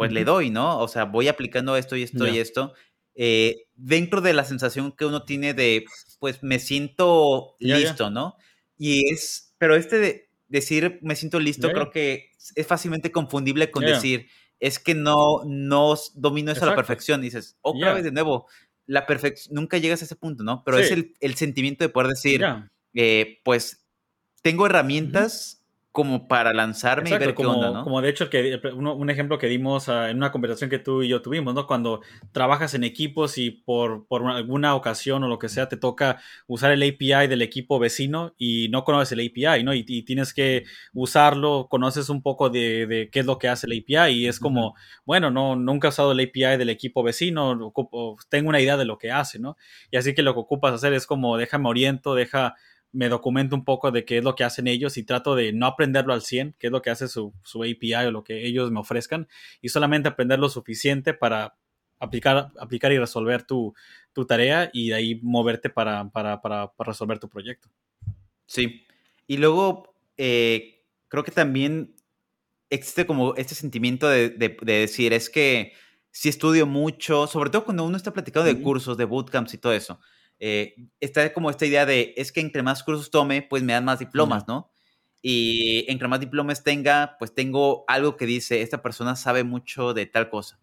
pues 0.00 0.12
le 0.12 0.24
doy, 0.24 0.48
¿no? 0.48 0.78
O 0.78 0.88
sea, 0.88 1.04
voy 1.04 1.28
aplicando 1.28 1.76
esto 1.76 1.94
y 1.94 2.02
esto 2.02 2.26
y 2.26 2.38
esto. 2.38 2.72
Eh, 3.14 3.66
dentro 3.74 4.22
de 4.22 4.32
la 4.32 4.44
sensación 4.44 4.92
que 4.92 5.04
uno 5.04 5.24
tiene 5.24 5.52
de, 5.52 5.84
pues 6.18 6.42
me 6.42 6.58
siento 6.58 7.54
listo, 7.58 8.08
¿no? 8.08 8.34
Y 8.78 9.12
es, 9.12 9.54
pero 9.58 9.76
este 9.76 9.98
de 9.98 10.30
decir 10.48 11.00
me 11.02 11.16
siento 11.16 11.38
listo, 11.38 11.70
creo 11.70 11.90
que 11.90 12.30
es 12.54 12.66
fácilmente 12.66 13.12
confundible 13.12 13.70
con 13.70 13.84
decir, 13.84 14.28
es 14.58 14.78
que 14.78 14.94
no, 14.94 15.42
no 15.44 15.96
domino 16.14 16.50
eso 16.50 16.64
a 16.64 16.68
la 16.68 16.76
perfección. 16.76 17.20
dices, 17.20 17.58
otra 17.60 17.92
vez 17.92 18.02
de 18.02 18.12
nuevo, 18.12 18.48
la 18.86 19.04
perfección, 19.04 19.54
nunca 19.54 19.76
llegas 19.76 20.00
a 20.00 20.06
ese 20.06 20.16
punto, 20.16 20.44
¿no? 20.44 20.62
Pero 20.64 20.78
es 20.78 20.90
el, 20.90 21.14
el, 21.20 21.34
sentimiento 21.34 21.84
de 21.84 21.90
poder 21.90 22.08
decir, 22.08 22.42
eh, 22.94 23.40
pues 23.44 23.86
tengo 24.40 24.64
herramientas 24.64 25.59
como 26.00 26.28
para 26.28 26.54
lanzarme 26.54 27.10
y 27.10 27.18
ver 27.18 27.34
como, 27.34 27.50
qué 27.50 27.56
onda, 27.56 27.70
¿no? 27.70 27.84
Como 27.84 28.00
de 28.00 28.08
hecho 28.08 28.30
que 28.30 28.58
un 28.74 29.10
ejemplo 29.10 29.38
que 29.38 29.48
dimos 29.48 29.90
ah, 29.90 30.08
en 30.08 30.16
una 30.16 30.32
conversación 30.32 30.70
que 30.70 30.78
tú 30.78 31.02
y 31.02 31.08
yo 31.08 31.20
tuvimos, 31.20 31.54
¿no? 31.54 31.66
Cuando 31.66 32.00
trabajas 32.32 32.72
en 32.72 32.84
equipos 32.84 33.36
y 33.36 33.50
por, 33.50 34.06
por 34.06 34.26
alguna 34.26 34.74
ocasión 34.74 35.22
o 35.22 35.28
lo 35.28 35.38
que 35.38 35.50
sea 35.50 35.68
te 35.68 35.76
toca 35.76 36.18
usar 36.46 36.70
el 36.70 36.82
API 36.82 37.28
del 37.28 37.42
equipo 37.42 37.78
vecino 37.78 38.32
y 38.38 38.70
no 38.70 38.82
conoces 38.82 39.12
el 39.12 39.20
API, 39.20 39.62
¿no? 39.62 39.74
Y, 39.74 39.84
tienes 40.00 40.32
que 40.32 40.64
usarlo, 40.94 41.66
conoces 41.68 42.08
un 42.08 42.22
poco 42.22 42.48
de, 42.48 42.86
de, 42.86 43.10
qué 43.10 43.20
es 43.20 43.26
lo 43.26 43.38
que 43.38 43.48
hace 43.48 43.66
el 43.66 43.78
API 43.78 44.12
y 44.12 44.26
es 44.26 44.40
como, 44.40 44.74
bueno, 45.04 45.30
no, 45.30 45.54
nunca 45.54 45.88
he 45.88 45.90
usado 45.90 46.12
el 46.12 46.20
API 46.20 46.56
del 46.56 46.70
equipo 46.70 47.02
vecino, 47.02 47.72
tengo 48.30 48.48
una 48.48 48.60
idea 48.60 48.78
de 48.78 48.86
lo 48.86 48.96
que 48.96 49.12
hace, 49.12 49.38
¿no? 49.38 49.58
Y 49.90 49.98
así 49.98 50.14
que 50.14 50.22
lo 50.22 50.32
que 50.32 50.40
ocupas 50.40 50.72
hacer 50.72 50.94
es 50.94 51.06
como, 51.06 51.36
déjame 51.36 51.68
oriento, 51.68 52.14
deja 52.14 52.56
me 52.92 53.08
documento 53.08 53.54
un 53.54 53.64
poco 53.64 53.90
de 53.90 54.04
qué 54.04 54.18
es 54.18 54.24
lo 54.24 54.34
que 54.34 54.44
hacen 54.44 54.66
ellos 54.66 54.96
y 54.96 55.04
trato 55.04 55.34
de 55.34 55.52
no 55.52 55.66
aprenderlo 55.66 56.12
al 56.12 56.22
100, 56.22 56.56
qué 56.58 56.66
es 56.68 56.72
lo 56.72 56.82
que 56.82 56.90
hace 56.90 57.08
su, 57.08 57.32
API 57.54 58.06
o 58.06 58.10
lo 58.10 58.24
que 58.24 58.46
ellos 58.46 58.70
me 58.70 58.80
ofrezcan, 58.80 59.28
y 59.60 59.68
solamente 59.68 60.08
aprender 60.08 60.38
lo 60.38 60.48
suficiente 60.48 61.14
para 61.14 61.56
aplicar, 61.98 62.50
aplicar 62.58 62.92
y 62.92 62.98
resolver 62.98 63.44
tu, 63.44 63.74
tarea 64.26 64.70
y 64.72 64.88
de 64.88 64.94
ahí 64.94 65.20
moverte 65.22 65.70
para, 65.70 66.10
para, 66.10 66.72
resolver 66.78 67.18
tu 67.18 67.28
proyecto. 67.28 67.68
Sí. 68.46 68.84
Y 69.26 69.36
luego, 69.36 69.94
eh, 70.16 70.82
creo 71.08 71.24
que 71.24 71.30
también 71.30 71.94
existe 72.70 73.06
como 73.06 73.34
este 73.36 73.54
sentimiento 73.54 74.08
de, 74.08 74.30
decir, 74.62 75.12
es 75.12 75.30
que 75.30 75.72
si 76.10 76.28
estudio 76.28 76.66
mucho, 76.66 77.26
sobre 77.26 77.50
todo 77.50 77.64
cuando 77.64 77.84
uno 77.84 77.96
está 77.96 78.12
platicando 78.12 78.52
de 78.52 78.60
cursos, 78.60 78.96
de 78.96 79.04
bootcamps 79.04 79.54
y 79.54 79.58
todo 79.58 79.72
eso, 79.72 80.00
eh, 80.40 80.74
está 81.00 81.32
como 81.32 81.50
esta 81.50 81.66
idea 81.66 81.86
de, 81.86 82.14
es 82.16 82.32
que 82.32 82.40
entre 82.40 82.62
más 82.62 82.82
cursos 82.82 83.10
tome, 83.10 83.42
pues 83.42 83.62
me 83.62 83.74
dan 83.74 83.84
más 83.84 83.98
diplomas, 83.98 84.48
¿no? 84.48 84.72
Y 85.22 85.84
entre 85.90 86.08
más 86.08 86.18
diplomas 86.18 86.64
tenga, 86.64 87.16
pues 87.18 87.34
tengo 87.34 87.84
algo 87.86 88.16
que 88.16 88.24
dice, 88.26 88.62
esta 88.62 88.82
persona 88.82 89.16
sabe 89.16 89.44
mucho 89.44 89.92
de 89.92 90.06
tal 90.06 90.30
cosa. 90.30 90.58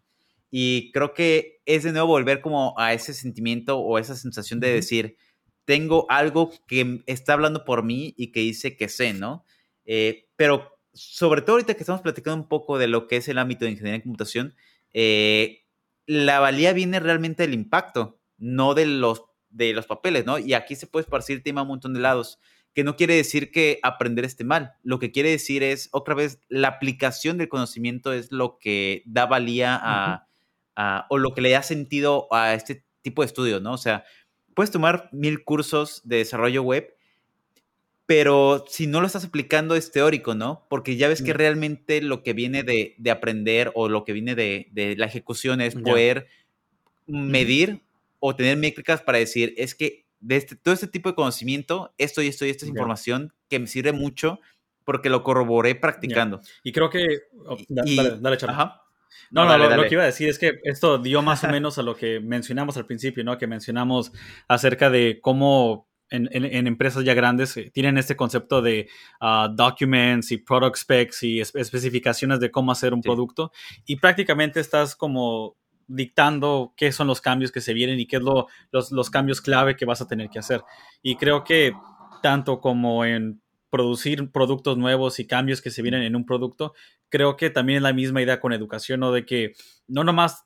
Y 0.50 0.92
creo 0.92 1.14
que 1.14 1.62
es 1.66 1.84
de 1.84 1.92
nuevo 1.92 2.08
volver 2.08 2.42
como 2.42 2.74
a 2.78 2.94
ese 2.94 3.14
sentimiento 3.14 3.78
o 3.80 4.00
esa 4.00 4.16
sensación 4.16 4.60
de 4.60 4.74
decir, 4.74 5.18
tengo 5.66 6.08
algo 6.10 6.52
que 6.66 7.04
está 7.06 7.34
hablando 7.34 7.66
por 7.66 7.84
mí 7.84 8.16
y 8.18 8.32
que 8.32 8.40
dice 8.40 8.76
que 8.76 8.90
sé, 8.90 9.14
¿no? 9.14 9.46
Eh, 9.86 10.28
pero 10.36 10.80
sobre 10.94 11.42
todo 11.42 11.54
ahorita 11.54 11.76
que 11.76 11.82
estamos 11.82 12.02
platicando 12.02 12.42
un 12.42 12.48
poco 12.48 12.80
de 12.80 12.88
lo 12.88 13.08
que 13.08 13.18
es 13.18 13.28
el 13.28 13.38
ámbito 13.38 13.66
de 13.66 13.72
ingeniería 13.72 13.98
en 13.98 14.02
computación, 14.02 14.56
eh, 14.94 15.66
la 16.08 16.40
valía 16.40 16.74
viene 16.74 17.00
realmente 17.00 17.44
del 17.44 17.54
impacto, 17.54 18.20
no 18.38 18.74
de 18.74 18.86
los 18.86 19.24
de 19.50 19.74
los 19.74 19.86
papeles, 19.86 20.26
¿no? 20.26 20.40
Y 20.40 20.54
aquí 20.54 20.76
se 20.76 20.88
puede 20.88 21.04
esparcir 21.04 21.44
tema 21.44 21.62
a 21.62 21.64
un 21.64 21.70
montón 21.70 21.94
de 21.94 22.00
lados, 22.00 22.40
que 22.74 22.84
no 22.84 22.96
quiere 22.96 23.16
decir 23.16 23.52
que 23.52 23.80
aprender 23.82 24.24
esté 24.24 24.44
mal. 24.44 24.74
Lo 24.84 25.00
que 25.00 25.12
quiere 25.12 25.32
decir 25.32 25.64
es, 25.64 25.90
otra 25.92 26.14
vez, 26.14 26.40
la 26.48 26.68
aplicación 26.68 27.38
del 27.40 27.50
conocimiento 27.50 28.14
es 28.14 28.32
lo 28.32 28.60
que 28.60 29.02
da 29.06 29.26
valía 29.26 29.80
a, 29.82 31.08
o 31.10 31.18
lo 31.18 31.34
que 31.34 31.42
le 31.42 31.50
da 31.50 31.64
sentido 31.64 32.28
a 32.32 32.54
este 32.54 32.86
tipo 33.02 33.24
de 33.24 33.26
estudios, 33.26 33.64
¿no? 33.64 33.74
O 33.74 33.78
sea, 33.78 34.06
puedes 34.54 34.70
tomar 34.70 35.10
mil 35.12 35.44
cursos 35.44 36.02
de 36.04 36.18
desarrollo 36.18 36.62
web, 36.62 36.96
pero 38.06 38.64
si 38.70 38.86
no 38.86 39.02
lo 39.02 39.08
estás 39.08 39.26
aplicando 39.26 39.76
es 39.76 39.92
teórico, 39.92 40.36
¿no? 40.36 40.66
Porque 40.70 40.98
ya 40.98 41.08
ves 41.08 41.24
que 41.24 41.34
realmente 41.34 42.02
lo 42.02 42.22
que 42.22 42.34
viene 42.34 42.62
de, 42.62 42.96
aprender 43.10 43.72
o 43.74 43.90
lo 43.90 44.06
que 44.06 44.14
viene 44.14 44.36
de, 44.36 44.96
la 44.98 45.08
ejecución 45.08 45.62
es 45.62 45.74
poder 45.74 46.28
medir 47.08 47.87
o 48.20 48.36
tener 48.36 48.58
métricas 48.58 49.02
para 49.02 49.18
decir, 49.18 49.54
es 49.58 49.76
que 49.76 50.06
de 50.20 50.38
este, 50.38 50.56
todo 50.56 50.74
este 50.74 50.88
tipo 50.88 51.10
de 51.10 51.16
conocimiento, 51.16 51.94
esto 51.98 52.22
y 52.22 52.28
esto 52.28 52.46
y 52.46 52.50
esta 52.50 52.66
es 52.66 52.70
información 52.70 53.34
que 53.50 53.60
me 53.60 53.68
sirve 53.68 53.92
mucho 53.92 54.40
porque 54.84 55.10
lo 55.10 55.24
corroboré 55.24 55.76
practicando. 55.76 56.42
Y 56.64 56.72
creo 56.72 56.90
que... 56.90 57.06
Oh, 57.46 57.58
dale, 57.68 58.18
dale, 58.20 58.38
No, 59.32 59.46
no, 59.46 59.58
lo, 59.58 59.84
que 59.84 59.96
iba 59.96 60.04
a 60.04 60.08
decir 60.08 60.30
es 60.30 60.40
que 60.40 60.60
esto 60.64 60.98
dio 60.98 61.22
más 61.22 61.44
o 61.44 61.48
menos 61.52 61.78
a 61.78 61.84
lo 61.84 61.96
que 61.96 62.20
mencionamos 62.20 62.78
al 62.78 62.86
principio, 62.86 63.24
¿no? 63.24 63.38
Que 63.38 63.48
mencionamos 63.48 64.12
acerca 64.48 64.90
de 64.90 65.20
cómo 65.22 65.88
en, 66.10 66.30
en, 66.32 66.68
empresas 66.68 67.04
ya 67.04 67.14
grandes 67.14 67.58
eh, 67.58 67.70
tienen 67.74 67.98
este 67.98 68.16
concepto 68.16 68.62
de 68.62 68.88
ah, 69.20 69.50
documents 69.54 70.32
y 70.32 70.38
product 70.38 70.78
specs 70.78 71.24
y 71.24 71.42
especificaciones 71.42 72.40
de 72.40 72.50
cómo 72.50 72.72
hacer 72.72 72.94
un 72.94 73.02
producto. 73.02 73.52
Y 73.86 73.98
prácticamente 73.98 74.62
estás 74.62 74.96
como 74.96 75.58
dictando 75.88 76.74
qué 76.76 76.92
son 76.92 77.08
los 77.08 77.22
cambios 77.22 77.52
que 77.52 77.62
se 77.62 77.74
vienen 77.74 78.00
y 78.00 78.06
qué 78.06 78.18
es 78.18 78.22
lo, 78.22 78.48
los, 78.72 78.92
los 78.92 79.10
cambios 79.10 79.42
clave 79.42 79.76
que 79.76 79.86
vas 79.86 80.02
a 80.02 80.08
tener 80.08 80.30
que 80.30 80.40
hacer. 80.40 80.62
Y 81.02 81.16
creo 81.16 81.44
que 81.44 81.74
tanto 82.22 82.60
como 82.60 83.06
en 83.06 83.42
producir 83.70 84.32
productos 84.32 84.78
nuevos 84.78 85.20
y 85.20 85.28
cambios 85.28 85.62
que 85.62 85.72
se 85.72 85.82
vienen 85.82 86.04
en 86.04 86.16
un 86.16 86.26
producto, 86.26 86.74
creo 87.10 87.38
que 87.38 87.50
también 87.50 87.78
es 87.78 87.84
la 87.84 87.94
misma 87.94 88.22
idea 88.22 88.40
con 88.40 88.54
educación, 88.54 89.00
¿no? 89.00 89.12
De 89.12 89.26
que 89.26 89.54
no 89.88 90.04
nomás 90.04 90.46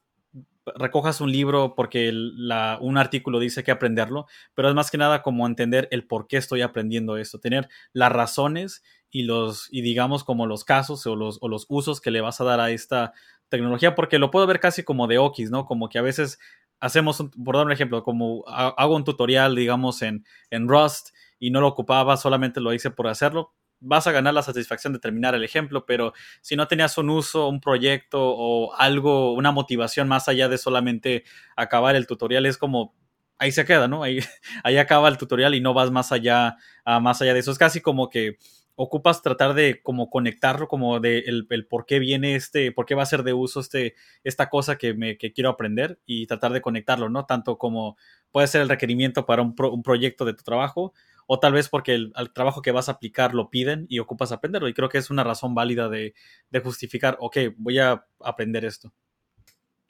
recojas 0.75 1.21
un 1.21 1.31
libro 1.31 1.73
porque 1.75 2.09
un 2.09 2.97
artículo 2.97 3.39
dice 3.39 3.63
que 3.63 3.71
aprenderlo, 3.71 4.27
pero 4.53 4.69
es 4.69 4.75
más 4.75 4.91
que 4.91 4.97
nada 4.97 5.21
como 5.21 5.47
entender 5.47 5.87
el 5.91 6.05
por 6.05 6.27
qué 6.27 6.37
estoy 6.37 6.61
aprendiendo 6.61 7.17
esto, 7.17 7.39
tener 7.39 7.67
las 7.93 8.11
razones 8.11 8.83
y 9.09 9.23
los, 9.23 9.67
y 9.71 9.81
digamos 9.81 10.23
como 10.23 10.45
los 10.45 10.63
casos 10.63 11.05
o 11.07 11.15
los, 11.15 11.39
o 11.41 11.49
los 11.49 11.65
usos 11.67 11.99
que 11.99 12.11
le 12.11 12.21
vas 12.21 12.41
a 12.41 12.43
dar 12.43 12.59
a 12.59 12.69
esta 12.69 13.13
tecnología, 13.51 13.93
porque 13.93 14.17
lo 14.17 14.31
puedo 14.31 14.47
ver 14.47 14.59
casi 14.59 14.83
como 14.83 15.05
de 15.05 15.19
Okis, 15.19 15.51
¿no? 15.51 15.65
Como 15.65 15.89
que 15.89 15.99
a 15.99 16.01
veces 16.01 16.39
hacemos, 16.79 17.23
por 17.43 17.55
dar 17.55 17.67
un 17.67 17.71
ejemplo, 17.71 18.01
como 18.03 18.43
hago 18.47 18.95
un 18.95 19.03
tutorial, 19.03 19.55
digamos, 19.55 20.01
en, 20.01 20.25
en 20.49 20.67
Rust 20.67 21.09
y 21.37 21.51
no 21.51 21.61
lo 21.61 21.67
ocupaba, 21.67 22.17
solamente 22.17 22.59
lo 22.59 22.73
hice 22.73 22.89
por 22.89 23.07
hacerlo, 23.07 23.53
vas 23.79 24.07
a 24.07 24.11
ganar 24.11 24.33
la 24.33 24.43
satisfacción 24.43 24.93
de 24.93 24.99
terminar 24.99 25.35
el 25.35 25.43
ejemplo, 25.43 25.85
pero 25.85 26.13
si 26.41 26.55
no 26.55 26.67
tenías 26.67 26.97
un 26.97 27.09
uso, 27.09 27.47
un 27.47 27.59
proyecto 27.59 28.19
o 28.21 28.73
algo, 28.75 29.33
una 29.33 29.51
motivación 29.51 30.07
más 30.07 30.27
allá 30.27 30.47
de 30.49 30.57
solamente 30.57 31.23
acabar 31.55 31.95
el 31.95 32.07
tutorial, 32.07 32.45
es 32.45 32.57
como 32.57 32.95
ahí 33.37 33.51
se 33.51 33.65
queda, 33.65 33.87
¿no? 33.87 34.03
Ahí, 34.03 34.19
ahí 34.63 34.77
acaba 34.77 35.09
el 35.09 35.17
tutorial 35.17 35.55
y 35.55 35.61
no 35.61 35.73
vas 35.73 35.91
más 35.91 36.11
allá, 36.11 36.57
más 36.85 37.21
allá 37.21 37.33
de 37.33 37.39
eso. 37.39 37.51
Es 37.51 37.57
casi 37.57 37.81
como 37.81 38.09
que 38.09 38.37
ocupas 38.75 39.21
tratar 39.21 39.53
de 39.53 39.81
como 39.81 40.09
conectarlo, 40.09 40.67
como 40.67 40.99
de 40.99 41.19
el, 41.19 41.67
por 41.67 41.85
qué 41.85 41.99
viene 41.99 42.35
este, 42.35 42.71
por 42.71 42.85
qué 42.85 42.95
va 42.95 43.03
a 43.03 43.07
ser 43.07 43.23
de 43.23 43.33
uso 43.33 43.59
este, 43.59 43.95
esta 44.23 44.49
cosa 44.49 44.77
que, 44.77 44.93
me, 44.93 45.17
que 45.17 45.33
quiero 45.33 45.49
aprender 45.49 45.99
y 46.05 46.27
tratar 46.27 46.53
de 46.53 46.61
conectarlo, 46.61 47.09
¿no? 47.09 47.25
Tanto 47.25 47.57
como 47.57 47.97
puede 48.31 48.47
ser 48.47 48.61
el 48.61 48.69
requerimiento 48.69 49.25
para 49.25 49.41
un, 49.41 49.55
un 49.57 49.83
proyecto 49.83 50.25
de 50.25 50.33
tu 50.33 50.43
trabajo 50.43 50.93
o 51.27 51.39
tal 51.39 51.53
vez 51.53 51.69
porque 51.69 51.93
el, 51.93 52.13
trabajo 52.33 52.61
que 52.61 52.71
vas 52.71 52.89
a 52.89 52.93
aplicar 52.93 53.33
lo 53.33 53.49
piden 53.49 53.85
y 53.87 53.99
ocupas 53.99 54.31
aprenderlo. 54.31 54.67
Y 54.67 54.73
creo 54.73 54.89
que 54.89 54.97
es 54.97 55.09
una 55.09 55.23
razón 55.23 55.55
válida 55.55 55.87
de, 55.87 56.13
de 56.49 56.59
justificar, 56.59 57.17
ok, 57.19 57.37
voy 57.55 57.79
a 57.79 58.05
aprender 58.19 58.65
esto. 58.65 58.93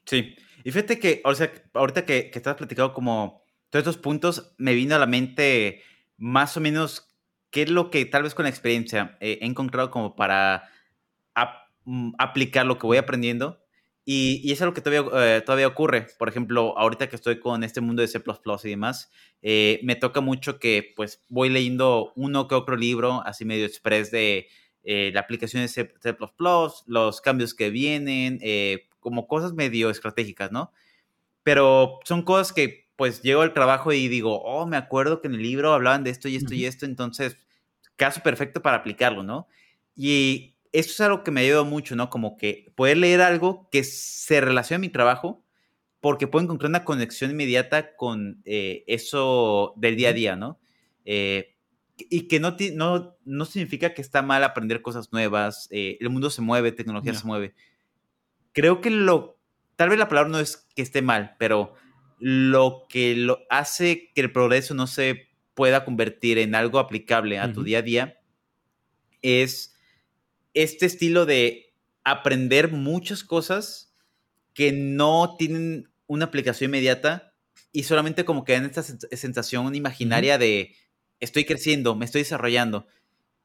Sí, 0.06 0.36
y 0.64 0.72
fíjate 0.72 1.00
que, 1.00 1.22
o 1.26 1.34
sea, 1.34 1.52
ahorita 1.74 2.06
que, 2.06 2.30
que 2.30 2.40
estás 2.40 2.56
platicando 2.56 2.94
como 2.94 3.44
todos 3.70 3.82
estos 3.88 3.98
puntos, 3.98 4.54
me 4.58 4.74
vino 4.74 4.96
a 4.96 5.00
la 5.00 5.08
mente 5.08 5.82
más 6.18 6.56
o 6.58 6.60
menos 6.60 7.11
¿qué 7.52 7.64
es 7.64 7.70
lo 7.70 7.92
que 7.92 8.06
tal 8.06 8.24
vez 8.24 8.34
con 8.34 8.44
la 8.44 8.50
experiencia 8.50 9.18
eh, 9.20 9.40
he 9.42 9.46
encontrado 9.46 9.92
como 9.92 10.16
para 10.16 10.70
mm, 11.86 12.14
aplicar 12.18 12.66
lo 12.66 12.80
que 12.80 12.88
voy 12.88 12.98
aprendiendo? 12.98 13.60
Y, 14.04 14.52
es 14.52 14.62
algo 14.62 14.74
que 14.74 14.82
todavía, 14.82 15.38
eh, 15.38 15.42
todavía 15.42 15.68
ocurre. 15.68 16.08
Por 16.18 16.28
ejemplo, 16.28 16.78
ahorita 16.78 17.08
que 17.08 17.16
estoy 17.16 17.40
con 17.40 17.64
este 17.64 17.82
mundo 17.82 18.02
de 18.02 18.08
C 18.08 18.20
y 18.64 18.70
demás, 18.70 19.12
eh, 19.44 19.80
me 19.84 19.96
toca 19.96 20.22
mucho 20.22 20.60
que 20.60 20.94
pues 20.96 21.24
voy 21.30 21.50
leyendo 21.50 22.12
uno 22.16 22.48
que 22.48 22.56
otro 22.56 22.76
libro, 22.76 23.22
así 23.26 23.46
medio 23.46 23.66
express 23.66 24.10
de 24.12 24.48
la 24.84 25.20
aplicación 25.20 25.62
de 25.62 25.68
C, 25.68 25.94
los 26.88 27.22
cambios 27.22 27.54
que 27.54 27.70
vienen, 27.70 28.40
como 29.00 29.28
cosas 29.28 29.54
medio 29.54 29.92
estratégicas, 29.92 30.52
¿no? 30.52 30.72
Pero 31.44 32.00
son 32.04 32.24
cosas 32.24 32.52
que 32.52 32.81
pues 33.02 33.24
llego 33.24 33.42
al 33.42 33.56
trabajo 33.56 33.92
y 33.94 34.08
digo, 34.10 34.44
oh, 34.44 34.68
me 34.68 34.78
acuerdo 34.78 35.22
que 35.22 35.28
en 35.28 35.34
el 35.34 35.42
libro 35.42 35.74
hablaban 35.74 36.04
de 36.04 36.12
esto 36.12 36.28
y 36.28 36.36
esto 36.36 36.54
y 36.54 36.66
esto, 36.66 36.86
entonces, 36.86 37.36
caso 37.96 38.22
perfecto 38.22 38.62
para 38.62 38.78
aplicarlo, 38.78 39.24
¿no? 39.24 39.48
Y 39.96 40.54
eso 40.72 40.92
es 40.92 41.02
algo 41.02 41.24
que 41.24 41.32
me 41.32 41.42
ha 41.42 41.44
ayudado 41.46 41.66
mucho, 41.66 41.96
¿no? 41.96 42.12
Como 42.12 42.38
que 42.38 42.72
poder 42.76 42.98
leer 42.98 43.22
algo 43.22 43.68
que 43.72 43.84
se 43.84 44.40
relaciona 44.40 44.76
a 44.76 44.82
mi 44.82 44.90
trabajo, 44.90 45.44
porque 46.00 46.28
puedo 46.28 46.44
encontrar 46.44 46.70
una 46.70 46.86
conexión 46.86 47.32
inmediata 47.32 47.96
con 47.96 48.44
eh, 48.46 48.84
eso 48.86 49.74
del 49.78 49.96
día 49.96 50.10
a 50.10 50.14
día, 50.14 50.36
¿no? 50.36 50.60
Eh, 51.04 51.56
y 51.98 52.28
que 52.28 52.40
no, 52.40 52.56
no, 52.76 53.18
no 53.26 53.46
significa 53.46 53.96
que 53.96 54.04
está 54.04 54.22
mal 54.22 54.44
aprender 54.44 54.84
cosas 54.84 55.12
nuevas, 55.12 55.68
eh, 55.72 55.98
el 56.00 56.12
mundo 56.12 56.30
se 56.30 56.44
mueve, 56.44 56.72
tecnología 56.72 57.16
se 57.16 57.26
mueve. 57.26 57.56
Creo 58.52 58.80
que 58.80 58.92
lo, 58.92 59.40
tal 59.76 59.90
vez 59.90 59.98
la 59.98 60.08
palabra 60.08 60.30
no 60.30 60.40
es 60.40 60.68
que 60.76 60.84
esté 60.84 61.02
mal, 61.02 61.36
pero 61.40 61.74
lo 62.22 62.86
que 62.88 63.16
lo 63.16 63.40
hace 63.50 64.12
que 64.14 64.22
el 64.22 64.32
progreso 64.32 64.76
no 64.76 64.86
se 64.86 65.28
pueda 65.56 65.84
convertir 65.84 66.38
en 66.38 66.54
algo 66.54 66.78
aplicable 66.78 67.40
a 67.40 67.52
tu 67.52 67.64
día 67.64 67.80
a 67.80 67.82
día 67.82 68.18
es 69.24 69.76
este 70.54 70.86
estilo 70.86 71.26
de 71.26 71.74
aprender 72.04 72.72
muchas 72.72 73.24
cosas 73.24 73.96
que 74.54 74.72
no 74.72 75.36
tienen 75.38 75.90
una 76.06 76.26
aplicación 76.26 76.70
inmediata 76.70 77.34
y 77.72 77.84
solamente 77.84 78.24
como 78.24 78.44
que 78.44 78.54
dan 78.54 78.66
esta 78.66 78.84
sensación 78.84 79.74
imaginaria 79.74 80.38
de 80.38 80.76
estoy 81.20 81.46
creciendo, 81.46 81.96
me 81.96 82.06
estoy 82.06 82.22
desarrollando. 82.22 82.86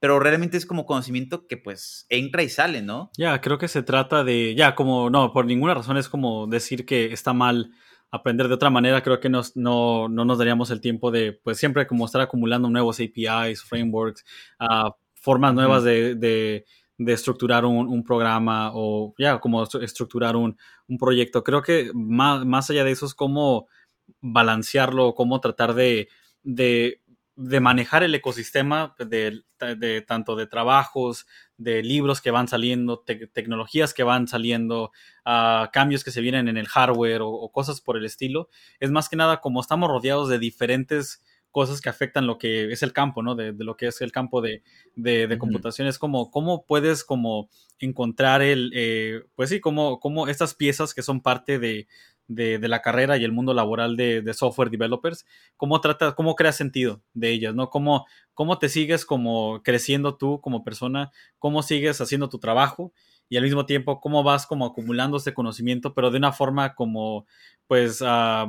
Pero 0.01 0.21
realmente 0.21 0.59
es 0.59 0.67
como 0.67 0.85
conocimiento 0.85 1.47
que 1.47 1.57
pues 1.57 2.05
entra 2.11 2.43
y 2.43 2.51
sale, 2.51 2.83
¿no? 2.83 3.11
Ya, 3.17 3.41
creo 3.41 3.57
que 3.57 3.69
se 3.69 3.83
trata 3.83 4.25
de, 4.25 4.55
ya, 4.55 4.75
como, 4.75 5.09
no, 5.09 5.33
por 5.33 5.47
ninguna 5.47 5.73
razón 5.73 5.97
es 5.97 6.09
como 6.11 6.47
decir 6.47 6.85
que 6.85 7.13
está 7.13 7.33
mal 7.33 7.71
aprender 8.11 8.49
de 8.49 8.55
otra 8.55 8.71
manera, 8.71 9.03
creo 9.03 9.21
que 9.21 9.29
nos, 9.29 9.57
no, 9.57 10.09
no, 10.09 10.25
nos 10.25 10.39
daríamos 10.39 10.71
el 10.71 10.81
tiempo 10.81 11.11
de, 11.11 11.33
pues 11.33 11.59
siempre 11.59 11.87
como 11.87 12.07
estar 12.07 12.21
acumulando 12.21 12.69
nuevos 12.71 13.01
APIs, 13.01 13.63
frameworks, 13.63 14.25
uh, 14.61 14.91
formas 15.15 15.55
nuevas 15.55 15.85
de, 15.85 16.15
de, 16.15 16.65
de, 16.99 17.13
estructurar 17.13 17.65
un, 17.65 17.89
un 17.89 18.05
programa 18.05 18.71
o 18.75 19.15
ya 19.19 19.39
como 19.41 19.63
estructurar 19.63 20.37
un, 20.37 20.57
un, 20.89 20.99
proyecto. 20.99 21.43
Creo 21.43 21.63
que 21.63 21.91
más, 21.95 22.45
más 22.47 22.71
allá 22.71 22.85
de 22.85 22.93
eso 22.93 23.07
es 23.07 23.15
cómo 23.15 23.67
balancearlo, 24.21 25.15
cómo 25.15 25.41
tratar 25.41 25.75
de, 25.75 26.09
de 26.43 27.03
de 27.37 27.61
manejar 27.61 28.03
el 28.03 28.15
ecosistema 28.15 28.95
de, 28.99 29.43
de, 29.77 30.01
tanto 30.03 30.37
de 30.37 30.47
trabajos, 30.47 31.27
de 31.59 31.83
libros 31.83 32.23
que 32.23 32.31
van 32.31 32.49
saliendo, 32.49 33.05
tecnologías 33.33 33.93
que 33.93 34.03
van 34.03 34.27
saliendo, 34.27 34.91
uh, 35.27 35.71
cambios 35.71 36.03
que 36.03 36.11
se 36.11 36.23
vienen 36.23 36.49
en 36.49 36.57
el 36.57 36.67
hardware 36.67 37.21
o, 37.23 37.51
cosas 37.53 37.83
por 37.83 37.99
el 37.99 38.07
estilo, 38.07 38.49
es 38.81 38.91
más 38.91 39.09
que 39.09 39.17
nada 39.17 39.41
como 39.41 39.61
estamos 39.61 39.91
rodeados 39.91 40.29
de 40.31 40.39
diferentes 40.39 41.23
cosas 41.51 41.81
que 41.81 41.89
afectan 41.89 42.27
lo 42.27 42.37
que 42.37 42.71
es 42.73 42.83
el 42.83 42.93
campo, 42.93 43.23
¿no? 43.23 43.35
De, 43.35 43.53
de 43.53 43.65
lo 43.65 43.77
que 43.77 43.87
es 43.87 44.01
el 44.03 44.13
campo 44.13 44.43
de, 44.43 44.63
de 44.95 45.39
computación. 45.39 45.89
Es 45.89 45.99
como, 45.99 46.31
¿cómo 46.31 46.67
puedes 46.67 47.03
como 47.03 47.49
encontrar 47.79 48.43
el, 48.43 48.73
eh, 48.75 49.23
pues 49.35 49.51
sí, 49.51 49.61
como, 49.61 49.99
como 49.99 50.29
estas 50.29 50.55
piezas 50.55 50.93
que 50.93 51.03
son 51.03 51.23
parte 51.23 51.59
de, 51.59 51.87
de, 52.29 52.59
la 52.69 52.83
carrera 52.83 53.17
y 53.17 53.25
el 53.25 53.33
mundo 53.33 53.55
laboral 53.55 53.97
de, 53.97 54.35
software 54.35 54.71
developers, 54.71 55.27
cómo 55.57 55.81
tratas, 55.81 56.15
cómo 56.15 56.35
creas 56.35 56.57
sentido 56.57 57.03
de 57.15 57.31
ellas, 57.31 57.55
¿no? 57.55 57.71
Cómo, 57.71 58.07
cómo 58.35 58.59
te 58.59 58.69
sigues 58.69 59.05
como 59.05 59.63
creciendo 59.63 60.17
tú 60.17 60.41
como 60.41 60.65
persona, 60.65 61.11
cómo 61.39 61.63
sigues 61.63 62.01
haciendo 62.01 62.29
tu 62.29 62.39
trabajo 62.39 62.93
y 63.29 63.37
al 63.37 63.45
mismo 63.45 63.67
tiempo 63.67 64.01
cómo 64.01 64.23
vas 64.23 64.47
como 64.47 64.67
acumulando 64.67 65.17
este 65.17 65.35
conocimiento, 65.35 65.95
pero 65.95 66.11
de 66.11 66.19
una 66.19 66.33
forma 66.33 66.75
como, 66.75 67.27
pues, 67.67 68.01
uh, 68.01 68.47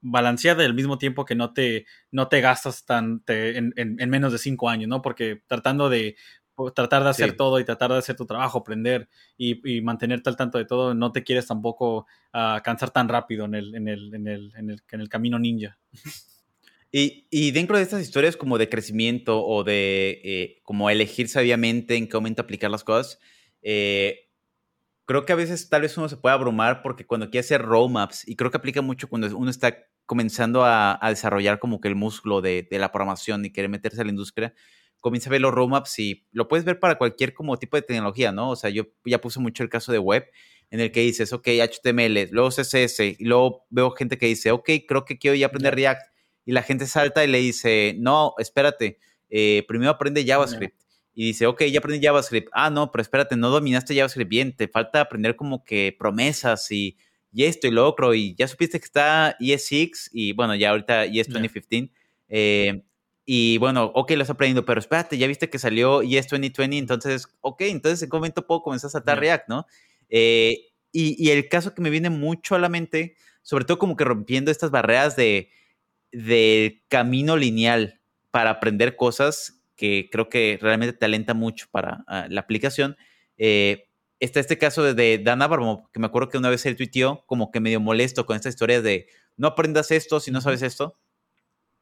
balanceada 0.00 0.62
y 0.62 0.66
al 0.66 0.74
mismo 0.74 0.98
tiempo 0.98 1.24
que 1.24 1.34
no 1.34 1.52
te, 1.52 1.86
no 2.10 2.28
te 2.28 2.40
gastas 2.40 2.84
tan 2.84 3.22
en, 3.26 3.72
en, 3.76 4.10
menos 4.10 4.32
de 4.32 4.38
cinco 4.38 4.68
años, 4.68 4.88
¿no? 4.88 5.02
Porque 5.02 5.42
tratando 5.46 5.88
de 5.88 6.16
tratar 6.74 7.04
de 7.04 7.10
hacer 7.10 7.36
todo 7.36 7.58
y 7.60 7.64
tratar 7.64 7.90
de 7.92 7.98
hacer 7.98 8.16
tu 8.16 8.26
trabajo, 8.26 8.58
aprender 8.58 9.08
y, 9.36 9.80
mantenerte 9.82 10.28
al 10.30 10.36
tanto 10.36 10.58
de 10.58 10.64
todo, 10.64 10.94
no 10.94 11.12
te 11.12 11.24
quieres 11.24 11.46
tampoco 11.46 12.06
uh, 12.34 12.62
cansar 12.62 12.90
tan 12.90 13.08
rápido 13.08 13.44
en 13.44 13.54
el, 13.54 13.74
en, 13.74 13.88
el, 13.88 14.14
en, 14.14 14.26
el, 14.28 14.52
en, 14.56 14.70
el, 14.70 14.82
en 14.90 15.00
el 15.00 15.08
camino 15.08 15.38
ninja. 15.38 15.78
Y, 16.90 17.50
dentro 17.50 17.76
de 17.76 17.82
estas 17.82 18.00
historias 18.00 18.36
como 18.36 18.56
de 18.56 18.68
crecimiento 18.68 19.44
o 19.44 19.62
de 19.62 20.20
eh, 20.24 20.60
como 20.62 20.88
elegir 20.88 21.28
sabiamente 21.28 21.96
en 21.96 22.08
qué 22.08 22.16
momento 22.16 22.42
aplicar 22.42 22.70
las 22.70 22.82
cosas, 22.82 23.18
eh, 23.60 24.30
creo 25.04 25.26
que 25.26 25.32
a 25.34 25.36
veces 25.36 25.68
tal 25.68 25.82
vez 25.82 25.96
uno 25.98 26.08
se 26.08 26.16
puede 26.16 26.34
abrumar 26.34 26.82
porque 26.82 27.06
cuando 27.06 27.28
quiere 27.30 27.44
hacer 27.44 27.62
roadmaps, 27.62 28.26
y 28.26 28.36
creo 28.36 28.50
que 28.50 28.56
aplica 28.56 28.80
mucho 28.80 29.08
cuando 29.08 29.36
uno 29.36 29.50
está 29.50 29.76
comenzando 30.06 30.64
a, 30.64 30.98
desarrollar 31.10 31.58
como 31.58 31.80
que 31.80 31.88
el 31.88 31.94
músculo 31.94 32.40
de, 32.40 32.66
de, 32.70 32.78
la 32.78 32.90
programación 32.90 33.44
y 33.44 33.52
quiere 33.52 33.68
meterse 33.68 34.00
a 34.00 34.04
la 34.04 34.10
industria, 34.10 34.54
comienza 35.00 35.30
a 35.30 35.32
ver 35.32 35.40
los 35.40 35.52
roadmaps 35.52 35.98
y 35.98 36.26
lo 36.32 36.48
puedes 36.48 36.64
ver 36.64 36.78
para 36.80 36.98
cualquier 36.98 37.34
como 37.34 37.56
tipo 37.58 37.76
de 37.76 37.82
tecnología, 37.82 38.32
¿no? 38.32 38.50
O 38.50 38.56
sea, 38.56 38.70
yo 38.70 38.86
ya 39.04 39.20
puse 39.20 39.40
mucho 39.40 39.62
el 39.62 39.68
caso 39.68 39.92
de 39.92 39.98
web 39.98 40.26
en 40.70 40.80
el 40.80 40.92
que 40.92 41.00
dices, 41.00 41.32
ok, 41.32 41.48
HTML, 41.48 42.28
luego 42.30 42.50
CSS, 42.50 43.00
y 43.18 43.24
luego 43.24 43.66
veo 43.70 43.90
gente 43.92 44.18
que 44.18 44.26
dice, 44.26 44.50
ok, 44.50 44.70
creo 44.86 45.04
que 45.04 45.18
quiero 45.18 45.34
ya 45.34 45.46
aprender 45.46 45.74
React 45.74 46.02
y 46.44 46.52
la 46.52 46.62
gente 46.62 46.86
salta 46.86 47.24
y 47.24 47.28
le 47.28 47.38
dice, 47.38 47.94
no, 47.98 48.34
espérate, 48.38 48.98
eh, 49.30 49.64
primero 49.68 49.90
aprende 49.90 50.24
JavaScript. 50.26 50.74
Y 51.14 51.26
dice, 51.26 51.46
ok, 51.46 51.64
ya 51.64 51.80
aprendí 51.80 52.06
JavaScript. 52.06 52.48
Ah, 52.52 52.70
no, 52.70 52.92
pero 52.92 53.02
espérate, 53.02 53.36
no 53.36 53.50
dominaste 53.50 53.94
JavaScript 53.94 54.30
bien, 54.30 54.56
te 54.56 54.68
falta 54.68 55.00
aprender 55.00 55.36
como 55.36 55.64
que 55.64 55.94
promesas 55.98 56.70
y, 56.70 56.96
y 57.32 57.44
esto 57.44 57.66
y 57.66 57.70
lo 57.70 57.86
otro. 57.86 58.14
Y 58.14 58.34
ya 58.36 58.46
supiste 58.46 58.78
que 58.78 58.84
está 58.84 59.36
ES6 59.40 60.10
y 60.12 60.32
bueno, 60.32 60.54
ya 60.54 60.70
ahorita 60.70 61.06
ES 61.06 61.28
2015. 61.28 61.92
Eh, 62.28 62.82
y 63.30 63.58
bueno, 63.58 63.92
ok, 63.94 64.12
lo 64.12 64.22
has 64.22 64.30
aprendido, 64.30 64.64
pero 64.64 64.80
espérate, 64.80 65.18
ya 65.18 65.26
viste 65.26 65.50
que 65.50 65.58
salió 65.58 66.00
ES 66.00 66.28
2020, 66.28 66.78
entonces, 66.78 67.28
ok, 67.42 67.60
entonces 67.60 68.02
en 68.02 68.08
qué 68.08 68.16
momento 68.16 68.46
puedo 68.46 68.62
comenzar 68.62 68.88
a 68.88 68.92
saltar 68.92 69.20
React, 69.20 69.50
¿no? 69.50 69.66
Eh, 70.08 70.70
y, 70.92 71.22
y, 71.22 71.30
el 71.30 71.46
caso 71.50 71.74
que 71.74 71.82
me 71.82 71.90
viene 71.90 72.08
mucho 72.08 72.54
a 72.54 72.58
la 72.58 72.70
mente, 72.70 73.16
sobre 73.42 73.66
todo 73.66 73.78
como 73.78 73.96
que 73.96 74.04
rompiendo 74.04 74.50
estas 74.50 74.70
barreras 74.70 75.14
de, 75.14 75.50
del 76.10 76.82
camino 76.88 77.36
lineal 77.36 78.00
para 78.30 78.48
aprender 78.48 78.96
cosas 78.96 79.62
que 79.76 80.08
creo 80.10 80.30
que 80.30 80.58
realmente 80.62 80.94
te 80.94 81.04
alenta 81.04 81.34
mucho 81.34 81.66
para 81.70 82.04
ah, 82.06 82.28
la 82.30 82.40
aplicación. 82.40 82.96
Eh, 83.36 83.88
está 84.20 84.40
este 84.40 84.56
caso 84.56 84.94
de, 84.94 85.18
Dan 85.18 85.42
Abramov, 85.42 85.90
que 85.92 86.00
me 86.00 86.06
acuerdo 86.06 86.30
que 86.30 86.38
una 86.38 86.48
vez 86.48 86.64
él 86.64 86.76
tuiteó 86.76 87.24
como 87.26 87.50
que 87.50 87.60
medio 87.60 87.78
molesto 87.78 88.24
con 88.24 88.36
esta 88.36 88.48
historia 88.48 88.80
de 88.80 89.06
no 89.36 89.48
aprendas 89.48 89.90
esto 89.90 90.18
si 90.18 90.30
no 90.30 90.40
sabes 90.40 90.62
esto. 90.62 90.96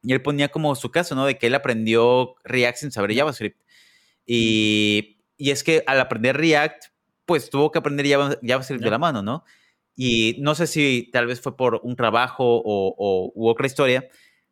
Y 0.06 0.12
él 0.12 0.22
ponía 0.22 0.48
como 0.48 0.74
su 0.76 0.92
caso, 0.92 1.16
¿no? 1.16 1.26
De 1.26 1.36
que 1.36 1.48
él 1.48 1.54
aprendió 1.56 2.36
React 2.44 2.78
sin 2.78 2.92
saber 2.92 3.12
JavaScript. 3.12 3.60
Y, 4.24 5.18
y 5.36 5.50
es 5.50 5.64
que 5.64 5.82
al 5.86 5.98
aprender 5.98 6.36
React, 6.36 6.84
pues 7.24 7.50
tuvo 7.50 7.72
que 7.72 7.78
aprender 7.80 8.06
JavaScript 8.06 8.84
de 8.84 8.90
la 8.90 8.98
mano, 8.98 9.22
¿no? 9.22 9.44
Y 9.96 10.36
no 10.40 10.54
sé 10.54 10.68
si 10.68 11.10
tal 11.12 11.26
vez 11.26 11.40
fue 11.40 11.56
por 11.56 11.80
un 11.82 11.96
trabajo 11.96 12.44
o, 12.64 13.32
u 13.34 13.48
otra 13.48 13.66
historia, 13.66 14.08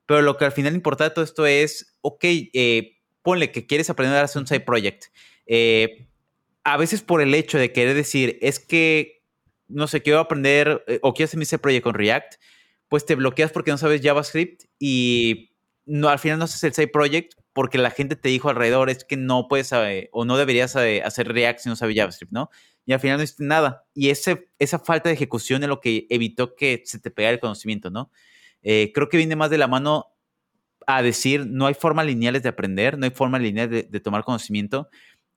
pero 0.06 0.22
lo 0.22 0.36
que 0.36 0.46
al 0.46 0.52
final 0.52 0.74
importa 0.74 1.04
de 1.04 1.10
todo 1.10 1.24
esto 1.24 1.46
es, 1.46 1.96
ok, 2.00 2.24
eh, 2.24 2.98
ponle 3.22 3.52
que 3.52 3.66
quieres 3.66 3.90
aprender 3.90 4.18
a 4.18 4.24
hacer 4.24 4.40
un 4.40 4.46
side 4.46 4.60
project. 4.60 5.04
Eh, 5.46 6.08
a 6.64 6.76
veces 6.78 7.02
por 7.02 7.20
el 7.20 7.34
hecho 7.34 7.58
de 7.58 7.72
querer 7.72 7.94
decir, 7.94 8.38
es 8.40 8.58
que, 8.58 9.22
no 9.68 9.86
sé, 9.86 10.02
quiero 10.02 10.18
aprender 10.18 10.82
eh, 10.88 10.98
o 11.02 11.14
quiero 11.14 11.26
hacer 11.26 11.38
mi 11.38 11.44
side 11.44 11.58
project 11.58 11.84
con 11.84 11.94
React, 11.94 12.34
pues 12.88 13.06
te 13.06 13.14
bloqueas 13.14 13.52
porque 13.52 13.70
no 13.70 13.78
sabes 13.78 14.00
JavaScript 14.02 14.64
y 14.78 15.50
no, 15.84 16.08
al 16.08 16.18
final 16.18 16.38
no 16.38 16.44
haces 16.44 16.64
el 16.64 16.72
side 16.74 16.88
project 16.88 17.34
porque 17.52 17.78
la 17.78 17.90
gente 17.90 18.16
te 18.16 18.28
dijo 18.28 18.48
alrededor 18.48 18.90
es 18.90 19.04
que 19.04 19.16
no 19.16 19.48
puedes 19.48 19.70
o 20.12 20.24
no 20.24 20.36
deberías 20.36 20.74
hacer 20.76 21.28
React 21.28 21.60
si 21.60 21.68
no 21.68 21.76
sabes 21.76 21.96
JavaScript, 21.96 22.32
¿no? 22.32 22.50
y 22.86 22.92
al 22.92 23.00
final 23.00 23.16
no 23.16 23.22
hiciste 23.22 23.44
nada. 23.44 23.86
Y 23.94 24.10
ese, 24.10 24.48
esa 24.58 24.78
falta 24.78 25.08
de 25.08 25.14
ejecución 25.14 25.62
es 25.62 25.68
lo 25.68 25.80
que 25.80 26.06
evitó 26.10 26.54
que 26.54 26.82
se 26.84 26.98
te 26.98 27.10
pegara 27.10 27.34
el 27.34 27.40
conocimiento, 27.40 27.90
¿no? 27.90 28.10
Eh, 28.62 28.92
creo 28.94 29.08
que 29.08 29.16
viene 29.16 29.36
más 29.36 29.50
de 29.50 29.58
la 29.58 29.68
mano 29.68 30.06
a 30.86 31.02
decir, 31.02 31.46
no 31.46 31.66
hay 31.66 31.74
formas 31.74 32.06
lineales 32.06 32.42
de 32.42 32.50
aprender, 32.50 32.98
no 32.98 33.06
hay 33.06 33.10
forma 33.10 33.38
lineal 33.38 33.70
de, 33.70 34.00
tomar 34.00 34.24
conocimiento. 34.24 34.88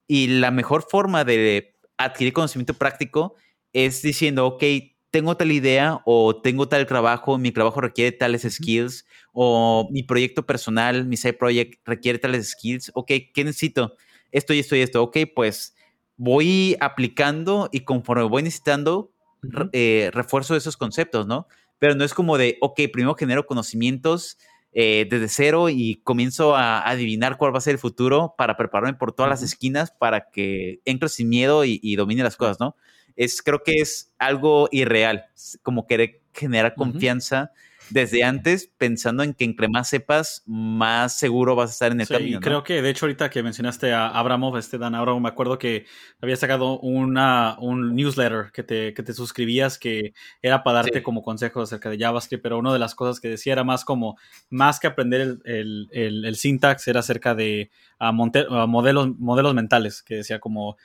Y 0.06 0.26
la 0.26 0.50
mejor 0.50 0.86
forma 0.88 1.24
de 1.24 1.74
adquirir 1.96 2.32
conocimiento 2.32 2.74
práctico 2.74 3.34
es 3.72 4.02
diciendo, 4.02 4.46
ok, 4.46 4.62
tengo 5.10 5.36
tal 5.36 5.52
idea 5.52 6.00
o 6.04 6.36
tengo 6.40 6.68
tal 6.68 6.86
trabajo, 6.86 7.38
mi 7.38 7.50
trabajo 7.50 7.80
requiere 7.80 8.12
tales 8.12 8.42
skills 8.42 9.06
o 9.32 9.88
mi 9.90 10.02
proyecto 10.02 10.44
personal, 10.46 11.06
mi 11.06 11.16
side 11.16 11.34
project 11.34 11.80
requiere 11.86 12.18
tales 12.18 12.50
skills, 12.50 12.90
ok, 12.94 13.12
¿qué 13.32 13.44
necesito? 13.44 13.94
Esto 14.32 14.52
y 14.52 14.58
esto 14.58 14.76
y 14.76 14.80
esto, 14.80 15.02
ok, 15.02 15.18
pues 15.34 15.74
voy 16.16 16.76
aplicando 16.80 17.68
y 17.72 17.80
conforme 17.80 18.24
voy 18.24 18.42
necesitando, 18.42 19.12
eh, 19.72 20.10
refuerzo 20.12 20.56
esos 20.56 20.76
conceptos, 20.76 21.26
¿no? 21.26 21.46
Pero 21.78 21.94
no 21.94 22.04
es 22.04 22.12
como 22.12 22.36
de, 22.36 22.58
ok, 22.60 22.80
primero 22.92 23.14
genero 23.14 23.46
conocimientos 23.46 24.36
eh, 24.72 25.06
desde 25.08 25.28
cero 25.28 25.70
y 25.70 26.02
comienzo 26.04 26.54
a 26.54 26.86
adivinar 26.86 27.38
cuál 27.38 27.54
va 27.54 27.58
a 27.58 27.62
ser 27.62 27.74
el 27.74 27.78
futuro 27.78 28.34
para 28.36 28.56
prepararme 28.56 28.98
por 28.98 29.12
todas 29.12 29.30
las 29.30 29.42
esquinas 29.42 29.92
para 29.92 30.28
que 30.30 30.80
entre 30.84 31.08
sin 31.08 31.28
miedo 31.28 31.64
y, 31.64 31.96
domine 31.96 32.22
las 32.22 32.36
cosas, 32.36 32.60
¿no? 32.60 32.76
Es, 33.18 33.42
creo 33.42 33.62
que 33.62 33.74
es 33.80 34.14
algo 34.18 34.68
irreal, 34.70 35.26
como 35.62 35.86
querer 35.86 36.22
generar 36.32 36.74
confianza 36.74 37.52
desde 37.90 38.22
antes 38.22 38.70
pensando 38.76 39.22
en 39.22 39.34
que 39.34 39.44
entre 39.44 39.68
más 39.68 39.88
sepas, 39.88 40.42
más 40.46 41.16
seguro 41.16 41.56
vas 41.56 41.70
a 41.70 41.72
estar 41.72 41.92
en 41.92 42.00
el 42.00 42.06
sí, 42.06 42.38
Creo 42.40 42.62
que, 42.62 42.82
de 42.82 42.90
hecho, 42.90 43.06
ahorita 43.06 43.30
que 43.30 43.42
mencionaste 43.42 43.92
a 43.92 44.08
Abramov, 44.08 44.56
este 44.56 44.78
Dan 44.78 44.94
Abramov, 44.94 45.22
me 45.22 45.28
acuerdo 45.28 45.58
que 45.58 45.86
había 46.20 46.36
sacado 46.36 46.78
una, 46.80 47.56
un 47.58 47.94
newsletter 47.94 48.50
que 48.52 48.62
te, 48.62 48.94
que 48.94 49.02
te 49.02 49.12
suscribías 49.12 49.78
que 49.78 50.12
era 50.42 50.62
para 50.62 50.82
darte 50.82 51.02
como 51.02 51.22
consejos 51.22 51.68
acerca 51.68 51.90
de 51.90 51.98
JavaScript, 51.98 52.42
pero 52.42 52.58
una 52.58 52.72
de 52.72 52.78
las 52.78 52.94
cosas 52.94 53.20
que 53.20 53.28
decía 53.28 53.54
era 53.54 53.64
más 53.64 53.84
como, 53.84 54.18
más 54.50 54.80
que 54.80 54.86
aprender 54.86 55.38
el, 55.44 55.88
el, 55.92 56.24
el, 56.24 56.36
syntax, 56.36 56.86
era 56.88 57.00
acerca 57.00 57.34
de 57.34 57.70
modelos, 57.98 59.18
modelos 59.18 59.54
mentales, 59.54 60.02
que 60.02 60.16
decía 60.16 60.40
como, 60.40 60.76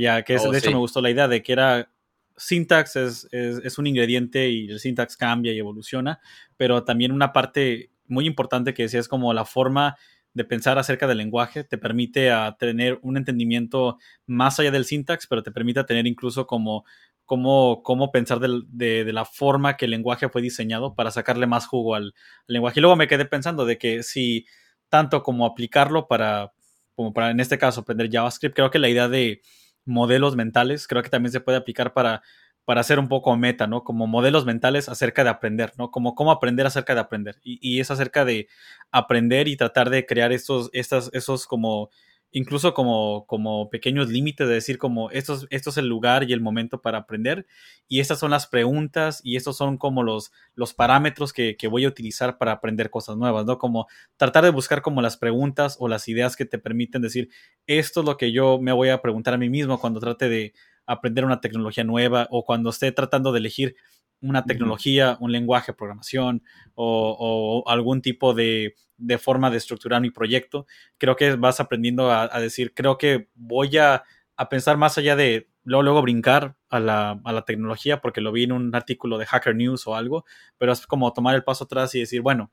ya 0.00 0.22
que 0.22 0.36
oh, 0.36 0.50
de 0.50 0.58
hecho 0.58 0.70
me 0.70 0.78
gustó 0.78 1.00
la 1.00 1.10
idea 1.10 1.28
de 1.28 1.42
que 1.42 1.52
era 1.52 1.90
syntax 2.36 2.96
es, 2.96 3.28
es, 3.32 3.78
un 3.78 3.86
ingrediente 3.86 4.48
y 4.48 4.70
el 4.70 4.78
syntax 4.78 5.16
cambia 5.16 5.52
y 5.52 5.58
evoluciona, 5.58 6.20
pero 6.56 6.84
también 6.84 7.12
una 7.12 7.32
parte 7.32 7.90
muy 8.06 8.26
importante 8.26 8.74
que 8.74 8.84
decía 8.84 9.00
es 9.00 9.08
como 9.08 9.32
la 9.32 9.44
forma 9.44 9.96
de 10.34 10.44
pensar 10.44 10.78
acerca 10.78 11.06
del 11.06 11.18
lenguaje 11.18 11.64
te 11.64 11.78
permite 11.78 12.30
a 12.30 12.56
tener 12.58 12.98
un 13.02 13.16
entendimiento 13.16 13.98
más 14.26 14.60
allá 14.60 14.70
del 14.70 14.84
syntax, 14.84 15.26
pero 15.26 15.42
te 15.42 15.50
permite 15.50 15.82
tener 15.84 16.06
incluso 16.06 16.46
como 16.46 16.84
cómo, 17.28 17.82
cómo 17.82 18.10
pensar 18.10 18.38
de, 18.40 18.62
de, 19.04 19.12
la 19.12 19.26
forma 19.26 19.76
que 19.76 19.84
el 19.84 19.90
lenguaje 19.90 20.30
fue 20.30 20.40
diseñado 20.40 20.94
para 20.94 21.10
sacarle 21.10 21.46
más 21.46 21.66
jugo 21.66 21.94
al, 21.94 22.14
lenguaje. 22.46 22.80
Y 22.80 22.82
luego 22.82 22.96
me 22.96 23.06
quedé 23.06 23.26
pensando 23.26 23.66
de 23.66 23.76
que 23.76 24.02
si 24.02 24.46
tanto 24.88 25.22
como 25.22 25.44
aplicarlo 25.44 26.08
para, 26.08 26.52
como 26.94 27.12
para 27.12 27.30
en 27.30 27.40
este 27.40 27.58
caso 27.58 27.82
aprender 27.82 28.08
JavaScript, 28.10 28.54
creo 28.56 28.70
que 28.70 28.78
la 28.78 28.88
idea 28.88 29.08
de 29.08 29.42
modelos 29.88 30.36
mentales, 30.36 30.86
creo 30.86 31.02
que 31.02 31.10
también 31.10 31.32
se 31.32 31.40
puede 31.40 31.58
aplicar 31.58 31.92
para, 31.92 32.22
para 32.64 32.82
hacer 32.82 32.98
un 32.98 33.08
poco 33.08 33.36
meta, 33.36 33.66
¿no? 33.66 33.82
Como 33.82 34.06
modelos 34.06 34.44
mentales 34.44 34.88
acerca 34.88 35.24
de 35.24 35.30
aprender, 35.30 35.72
¿no? 35.78 35.90
Como 35.90 36.14
cómo 36.14 36.30
aprender 36.30 36.66
acerca 36.66 36.94
de 36.94 37.00
aprender. 37.00 37.36
Y, 37.42 37.58
y 37.62 37.80
es 37.80 37.90
acerca 37.90 38.24
de 38.24 38.48
aprender 38.90 39.48
y 39.48 39.56
tratar 39.56 39.90
de 39.90 40.06
crear 40.06 40.32
estos, 40.32 40.70
estas, 40.72 41.10
esos 41.12 41.46
como 41.46 41.90
incluso 42.30 42.74
como, 42.74 43.24
como 43.26 43.70
pequeños 43.70 44.08
límites 44.08 44.46
de 44.46 44.54
decir 44.54 44.78
como 44.78 45.10
esto, 45.10 45.40
esto 45.50 45.70
es 45.70 45.76
el 45.76 45.86
lugar 45.86 46.28
y 46.28 46.32
el 46.32 46.40
momento 46.40 46.82
para 46.82 46.98
aprender 46.98 47.46
y 47.88 48.00
estas 48.00 48.18
son 48.18 48.30
las 48.30 48.46
preguntas 48.46 49.20
y 49.24 49.36
estos 49.36 49.56
son 49.56 49.78
como 49.78 50.02
los, 50.02 50.32
los 50.54 50.74
parámetros 50.74 51.32
que, 51.32 51.56
que, 51.56 51.68
voy 51.68 51.84
a 51.84 51.88
utilizar 51.88 52.38
para 52.38 52.52
aprender 52.52 52.90
cosas 52.90 53.16
nuevas, 53.16 53.46
¿no? 53.46 53.58
Como 53.58 53.86
tratar 54.16 54.44
de 54.44 54.50
buscar 54.50 54.82
como 54.82 55.00
las 55.00 55.16
preguntas 55.16 55.76
o 55.80 55.88
las 55.88 56.08
ideas 56.08 56.36
que 56.36 56.44
te 56.44 56.58
permiten 56.58 57.02
decir 57.02 57.30
esto 57.66 58.00
es 58.00 58.06
lo 58.06 58.16
que 58.16 58.32
yo 58.32 58.58
me 58.60 58.72
voy 58.72 58.90
a 58.90 59.00
preguntar 59.00 59.34
a 59.34 59.38
mí 59.38 59.48
mismo 59.48 59.80
cuando 59.80 60.00
trate 60.00 60.28
de 60.28 60.54
aprender 60.86 61.24
una 61.24 61.40
tecnología 61.40 61.84
nueva 61.84 62.26
o 62.30 62.44
cuando 62.44 62.70
esté 62.70 62.92
tratando 62.92 63.32
de 63.32 63.38
elegir 63.38 63.76
una 64.20 64.44
tecnología, 64.44 65.16
un 65.20 65.32
lenguaje 65.32 65.72
de 65.72 65.76
programación 65.76 66.42
o, 66.74 67.64
algún 67.66 68.02
tipo 68.02 68.34
de, 68.34 68.74
forma 69.18 69.50
de 69.50 69.58
estructurar 69.58 70.00
mi 70.00 70.10
proyecto, 70.10 70.66
creo 70.98 71.16
que 71.16 71.36
vas 71.36 71.60
aprendiendo 71.60 72.10
a, 72.10 72.40
decir, 72.40 72.74
creo 72.74 72.98
que 72.98 73.28
voy 73.34 73.76
a, 73.78 74.04
pensar 74.50 74.76
más 74.76 74.98
allá 74.98 75.16
de 75.16 75.48
luego, 75.64 75.82
luego 75.82 76.02
brincar 76.02 76.56
a 76.70 76.80
la, 76.80 77.20
a 77.24 77.32
la, 77.32 77.44
tecnología, 77.44 78.00
porque 78.00 78.20
lo 78.20 78.32
vi 78.32 78.44
en 78.44 78.52
un 78.52 78.74
artículo 78.74 79.18
de 79.18 79.26
Hacker 79.26 79.54
News 79.54 79.86
o 79.86 79.96
algo, 79.96 80.24
pero 80.58 80.72
es 80.72 80.86
como 80.86 81.12
tomar 81.12 81.34
el 81.34 81.44
paso 81.44 81.64
atrás 81.64 81.94
y 81.94 82.00
decir, 82.00 82.22
bueno, 82.22 82.50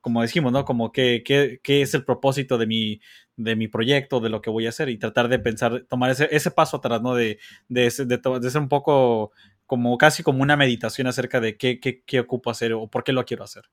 como 0.00 0.22
dijimos, 0.22 0.52
¿no? 0.52 0.64
Como 0.64 0.92
qué, 0.92 1.22
qué, 1.24 1.60
qué 1.62 1.82
es 1.82 1.94
el 1.94 2.04
propósito 2.04 2.56
de 2.58 2.66
mi, 2.66 3.00
de 3.36 3.56
mi 3.56 3.68
proyecto, 3.68 4.20
de 4.20 4.30
lo 4.30 4.40
que 4.40 4.50
voy 4.50 4.66
a 4.66 4.70
hacer 4.70 4.88
y 4.88 4.98
tratar 4.98 5.28
de 5.28 5.38
pensar, 5.38 5.84
tomar 5.88 6.10
ese, 6.10 6.28
ese 6.30 6.50
paso 6.50 6.78
atrás, 6.78 7.02
¿no? 7.02 7.14
De, 7.14 7.38
de, 7.68 7.92
de, 8.06 8.40
de, 8.40 8.50
ser 8.50 8.60
un 8.60 8.68
poco 8.68 9.32
como 9.68 9.96
casi 9.98 10.22
como 10.22 10.42
una 10.42 10.56
meditación 10.56 11.06
acerca 11.06 11.40
de 11.40 11.58
qué, 11.58 11.78
qué, 11.78 12.02
qué 12.02 12.20
ocupo 12.20 12.50
hacer 12.50 12.72
o 12.72 12.88
por 12.88 13.04
qué 13.04 13.12
lo 13.12 13.24
quiero 13.26 13.44
hacer. 13.44 13.64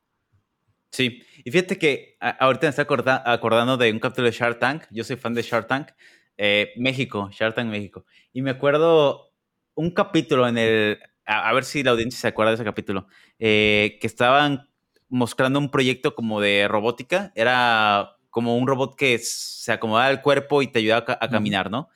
Sí, 0.92 1.24
y 1.44 1.52
fíjate 1.52 1.78
que 1.78 2.18
ahorita 2.20 2.68
me 2.68 2.70
estoy 2.70 2.86
acordando 3.26 3.78
de 3.78 3.92
un 3.92 4.00
capítulo 4.00 4.28
de 4.28 4.34
Shark 4.34 4.60
Tank. 4.60 4.84
Yo 4.92 5.06
soy 5.06 5.16
fan 5.16 5.34
de 5.34 5.42
Shark 5.42 5.68
Tank. 5.68 5.92
Eh, 6.38 6.74
México, 6.76 7.30
Shark 7.32 7.56
Tank 7.56 7.70
México. 7.70 8.06
Y 8.34 8.42
me 8.42 8.52
acuerdo 8.52 9.34
un 9.74 9.92
capítulo 9.92 10.48
en 10.48 10.58
el. 10.58 11.00
A, 11.26 11.54
ver 11.54 11.64
si 11.64 11.82
la 11.82 11.92
audiencia 11.92 12.20
se 12.20 12.28
acuerda 12.28 12.52
de 12.52 12.56
ese 12.56 12.66
capítulo. 12.66 13.08
Eh, 13.40 13.98
que 14.02 14.08
estaban 14.08 14.70
mostrando 15.08 15.60
un 15.60 15.72
proyecto 15.72 16.14
como 16.14 16.42
de 16.42 16.68
robótica. 16.68 17.32
Era 17.36 18.18
como 18.30 18.58
un 18.58 18.68
robot 18.68 18.98
que 18.98 19.18
se 19.20 19.72
acomodaba 19.72 20.08
al 20.08 20.22
cuerpo 20.22 20.62
y 20.62 20.68
te 20.68 20.80
ayudaba 20.80 21.18
a, 21.22 21.30
caminar, 21.30 21.72
¿no? 21.72 21.88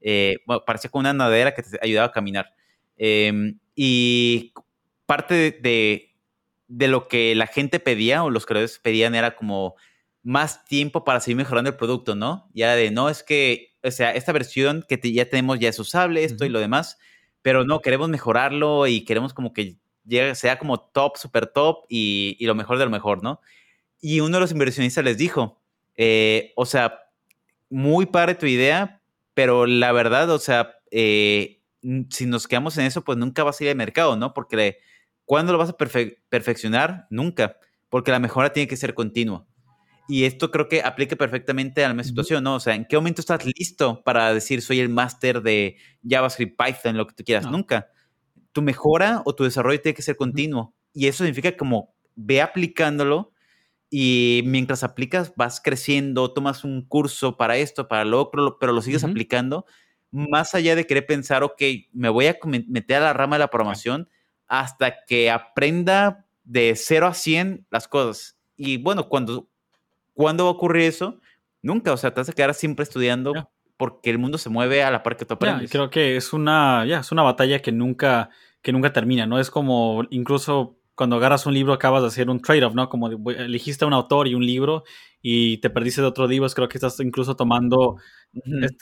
Eh, 0.00 0.36
bueno, 0.46 0.62
parecía 0.66 0.90
como 0.90 1.00
una 1.00 1.14
nadadera 1.14 1.54
que 1.54 1.62
te 1.62 1.78
ayudaba 1.80 2.08
a 2.08 2.12
caminar. 2.12 2.54
Em, 2.96 3.58
y 3.74 4.52
parte 5.06 5.34
de, 5.34 6.14
de, 6.68 6.88
lo 6.88 7.08
que 7.08 7.34
la 7.34 7.46
gente 7.46 7.80
pedía 7.80 8.24
o 8.24 8.30
los 8.30 8.46
creadores 8.46 8.78
pedían 8.78 9.14
era 9.14 9.36
como 9.36 9.76
más 10.22 10.64
tiempo 10.64 11.04
para 11.04 11.20
seguir 11.20 11.36
mejorando 11.36 11.70
el 11.70 11.76
producto, 11.76 12.16
¿no? 12.16 12.48
Ya 12.52 12.74
de, 12.74 12.90
no, 12.90 13.08
es 13.08 13.22
que, 13.22 13.76
o 13.84 13.90
sea, 13.90 14.12
esta 14.12 14.32
versión 14.32 14.84
que 14.88 14.98
ya 15.12 15.28
tenemos 15.28 15.60
ya 15.60 15.68
es 15.68 15.78
usable, 15.78 16.24
esto 16.24 16.44
y 16.44 16.48
lo 16.48 16.58
demás, 16.58 16.98
pero 17.42 17.64
no, 17.64 17.80
queremos 17.80 18.08
mejorarlo 18.08 18.88
y 18.88 19.04
queremos 19.04 19.32
como 19.32 19.52
que 19.52 19.76
llegue, 20.04 20.34
sea 20.34 20.58
como 20.58 20.80
top, 20.80 21.16
super 21.16 21.46
top 21.46 21.84
y, 21.88 22.44
lo 22.44 22.56
mejor 22.56 22.78
de 22.78 22.86
lo 22.86 22.90
mejor, 22.90 23.22
¿no? 23.22 23.40
Y 24.00 24.18
uno 24.18 24.38
de 24.38 24.40
los 24.40 24.50
inversionistas 24.50 25.04
les 25.04 25.16
dijo, 25.16 25.60
eh, 25.96 26.52
o 26.56 26.66
sea, 26.66 27.04
muy 27.70 28.06
padre 28.06 28.34
tu 28.34 28.46
idea, 28.46 29.00
pero 29.34 29.66
la 29.66 29.92
verdad, 29.92 30.28
o 30.30 30.40
sea, 30.40 30.76
eh, 30.90 31.60
si 32.10 32.26
nos 32.26 32.48
quedamos 32.48 32.76
en 32.78 32.86
eso, 32.86 33.04
pues 33.04 33.18
nunca 33.18 33.44
vas 33.44 33.60
a 33.60 33.64
ir 33.64 33.70
al 33.70 33.76
mercado, 33.76 34.16
¿no? 34.16 34.34
Porque 34.34 34.78
¿cuándo 35.24 35.52
lo 35.52 35.58
vas 35.58 35.70
a 35.70 35.76
perfeccionar? 35.76 37.06
Nunca, 37.10 37.58
porque 37.88 38.10
la 38.10 38.18
mejora 38.18 38.52
tiene 38.52 38.66
que 38.66 38.76
ser 38.76 38.94
continua. 38.94 39.46
Y 40.08 40.24
esto 40.24 40.50
creo 40.50 40.68
que 40.68 40.82
aplica 40.82 41.16
perfectamente 41.16 41.84
a 41.84 41.88
la 41.88 41.94
misma 41.94 42.08
situación, 42.08 42.44
¿no? 42.44 42.54
O 42.54 42.60
sea, 42.60 42.74
¿en 42.74 42.84
qué 42.84 42.96
momento 42.96 43.20
estás 43.20 43.44
listo 43.44 44.02
para 44.04 44.32
decir 44.32 44.62
soy 44.62 44.78
el 44.78 44.88
máster 44.88 45.42
de 45.42 45.76
JavaScript, 46.08 46.56
Python, 46.56 46.96
lo 46.96 47.06
que 47.06 47.14
tú 47.14 47.24
quieras? 47.24 47.50
Nunca. 47.50 47.88
Tu 48.52 48.62
mejora 48.62 49.22
o 49.24 49.34
tu 49.34 49.44
desarrollo 49.44 49.80
tiene 49.80 49.96
que 49.96 50.02
ser 50.02 50.16
continuo. 50.16 50.74
Y 50.92 51.08
eso 51.08 51.24
significa 51.24 51.56
como 51.56 51.94
ve 52.14 52.40
aplicándolo 52.40 53.32
y 53.90 54.42
mientras 54.46 54.84
aplicas 54.84 55.32
vas 55.36 55.60
creciendo, 55.60 56.32
tomas 56.32 56.64
un 56.64 56.82
curso 56.82 57.36
para 57.36 57.56
esto, 57.56 57.88
para 57.88 58.04
lo 58.04 58.20
otro, 58.20 58.58
pero 58.58 58.72
lo 58.72 58.82
sigues 58.82 59.04
aplicando. 59.04 59.66
Más 60.10 60.54
allá 60.54 60.74
de 60.74 60.86
querer 60.86 61.06
pensar, 61.06 61.42
ok, 61.42 61.62
me 61.92 62.08
voy 62.08 62.26
a 62.26 62.36
meter 62.68 62.98
a 62.98 63.00
la 63.00 63.12
rama 63.12 63.36
de 63.36 63.40
la 63.40 63.50
programación 63.50 64.08
hasta 64.46 65.04
que 65.04 65.30
aprenda 65.30 66.26
de 66.44 66.74
0 66.76 67.08
a 67.08 67.14
100 67.14 67.66
las 67.70 67.88
cosas. 67.88 68.38
Y 68.56 68.78
bueno, 68.78 69.08
cuando 69.08 69.48
¿Cuándo 70.16 70.44
va 70.44 70.50
a 70.50 70.52
ocurrir 70.54 70.84
eso? 70.84 71.20
Nunca, 71.60 71.92
o 71.92 71.96
sea, 71.98 72.12
te 72.12 72.20
vas 72.20 72.28
a 72.30 72.32
quedar 72.32 72.54
siempre 72.54 72.82
estudiando 72.82 73.50
porque 73.76 74.08
el 74.08 74.18
mundo 74.18 74.38
se 74.38 74.48
mueve 74.48 74.82
a 74.82 74.90
la 74.90 75.02
par 75.02 75.18
que 75.18 75.26
tú 75.26 75.34
aprendes. 75.34 75.70
creo 75.70 75.90
que 75.90 76.16
es 76.16 76.32
una, 76.32 76.86
ya, 76.86 77.00
es 77.00 77.12
una 77.12 77.22
batalla 77.22 77.60
que 77.60 77.70
nunca, 77.70 78.30
que 78.62 78.72
nunca 78.72 78.94
termina, 78.94 79.26
¿no? 79.26 79.38
Es 79.38 79.50
como 79.50 80.04
incluso 80.08 80.78
cuando 80.94 81.16
agarras 81.16 81.44
un 81.44 81.52
libro 81.52 81.74
acabas 81.74 82.00
de 82.00 82.08
hacer 82.08 82.30
un 82.30 82.40
trade-off, 82.40 82.74
¿no? 82.74 82.88
Como 82.88 83.08
elegiste 83.08 83.84
un 83.84 83.92
autor 83.92 84.26
y 84.26 84.34
un 84.34 84.46
libro 84.46 84.84
y 85.28 85.58
te 85.58 85.70
perdiste 85.70 86.00
de 86.00 86.06
otro 86.06 86.28
libro, 86.28 86.48
creo 86.50 86.68
que 86.68 86.78
estás 86.78 87.00
incluso 87.00 87.34
tomando... 87.34 87.96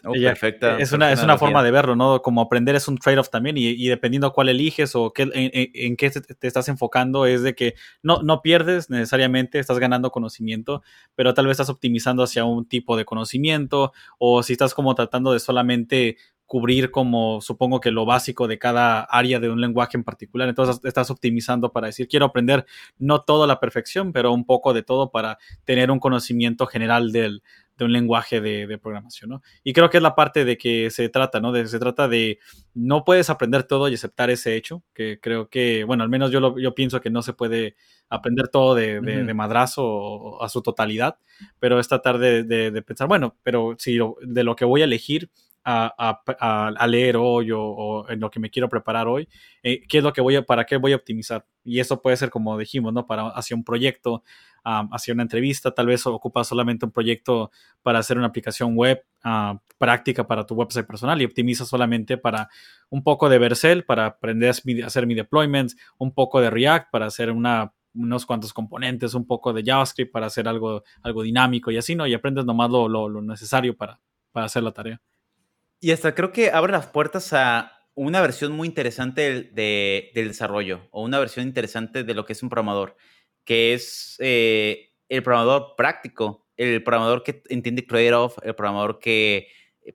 Oh, 0.04 0.12
perfecta, 0.12 0.76
es 0.76 0.92
una, 0.92 1.10
es 1.10 1.22
una 1.22 1.38
forma 1.38 1.62
de 1.62 1.70
verlo, 1.70 1.96
¿no? 1.96 2.20
Como 2.20 2.42
aprender 2.42 2.74
es 2.74 2.86
un 2.86 2.98
trade-off 2.98 3.30
también 3.30 3.56
y, 3.56 3.68
y, 3.68 3.88
dependiendo 3.88 4.30
cuál 4.30 4.50
eliges 4.50 4.94
o 4.94 5.14
qué, 5.14 5.30
en, 5.32 5.96
qué 5.96 6.10
te, 6.10 6.46
estás 6.46 6.68
enfocando 6.68 7.24
es 7.24 7.42
de 7.42 7.54
que 7.54 7.76
no, 8.02 8.22
no 8.22 8.42
pierdes 8.42 8.90
necesariamente, 8.90 9.58
estás 9.58 9.78
ganando 9.78 10.10
conocimiento, 10.10 10.82
pero 11.14 11.32
tal 11.32 11.46
vez 11.46 11.52
estás 11.52 11.70
optimizando 11.70 12.22
hacia 12.22 12.44
un 12.44 12.68
tipo 12.68 12.98
de 12.98 13.06
conocimiento 13.06 13.92
o 14.18 14.42
si 14.42 14.52
estás 14.52 14.74
como 14.74 14.94
tratando 14.94 15.32
de 15.32 15.40
solamente 15.40 16.18
cubrir 16.54 16.92
como 16.92 17.40
supongo 17.40 17.80
que 17.80 17.90
lo 17.90 18.06
básico 18.06 18.46
de 18.46 18.60
cada 18.60 19.00
área 19.00 19.40
de 19.40 19.50
un 19.50 19.60
lenguaje 19.60 19.96
en 19.96 20.04
particular. 20.04 20.48
Entonces 20.48 20.80
estás 20.84 21.10
optimizando 21.10 21.72
para 21.72 21.88
decir, 21.88 22.06
quiero 22.06 22.26
aprender 22.26 22.64
no 22.96 23.22
todo 23.22 23.42
a 23.42 23.48
la 23.48 23.58
perfección, 23.58 24.12
pero 24.12 24.32
un 24.32 24.46
poco 24.46 24.72
de 24.72 24.84
todo 24.84 25.10
para 25.10 25.38
tener 25.64 25.90
un 25.90 25.98
conocimiento 25.98 26.66
general 26.66 27.10
del, 27.10 27.42
de 27.76 27.84
un 27.84 27.92
lenguaje 27.92 28.40
de, 28.40 28.78
programación, 28.78 29.30
¿no? 29.30 29.42
Y 29.64 29.72
creo 29.72 29.90
que 29.90 29.96
es 29.96 30.02
la 30.04 30.14
parte 30.14 30.44
de 30.44 30.56
que 30.56 30.90
se 30.90 31.08
trata, 31.08 31.40
¿no? 31.40 31.50
De, 31.50 31.66
se 31.66 31.80
trata 31.80 32.06
de 32.06 32.38
no 32.72 33.02
puedes 33.02 33.30
aprender 33.30 33.64
todo 33.64 33.88
y 33.88 33.94
aceptar 33.94 34.30
ese 34.30 34.54
hecho, 34.54 34.84
que 34.94 35.18
creo 35.20 35.48
que, 35.48 35.82
bueno, 35.82 36.04
al 36.04 36.08
menos 36.08 36.30
yo, 36.30 36.38
lo, 36.38 36.56
yo 36.56 36.72
pienso 36.74 37.00
que 37.00 37.10
no 37.10 37.22
se 37.22 37.32
puede 37.32 37.74
aprender 38.08 38.46
todo 38.46 38.76
de, 38.76 39.00
de, 39.00 39.34
madrazo 39.34 40.40
a 40.40 40.48
su 40.48 40.62
totalidad, 40.62 41.18
pero 41.58 41.80
es 41.80 41.88
tratar 41.88 42.18
de, 42.18 42.84
pensar, 42.86 43.08
bueno, 43.08 43.36
pero 43.42 43.74
si 43.76 43.98
de 44.22 44.44
lo 44.44 44.54
que 44.54 44.64
voy 44.64 44.82
a 44.82 44.84
elegir 44.84 45.30
a, 45.64 46.86
leer 46.86 47.16
hoy 47.16 47.50
o, 47.52 48.06
en 48.08 48.20
lo 48.20 48.30
que 48.30 48.40
me 48.40 48.50
quiero 48.50 48.68
preparar 48.68 49.08
hoy, 49.08 49.28
eh, 49.62 49.82
qué 49.88 49.98
es 49.98 50.04
lo 50.04 50.12
que 50.12 50.20
voy 50.20 50.36
a, 50.36 50.42
para 50.42 50.64
qué 50.64 50.76
voy 50.76 50.92
a 50.92 50.96
optimizar. 50.96 51.46
Y 51.64 51.80
eso 51.80 52.02
puede 52.02 52.16
ser, 52.16 52.30
como 52.30 52.58
dijimos, 52.58 52.92
¿no? 52.92 53.06
Para 53.06 53.28
hacia 53.28 53.56
un 53.56 53.64
proyecto, 53.64 54.22
hacia 54.64 55.12
una 55.12 55.22
entrevista, 55.22 55.72
tal 55.72 55.86
vez 55.86 56.06
ocupas 56.06 56.48
solamente 56.48 56.86
un 56.86 56.92
proyecto 56.92 57.50
para 57.82 57.98
hacer 57.98 58.16
una 58.16 58.28
aplicación 58.28 58.74
web 58.74 59.04
ah, 59.22 59.60
práctica 59.78 60.26
para 60.26 60.46
tu 60.46 60.54
website 60.54 60.86
personal 60.86 61.20
y 61.20 61.26
optimizas 61.26 61.68
solamente 61.68 62.16
para 62.16 62.48
un 62.88 63.02
poco 63.02 63.28
de 63.28 63.38
Vercel, 63.38 63.84
para 63.84 64.06
aprender 64.06 64.48
a 64.48 64.86
hacer 64.86 65.06
mi 65.06 65.14
deployment, 65.14 65.72
un 65.98 66.12
poco 66.12 66.40
de 66.40 66.50
React 66.50 66.90
para 66.90 67.06
hacer 67.06 67.30
una 67.30 67.72
unos 67.94 68.26
cuantos 68.26 68.52
componentes, 68.52 69.14
un 69.14 69.26
poco 69.26 69.52
de 69.52 69.62
JavaScript 69.64 70.12
para 70.12 70.26
hacer 70.26 70.48
algo, 70.48 70.82
algo 71.02 71.22
dinámico 71.22 71.70
y 71.70 71.76
así, 71.76 71.94
¿no? 71.94 72.06
Y 72.06 72.14
aprendes 72.14 72.44
nomás 72.44 72.70
lo, 72.70 72.88
lo, 72.88 73.22
necesario 73.22 73.76
para, 73.76 74.00
para 74.32 74.46
hacer 74.46 74.62
la 74.62 74.72
tarea. 74.72 75.00
Y 75.80 75.90
hasta 75.90 76.14
creo 76.14 76.32
que 76.32 76.50
abre 76.50 76.72
las 76.72 76.86
puertas 76.86 77.32
a 77.32 77.72
una 77.94 78.20
versión 78.20 78.52
muy 78.52 78.68
interesante 78.68 79.50
del, 79.52 80.10
desarrollo 80.14 80.88
o 80.90 81.02
una 81.02 81.18
versión 81.18 81.46
interesante 81.46 82.04
de 82.04 82.14
lo 82.14 82.24
que 82.24 82.32
es 82.32 82.42
un 82.42 82.48
programador, 82.48 82.96
que 83.44 83.74
es 83.74 84.16
eh, 84.18 84.92
el 85.08 85.22
programador 85.22 85.74
práctico, 85.76 86.46
el 86.56 86.82
programador 86.82 87.22
que 87.22 87.42
entiende 87.48 87.82
trade-off, 87.82 88.38
el 88.42 88.54
programador 88.54 88.98
que 88.98 89.48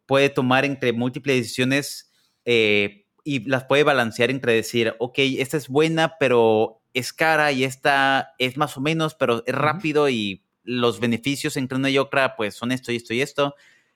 puede 0.05 0.29
tomar 0.29 0.65
entre 0.65 0.93
múltiples 0.93 1.37
decisiones 1.37 2.11
eh, 2.45 3.05
y 3.23 3.47
las 3.49 3.65
puede 3.65 3.83
balancear 3.83 4.29
entre 4.29 4.53
decir, 4.53 4.95
ok, 4.99 5.19
esta 5.37 5.57
es 5.57 5.67
buena, 5.67 6.15
pero 6.19 6.81
es 6.93 7.13
cara 7.13 7.51
y 7.51 7.63
esta 7.63 8.33
es 8.39 8.57
más 8.57 8.77
o 8.77 8.81
menos, 8.81 9.15
pero 9.15 9.43
es 9.45 9.53
rápido 9.53 10.09
y 10.09 10.45
los 10.63 10.99
beneficios 10.99 11.57
entre 11.57 11.77
una 11.77 11.89
y 11.89 11.97
otra, 11.97 12.35
pues 12.35 12.55
son 12.55 12.71
esto 12.71 12.91
y 12.91 12.97
esto 12.97 13.13
y 13.13 13.21
esto. 13.21 13.55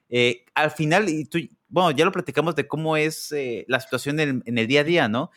Eh, 0.09 0.45
al 0.53 0.71
final, 0.71 1.09
y 1.09 1.25
tú, 1.25 1.39
bueno, 1.73 1.89
ya 1.89 2.05
lo 2.05 2.11
platicamos 2.11 2.55
de 2.55 2.67
cómo 2.67 2.97
es 2.97 3.31
eh, 3.31 3.65
la 3.67 3.79
situación 3.79 4.19
en, 4.19 4.43
el 4.45 4.67
día 4.67 4.81
a 4.81 4.83
día, 4.83 5.07
¿no? 5.07 5.31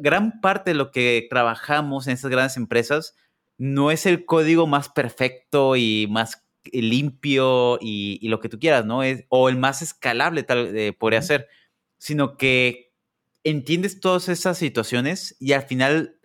Gran 0.00 0.40
parte 0.40 0.72
de 0.72 0.74
lo 0.74 0.90
que 0.90 1.28
trabajamos 1.30 2.08
en 2.08 2.14
estas 2.14 2.30
grandes 2.30 2.56
empresas 2.56 3.14
no 3.56 3.92
es 3.92 4.04
el 4.04 4.24
código 4.24 4.66
más 4.66 4.88
perfecto 4.88 5.76
y 5.76 6.08
más 6.10 6.44
limpio 6.72 7.78
y, 7.80 8.18
lo 8.28 8.40
que 8.40 8.48
tú 8.48 8.58
quieras, 8.58 8.84
¿no? 8.84 9.04
Es, 9.04 9.24
o 9.28 9.48
el 9.48 9.58
más 9.58 9.80
escalable 9.80 10.42
tal 10.42 10.76
eh, 10.76 10.92
podría 10.92 11.22
ser, 11.22 11.46
sino 11.98 12.36
que 12.36 12.92
entiendes 13.44 14.00
todas 14.00 14.28
esas 14.28 14.58
situaciones 14.58 15.36
y 15.38 15.52
al 15.52 15.62
final 15.62 16.16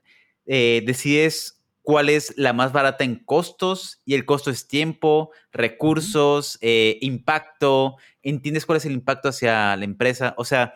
decides 0.47 1.55
cuál 1.86 2.09
es 2.09 2.33
la 2.36 2.51
más 2.51 2.73
barata 2.73 3.03
en 3.03 3.23
costos 3.23 4.01
y 4.05 4.15
el 4.15 4.25
costo 4.25 4.49
es 4.49 4.67
tiempo, 4.67 5.29
recursos, 5.51 6.57
eh, 6.61 6.97
impacto, 7.01 7.97
entiendes 8.23 8.65
cuál 8.65 8.77
es 8.77 8.86
el 8.86 8.91
impacto 8.91 9.29
hacia 9.29 9.75
la 9.77 9.86
empresa. 9.86 10.33
O 10.38 10.45
sea, 10.45 10.73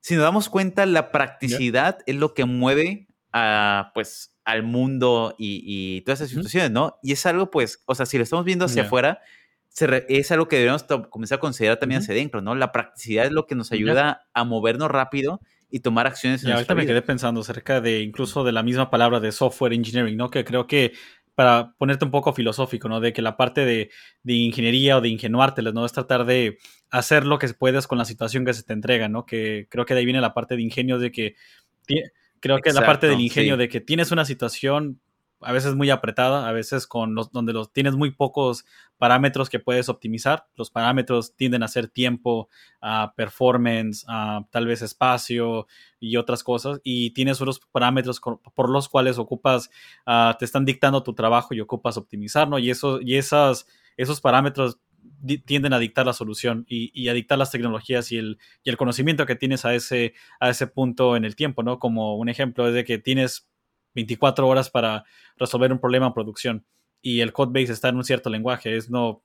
si 0.00 0.14
nos 0.14 0.22
damos 0.22 0.48
cuenta, 0.48 0.86
la 0.86 1.10
practicidad 1.10 1.98
es 2.06 2.14
lo 2.14 2.32
que 2.32 2.44
mueve 2.44 3.08
a, 3.32 3.90
pues, 3.92 4.38
al 4.44 4.62
mundo 4.62 5.34
y, 5.36 6.00
todas 6.02 6.20
esas 6.20 6.30
situaciones, 6.30 6.70
¿no? 6.70 6.96
Y 7.02 7.10
es 7.12 7.26
algo, 7.26 7.50
pues, 7.50 7.82
o 7.86 7.96
sea, 7.96 8.06
si 8.06 8.16
lo 8.16 8.22
estamos 8.22 8.44
viendo 8.44 8.64
hacia 8.64 8.82
afuera, 8.82 9.20
es 10.08 10.30
algo 10.30 10.46
que 10.46 10.58
debemos 10.58 10.84
comenzar 11.10 11.36
a 11.36 11.40
considerar 11.40 11.78
también 11.78 12.02
hacia 12.02 12.14
adentro, 12.14 12.40
¿no? 12.40 12.54
La 12.54 12.70
practicidad 12.70 13.26
es 13.26 13.32
lo 13.32 13.46
que 13.46 13.56
nos 13.56 13.72
ayuda 13.72 14.28
a 14.32 14.44
movernos 14.44 14.90
rápido 14.90 15.40
y 15.72 15.80
tomar 15.80 16.06
acciones. 16.06 16.44
En 16.44 16.50
y 16.50 16.52
ahorita 16.52 16.74
me 16.74 16.86
quedé 16.86 17.00
pensando 17.00 17.40
acerca 17.40 17.80
de 17.80 18.00
incluso 18.00 18.44
de 18.44 18.52
la 18.52 18.62
misma 18.62 18.90
palabra 18.90 19.20
de 19.20 19.32
software 19.32 19.72
engineering, 19.72 20.16
¿no? 20.16 20.30
Que 20.30 20.44
creo 20.44 20.66
que 20.66 20.92
para 21.34 21.72
ponerte 21.78 22.04
un 22.04 22.10
poco 22.10 22.34
filosófico, 22.34 22.90
¿no? 22.90 23.00
De 23.00 23.14
que 23.14 23.22
la 23.22 23.38
parte 23.38 23.64
de, 23.64 23.90
de 24.22 24.34
ingeniería 24.34 24.98
o 24.98 25.00
de 25.00 25.08
ingenuárteles, 25.08 25.72
¿no? 25.72 25.86
Es 25.86 25.92
tratar 25.92 26.26
de 26.26 26.58
hacer 26.90 27.24
lo 27.24 27.38
que 27.38 27.48
puedes 27.54 27.86
con 27.86 27.96
la 27.96 28.04
situación 28.04 28.44
que 28.44 28.52
se 28.52 28.64
te 28.64 28.74
entrega, 28.74 29.08
¿no? 29.08 29.24
Que 29.24 29.66
creo 29.70 29.86
que 29.86 29.94
de 29.94 30.00
ahí 30.00 30.04
viene 30.04 30.20
la 30.20 30.34
parte 30.34 30.56
de 30.56 30.62
ingenio 30.62 30.98
de 30.98 31.10
que... 31.10 31.34
Creo 32.38 32.58
que 32.58 32.68
es 32.68 32.74
la 32.74 32.84
parte 32.84 33.06
del 33.06 33.20
ingenio 33.20 33.56
de 33.56 33.68
que 33.68 33.80
tienes 33.80 34.10
una 34.10 34.24
situación, 34.24 35.00
a 35.44 35.52
veces 35.52 35.74
muy 35.74 35.90
apretada, 35.90 36.48
a 36.48 36.52
veces 36.52 36.86
con 36.86 37.14
los, 37.14 37.32
donde 37.32 37.52
los, 37.52 37.72
tienes 37.72 37.94
muy 37.94 38.10
pocos 38.10 38.64
parámetros 38.98 39.50
que 39.50 39.58
puedes 39.58 39.88
optimizar. 39.88 40.46
Los 40.54 40.70
parámetros 40.70 41.34
tienden 41.34 41.62
a 41.62 41.68
ser 41.68 41.88
tiempo, 41.88 42.48
performance, 43.16 44.06
tal 44.50 44.66
vez 44.66 44.82
espacio 44.82 45.66
y 45.98 46.16
otras 46.16 46.44
cosas. 46.44 46.80
Y 46.84 47.10
tienes 47.10 47.40
unos 47.40 47.58
parámetros 47.58 48.20
por 48.54 48.70
los 48.70 48.88
cuales 48.88 49.18
ocupas, 49.18 49.70
ah, 50.06 50.36
te 50.38 50.44
están 50.44 50.64
dictando 50.64 51.02
tu 51.02 51.14
trabajo 51.14 51.54
y 51.54 51.60
ocupas 51.60 51.96
optimizar, 51.96 52.48
¿no? 52.48 52.58
Y, 52.58 52.70
eso, 52.70 53.00
y 53.00 53.16
esas, 53.16 53.66
esos 53.96 54.20
parámetros 54.20 54.78
tienden 55.44 55.72
a 55.72 55.78
dictar 55.78 56.06
la 56.06 56.12
solución 56.12 56.64
y, 56.68 57.08
a 57.08 57.12
dictar 57.12 57.38
las 57.38 57.50
tecnologías 57.50 58.10
y 58.12 58.18
el, 58.18 58.38
y 58.64 58.70
el 58.70 58.76
conocimiento 58.76 59.26
que 59.26 59.36
tienes 59.36 59.64
a 59.64 59.74
ese, 59.74 60.14
a 60.40 60.50
ese 60.50 60.66
punto 60.66 61.16
en 61.16 61.24
el 61.24 61.36
tiempo, 61.36 61.62
¿no? 61.62 61.78
Como 61.78 62.16
un 62.16 62.28
ejemplo 62.28 62.66
es 62.68 62.74
de 62.74 62.84
que 62.84 62.98
tienes 62.98 63.48
24 63.94 64.46
horas 64.46 64.70
para 64.70 65.04
resolver 65.36 65.72
un 65.72 65.78
problema 65.78 66.06
en 66.06 66.14
producción 66.14 66.66
y 67.02 67.20
el 67.20 67.32
codebase 67.32 67.72
está 67.72 67.88
en 67.88 67.96
un 67.96 68.04
cierto 68.04 68.30
lenguaje. 68.30 68.76
Es 68.76 68.88
no, 68.88 69.22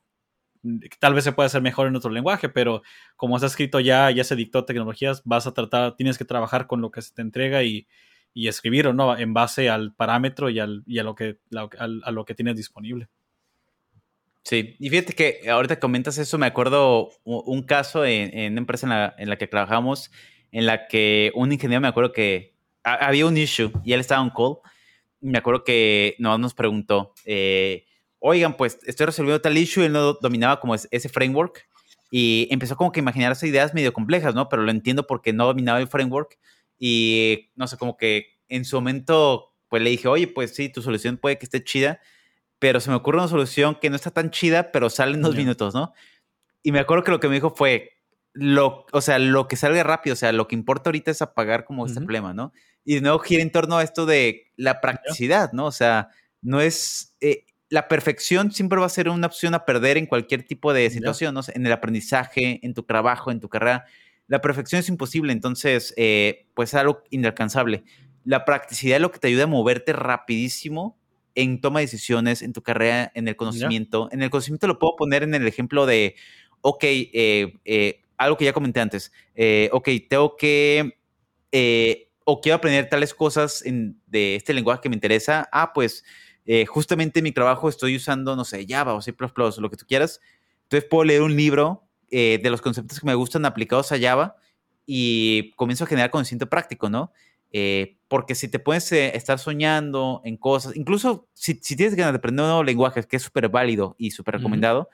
tal 1.00 1.14
vez 1.14 1.24
se 1.24 1.32
puede 1.32 1.48
hacer 1.48 1.62
mejor 1.62 1.88
en 1.88 1.96
otro 1.96 2.10
lenguaje, 2.10 2.50
pero 2.50 2.82
como 3.16 3.38
está 3.38 3.48
escrito 3.48 3.80
ya, 3.80 4.10
ya 4.12 4.24
se 4.24 4.36
dictó 4.36 4.66
tecnologías, 4.66 5.22
vas 5.24 5.48
a 5.48 5.54
tratar, 5.54 5.96
tienes 5.96 6.18
que 6.18 6.26
trabajar 6.26 6.68
con 6.68 6.82
lo 6.82 6.92
que 6.92 7.02
se 7.02 7.14
te 7.14 7.22
entrega 7.22 7.64
y, 7.64 7.88
y 8.34 8.48
escribir 8.48 8.88
o 8.88 8.94
no 8.94 9.18
en 9.18 9.34
base 9.34 9.70
al 9.70 9.94
parámetro 9.94 10.50
y, 10.50 10.60
al, 10.60 10.84
y 10.86 11.00
a, 11.00 11.04
lo 11.04 11.16
que, 11.16 11.38
a, 11.78 12.12
lo 12.12 12.26
que 12.26 12.36
tienes 12.36 12.56
disponible. 12.56 13.08
Sí, 14.44 14.76
y 14.80 14.90
fíjate 14.90 15.14
que 15.14 15.50
ahorita 15.50 15.80
comentas 15.80 16.18
eso, 16.18 16.38
me 16.38 16.46
acuerdo 16.46 17.10
un 17.26 17.64
caso 17.64 18.06
en, 18.06 18.36
en 18.38 18.54
una 18.54 18.62
empresa 18.62 18.86
en 18.86 18.90
la, 18.92 19.16
en 19.18 19.30
la, 19.30 19.38
que 19.38 19.48
trabajamos, 19.48 20.10
en 20.52 20.66
la 20.66 20.88
que 20.88 21.32
un 21.36 21.52
ingeniero, 21.52 21.82
me 21.82 21.90
acuerdo 21.90 22.14
que 22.14 22.57
había 22.94 23.26
un 23.26 23.38
issue 23.38 23.72
y 23.84 23.94
él 23.94 24.00
estaba 24.00 24.24
en 24.24 24.30
call, 24.30 24.58
me 25.22 25.38
acuerdo 25.38 25.64
que 25.64 26.16
no, 26.20 26.38
nos 26.38 26.54
preguntó, 26.54 27.14
eh, 27.26 27.86
oigan, 28.20 28.56
pues 28.56 28.80
estoy 28.86 29.08
resolviendo 29.08 29.42
tal 29.42 29.58
issue, 29.58 29.86
él 29.86 29.94
no 29.94 30.14
dominaba 30.14 30.60
como 30.60 30.76
ese 30.76 31.10
framework 31.10 31.68
y 32.10 32.48
empezó 32.52 32.76
como 32.76 32.92
que 32.92 33.00
a 33.00 33.04
imaginarse 33.04 33.48
ideas 33.48 33.74
medio 33.74 33.94
complejas, 33.94 34.34
¿no? 34.34 34.48
Pero 34.50 34.64
lo 34.64 34.72
entiendo 34.72 35.08
porque 35.08 35.34
no 35.34 35.46
dominaba 35.46 35.80
el 35.80 35.88
framework 35.88 36.38
y 36.80 37.50
no 37.56 37.68
sé, 37.68 37.78
como 37.78 37.98
que 37.98 38.38
en 38.48 38.66
su 38.66 38.78
momento, 38.78 39.54
pues 39.68 39.82
le 39.82 39.90
dije, 39.90 40.08
oye, 40.08 40.28
pues 40.28 40.56
sí, 40.56 40.70
tu 40.70 40.82
solución 40.82 41.18
puede 41.18 41.38
que 41.38 41.46
esté 41.46 41.64
chida, 41.64 42.00
pero 42.60 42.80
se 42.80 42.90
me 42.90 42.96
ocurre 42.96 43.18
una 43.18 43.28
solución 43.28 43.78
que 43.80 43.90
no 43.90 43.96
está 43.96 44.12
tan 44.12 44.32
chida, 44.32 44.72
pero 44.72 44.90
sale 44.90 45.16
en 45.16 45.22
dos 45.22 45.36
minutos, 45.36 45.74
¿no? 45.74 45.94
Y 46.64 46.72
me 46.72 46.80
acuerdo 46.80 47.04
que 47.04 47.12
lo 47.12 47.20
que 47.20 47.28
me 47.28 47.36
dijo 47.36 47.52
fue, 47.52 47.92
lo, 48.34 48.86
o 48.92 49.02
sea, 49.02 49.20
lo 49.20 49.48
que 49.48 49.56
salga 49.56 49.84
rápido, 49.84 50.14
o 50.14 50.18
sea, 50.18 50.32
lo 50.32 50.48
que 50.48 50.56
importa 50.56 50.90
ahorita 50.90 51.12
es 51.12 51.22
apagar 51.22 51.66
como 51.66 51.86
este 51.86 52.00
problema, 52.00 52.34
¿no? 52.34 52.54
Y 52.90 52.96
de 52.96 53.02
nuevo 53.02 53.20
gira 53.20 53.44
en 53.44 53.52
torno 53.52 53.78
a 53.78 53.84
esto 53.84 54.06
de 54.06 54.54
la 54.56 54.80
practicidad, 54.80 55.52
¿no? 55.52 55.66
O 55.66 55.74
sea, 55.74 56.08
no 56.42 56.62
es, 56.62 57.18
eh, 57.20 57.44
la 57.68 57.90
perfección 57.90 58.54
siempre 58.54 58.80
va 58.80 58.86
a 58.86 58.90
ser 58.90 59.10
una 59.10 59.28
opción 59.28 59.54
a 59.56 59.66
perder 59.66 59.98
en 59.98 60.06
cualquier 60.06 60.44
tipo 60.44 60.72
de 60.72 60.90
situación, 60.90 61.36
¿no? 61.36 61.42
En 61.54 61.66
el 61.66 61.72
aprendizaje, 61.74 62.62
en 62.64 62.74
tu 62.74 62.84
trabajo, 62.84 63.30
en 63.30 63.42
tu 63.42 63.50
carrera. 63.50 63.84
La 64.28 64.40
perfección 64.40 64.80
es 64.80 64.88
imposible, 64.88 65.34
entonces, 65.34 65.94
eh, 65.98 66.48
pues 66.54 66.70
es 66.70 66.76
algo 66.76 67.04
inalcanzable. 67.10 67.84
La 68.24 68.46
practicidad 68.46 68.96
es 68.96 69.02
lo 69.02 69.12
que 69.12 69.20
te 69.20 69.28
ayuda 69.28 69.44
a 69.44 69.48
moverte 69.48 69.92
rapidísimo 69.92 70.98
en 71.36 71.60
toma 71.60 71.80
de 71.80 71.88
decisiones, 71.88 72.42
en 72.42 72.54
tu 72.54 72.64
carrera, 72.64 73.12
en 73.16 73.28
el 73.28 73.36
conocimiento. 73.36 74.08
En 74.14 74.22
el 74.24 74.30
conocimiento 74.30 74.66
lo 74.66 74.80
puedo 74.80 74.96
poner 74.96 75.24
en 75.24 75.36
el 75.36 75.46
ejemplo 75.46 75.86
de, 75.86 76.16
ok, 76.62 76.84
eh, 76.86 77.54
eh, 77.66 78.02
algo 78.18 78.38
que 78.38 78.46
ya 78.46 78.54
comenté 78.54 78.80
antes, 78.80 79.12
ok, 79.74 79.90
tengo 80.10 80.38
que, 80.38 80.98
o 82.30 82.42
quiero 82.42 82.58
aprender 82.58 82.90
tales 82.90 83.14
cosas 83.14 83.64
de 84.06 84.36
este 84.36 84.54
lenguaje 84.54 84.82
que 84.82 84.90
me 84.90 84.96
interesa, 84.96 85.48
ah, 85.50 85.72
pues 85.74 86.04
eh, 86.46 86.66
justamente 86.66 87.20
en 87.20 87.24
mi 87.24 87.32
trabajo 87.32 87.70
estoy 87.70 87.96
usando, 87.96 88.36
no 88.36 88.44
sé, 88.44 88.66
Java 88.68 88.96
o 88.96 89.02
C++, 89.02 89.14
lo 89.60 89.70
que 89.70 89.78
tú 89.78 89.86
quieras. 89.88 90.20
Entonces 90.64 90.90
puedo 90.90 91.06
leer 91.06 91.22
un 91.22 91.38
libro 91.38 91.88
eh, 92.12 92.38
de 92.44 92.50
los 92.50 92.62
conceptos 92.62 93.00
que 93.00 93.06
me 93.06 93.16
gustan 93.16 93.46
aplicados 93.46 93.94
a 93.94 93.98
Java 93.98 94.36
y 94.86 95.54
comienzo 95.56 95.86
a 95.86 95.88
generar 95.88 96.10
conocimiento 96.10 96.50
práctico, 96.50 96.90
¿no? 96.90 97.14
Eh, 97.54 97.96
porque 98.10 98.36
si 98.36 98.50
te 98.50 98.60
puedes 98.60 98.92
estar 98.92 99.40
soñando 99.40 100.20
en 100.26 100.36
cosas, 100.36 100.76
incluso 100.76 101.30
si, 101.34 101.56
tienes 101.56 101.96
ganas 101.96 102.12
de 102.12 102.18
aprender 102.18 102.44
un 102.44 102.50
nuevo 102.50 102.64
lenguaje, 102.66 103.02
que 103.04 103.16
es 103.16 103.24
súper 103.24 103.48
válido 103.48 103.96
y 103.98 104.12
súper 104.12 104.36
recomendado, 104.36 104.90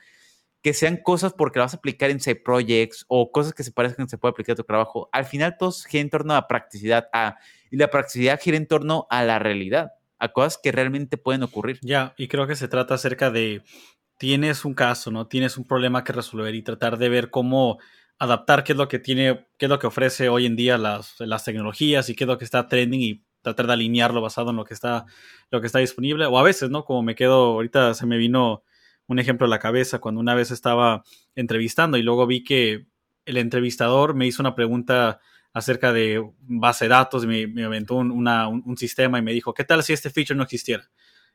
que 0.64 0.72
sean 0.72 0.96
cosas 0.96 1.34
porque 1.34 1.58
las 1.58 1.66
vas 1.66 1.74
a 1.74 1.76
aplicar 1.76 2.08
en 2.08 2.20
side 2.20 2.36
projects 2.36 3.04
o 3.08 3.30
cosas 3.30 3.52
que 3.52 3.62
se 3.62 3.70
parezcan 3.70 4.06
que 4.06 4.10
se 4.10 4.16
puede 4.16 4.30
aplicar 4.30 4.54
a 4.54 4.56
tu 4.56 4.64
trabajo. 4.64 5.10
Al 5.12 5.26
final 5.26 5.56
todo 5.58 5.70
gira 5.72 6.00
en 6.00 6.08
torno 6.08 6.34
a 6.34 6.48
practicidad, 6.48 7.10
a, 7.12 7.36
y 7.70 7.76
la 7.76 7.90
practicidad 7.90 8.40
gira 8.40 8.56
en 8.56 8.66
torno 8.66 9.06
a 9.10 9.22
la 9.24 9.38
realidad 9.38 9.92
a 10.18 10.32
cosas 10.32 10.58
que 10.62 10.72
realmente 10.72 11.18
pueden 11.18 11.42
ocurrir. 11.42 11.80
Ya, 11.82 12.14
y 12.16 12.28
creo 12.28 12.46
que 12.46 12.56
se 12.56 12.66
trata 12.66 12.94
acerca 12.94 13.30
de, 13.30 13.62
tienes 14.16 14.64
un 14.64 14.72
caso, 14.72 15.10
¿no? 15.10 15.26
Tienes 15.26 15.58
un 15.58 15.66
problema 15.66 16.02
que 16.02 16.14
resolver 16.14 16.54
y 16.54 16.62
tratar 16.62 16.96
de 16.96 17.10
ver 17.10 17.28
cómo 17.28 17.78
adaptar 18.18 18.64
qué 18.64 18.72
es 18.72 18.78
lo 18.78 18.88
que 18.88 18.98
tiene, 18.98 19.46
qué 19.58 19.66
es 19.66 19.70
lo 19.70 19.78
que 19.78 19.86
ofrece 19.86 20.30
hoy 20.30 20.46
en 20.46 20.56
día 20.56 20.78
las, 20.78 21.16
las 21.18 21.44
tecnologías 21.44 22.08
y 22.08 22.14
qué 22.14 22.24
es 22.24 22.28
lo 22.28 22.38
que 22.38 22.46
está 22.46 22.68
trending 22.68 23.02
y 23.02 23.22
tratar 23.42 23.66
de 23.66 23.74
alinearlo 23.74 24.22
basado 24.22 24.48
en 24.48 24.56
lo 24.56 24.64
que 24.64 24.72
está, 24.72 25.04
lo 25.50 25.60
que 25.60 25.66
está 25.66 25.80
disponible. 25.80 26.24
O 26.24 26.38
a 26.38 26.42
veces, 26.42 26.70
¿no? 26.70 26.86
Como 26.86 27.02
me 27.02 27.14
quedo, 27.14 27.52
ahorita 27.52 27.92
se 27.92 28.06
me 28.06 28.16
vino 28.16 28.62
un 29.06 29.18
ejemplo 29.18 29.46
a 29.46 29.50
la 29.50 29.58
cabeza 29.58 29.98
cuando 29.98 30.20
una 30.20 30.34
vez 30.34 30.50
estaba 30.50 31.02
entrevistando 31.34 31.96
y 31.96 32.02
luego 32.02 32.26
vi 32.26 32.42
que 32.44 32.86
el 33.26 33.36
entrevistador 33.36 34.14
me 34.14 34.26
hizo 34.26 34.42
una 34.42 34.54
pregunta 34.54 35.20
acerca 35.52 35.92
de 35.92 36.22
base 36.40 36.86
de 36.86 36.88
datos, 36.90 37.26
me, 37.26 37.64
aventó 37.64 37.94
un, 37.94 38.10
un, 38.10 38.76
sistema 38.76 39.18
y 39.18 39.22
me 39.22 39.32
dijo, 39.32 39.54
¿qué 39.54 39.64
tal 39.64 39.84
si 39.84 39.92
este 39.92 40.10
feature 40.10 40.36
no 40.36 40.42
existiera? 40.42 40.90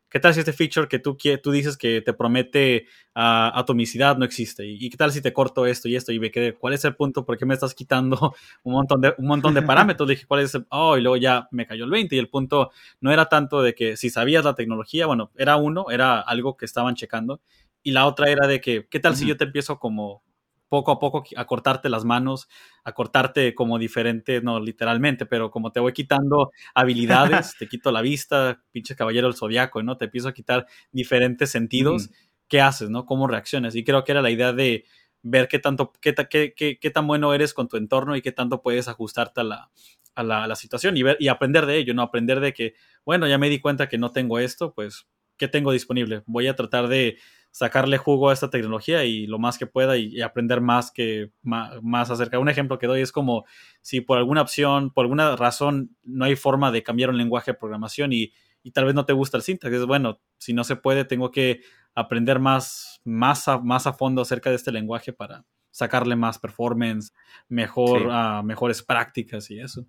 ¿Qué 0.09 0.19
tal 0.19 0.33
si 0.33 0.39
este 0.39 0.53
feature 0.53 0.87
que 0.87 0.97
tú, 0.97 1.15
tú 1.43 1.51
dices 1.51 1.77
que 1.77 2.01
te 2.01 2.13
promete 2.13 2.87
uh, 3.15 3.53
atomicidad 3.53 4.17
no 4.17 4.25
existe? 4.25 4.65
¿Y, 4.65 4.89
qué 4.89 4.97
tal 4.97 5.11
si 5.11 5.21
te 5.21 5.31
corto 5.31 5.67
esto 5.67 5.87
y 5.87 5.95
esto? 5.95 6.11
Y 6.11 6.19
me 6.19 6.31
quedé, 6.31 6.53
¿cuál 6.53 6.73
es 6.73 6.83
el 6.83 6.95
punto? 6.95 7.25
¿Por 7.25 7.37
qué 7.37 7.45
me 7.45 7.53
estás 7.53 7.75
quitando 7.75 8.33
un 8.63 8.73
montón 8.73 9.01
de, 9.01 9.13
un 9.19 9.27
montón 9.27 9.53
de 9.53 9.61
parámetros? 9.61 10.07
Le 10.07 10.15
dije, 10.15 10.25
¿cuál 10.25 10.41
es 10.41 10.55
el? 10.55 10.65
Oh, 10.69 10.97
y 10.97 11.01
luego 11.01 11.17
ya 11.17 11.47
me 11.51 11.67
cayó 11.67 11.85
el 11.85 11.91
20 11.91 12.15
y 12.15 12.19
el 12.19 12.29
punto 12.29 12.71
no 13.01 13.11
era 13.11 13.27
tanto 13.27 13.61
de 13.61 13.75
que 13.75 13.97
si 13.97 14.09
sabías 14.09 14.43
la 14.43 14.55
tecnología, 14.55 15.05
bueno, 15.05 15.31
era 15.37 15.57
uno, 15.57 15.91
era 15.91 16.19
algo 16.19 16.57
que 16.57 16.65
estaban 16.65 16.95
checando. 16.95 17.39
Y 17.83 17.91
la 17.91 18.07
otra 18.07 18.29
era 18.29 18.47
de 18.47 18.59
que, 18.59 18.87
¿qué 18.89 18.99
tal 18.99 19.15
si 19.15 19.25
yo 19.25 19.37
te 19.37 19.45
empiezo 19.45 19.79
como 19.79 20.23
poco 20.69 20.91
a 20.91 20.99
poco 20.99 21.23
a 21.35 21.45
cortarte 21.45 21.89
las 21.89 22.05
manos, 22.05 22.47
a 22.83 22.93
cortarte 22.93 23.55
como 23.55 23.79
diferente, 23.79 24.41
no 24.41 24.59
literalmente, 24.59 25.25
pero 25.25 25.51
como 25.51 25.71
te 25.71 25.79
voy 25.79 25.93
quitando 25.93 26.51
habilidades, 26.75 27.55
te 27.59 27.67
quito 27.67 27.91
la 27.91 28.01
vista, 28.01 28.61
pinche 28.71 28.95
caballero 28.95 29.27
del 29.27 29.35
zodiaco, 29.35 29.83
¿no? 29.83 29.97
Te 29.97 30.05
empiezo 30.05 30.29
a 30.29 30.33
quitar 30.33 30.67
diferentes 30.91 31.49
sentidos. 31.49 32.09
¿Qué 32.47 32.61
haces, 32.61 32.89
no? 32.89 33.05
¿Cómo 33.05 33.27
reaccionas? 33.27 33.75
Y 33.75 33.83
creo 33.83 34.03
que 34.03 34.11
era 34.11 34.21
la 34.21 34.31
idea 34.31 34.53
de 34.53 34.85
ver 35.21 35.47
qué 35.47 35.59
tanto, 35.59 35.91
qué, 36.01 36.15
qué, 36.29 36.77
qué, 36.79 36.89
tan 36.89 37.05
bueno 37.05 37.33
eres 37.33 37.53
con 37.53 37.67
tu 37.67 37.77
entorno 37.77 38.15
y 38.15 38.21
qué 38.21 38.31
tanto 38.31 38.61
puedes 38.61 38.87
ajustarte 38.87 39.41
a 39.41 39.43
la, 39.43 39.71
a 40.15 40.23
la, 40.23 40.43
a 40.43 40.47
la 40.47 40.55
situación 40.55 40.97
y, 40.97 41.03
ver, 41.03 41.17
y 41.19 41.27
aprender 41.27 41.65
de 41.65 41.77
ello, 41.77 41.93
¿no? 41.93 42.01
Aprender 42.01 42.39
de 42.39 42.53
que, 42.53 42.73
bueno, 43.05 43.27
ya 43.27 43.37
me 43.37 43.49
di 43.49 43.59
cuenta 43.59 43.89
que 43.89 43.97
no 43.97 44.11
tengo 44.11 44.39
esto, 44.39 44.73
pues, 44.73 45.07
¿qué 45.37 45.47
tengo 45.47 45.71
disponible? 45.71 46.23
Voy 46.25 46.47
a 46.47 46.55
tratar 46.55 46.87
de 46.87 47.17
sacarle 47.51 47.97
jugo 47.97 48.29
a 48.29 48.33
esta 48.33 48.49
tecnología 48.49 49.03
y 49.05 49.25
lo 49.27 49.39
más 49.39 49.57
que 49.57 49.67
pueda 49.67 49.97
y, 49.97 50.21
aprender 50.21 50.61
más 50.61 50.91
que 50.91 51.31
más, 51.41 52.09
acerca. 52.09 52.39
Un 52.39 52.49
ejemplo 52.49 52.79
que 52.79 52.87
doy 52.87 53.01
es 53.01 53.11
como 53.11 53.45
si 53.81 54.01
por 54.01 54.17
alguna 54.17 54.41
opción, 54.41 54.91
por 54.91 55.05
alguna 55.05 55.35
razón, 55.35 55.95
no 56.03 56.25
hay 56.25 56.35
forma 56.35 56.71
de 56.71 56.83
cambiar 56.83 57.09
un 57.09 57.17
lenguaje 57.17 57.51
de 57.51 57.57
programación 57.57 58.13
y, 58.13 58.31
tal 58.73 58.85
vez 58.85 58.93
no 58.93 59.05
te 59.05 59.13
gusta 59.13 59.37
el 59.37 59.43
syntax. 59.43 59.85
Bueno, 59.85 60.19
si 60.37 60.53
no 60.53 60.63
se 60.63 60.75
puede, 60.75 61.03
tengo 61.03 61.31
que 61.31 61.61
aprender 61.95 62.39
más, 62.39 63.01
más, 63.03 63.47
a, 63.47 63.57
más 63.57 63.87
a 63.87 63.93
fondo 63.93 64.21
acerca 64.21 64.51
de 64.51 64.57
este 64.57 64.71
lenguaje 64.71 65.11
para 65.11 65.43
sacarle 65.71 66.15
más 66.15 66.37
performance, 66.37 67.13
mejor, 67.47 68.09
ah, 68.11 68.43
mejores 68.43 68.83
prácticas 68.83 69.49
y 69.49 69.59
eso. 69.59 69.85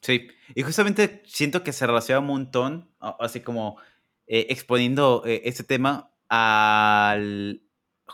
Sí, 0.00 0.28
y 0.54 0.62
justamente 0.62 1.22
siento 1.26 1.62
que 1.62 1.72
se 1.72 1.86
relaciona 1.86 2.20
un 2.20 2.26
montón, 2.26 2.90
así 3.00 3.40
como 3.40 3.78
eh, 4.26 4.46
exponiendo 4.50 5.22
eh, 5.26 5.42
este 5.44 5.64
tema 5.64 6.10
al 6.28 7.62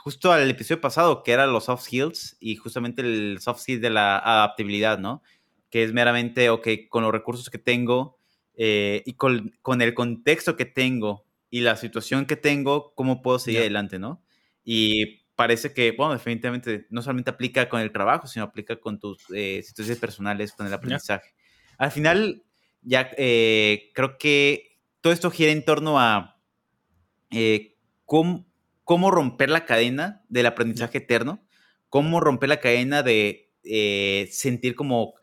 justo 0.05 0.33
al 0.33 0.51
episodio 0.51 0.81
pasado, 0.81 1.23
que 1.23 1.33
era 1.33 1.47
los 1.47 1.65
soft 1.65 1.85
skills 1.85 2.37
y 2.39 2.57
justamente 2.57 3.01
el 3.01 3.39
soft 3.41 3.61
skill 3.61 3.81
de 3.81 3.91
la 3.91 4.19
adaptabilidad, 4.19 4.99
¿no? 4.99 5.23
Que 5.71 5.83
es 5.83 5.93
meramente, 5.93 6.51
ok, 6.51 6.69
con 6.91 7.05
los 7.05 7.13
recursos 7.13 7.49
que 7.49 7.59
tengo 7.59 8.19
eh, 8.55 9.03
y 9.07 9.15
con, 9.15 9.53
el 9.81 9.95
contexto 9.95 10.57
que 10.57 10.67
tengo 10.67 11.25
y 11.49 11.61
la 11.61 11.77
situación 11.77 12.27
que 12.27 12.37
tengo, 12.37 12.93
¿cómo 12.95 13.23
puedo 13.23 13.39
seguir 13.39 13.61
adelante, 13.61 13.99
¿no? 13.99 14.23
Y 14.63 15.25
parece 15.37 15.73
que, 15.73 15.93
bueno, 15.93 16.13
definitivamente 16.13 16.87
no 16.91 17.01
solamente 17.01 17.31
aplica 17.31 17.69
con 17.69 17.81
el 17.81 17.93
trabajo, 17.93 18.27
sino 18.27 18.45
aplica 18.45 18.77
con 18.77 18.99
tus 18.99 19.25
eh, 19.35 19.63
situaciones 19.65 20.01
personales, 20.01 20.53
con 20.53 20.67
el 20.67 20.75
aprendizaje. 20.75 21.35
Al 21.79 21.91
final, 21.91 22.43
ya 22.83 23.11
eh, 23.17 23.91
creo 23.95 24.19
que 24.19 24.79
todo 25.01 25.13
esto 25.13 25.31
gira 25.31 25.51
en 25.51 25.65
torno 25.65 25.99
a 25.99 26.39
cómo, 28.05 29.11
romper 29.11 29.51
la 29.51 29.65
cadena 29.65 30.23
del 30.29 30.47
aprendizaje 30.47 30.99
eterno, 30.99 31.43
cómo 31.89 32.21
romper 32.21 32.49
la 32.49 32.61
cadena 32.61 33.03
de 33.03 33.51
eh, 33.65 34.29
sentir 34.31 34.75
como 34.75 35.15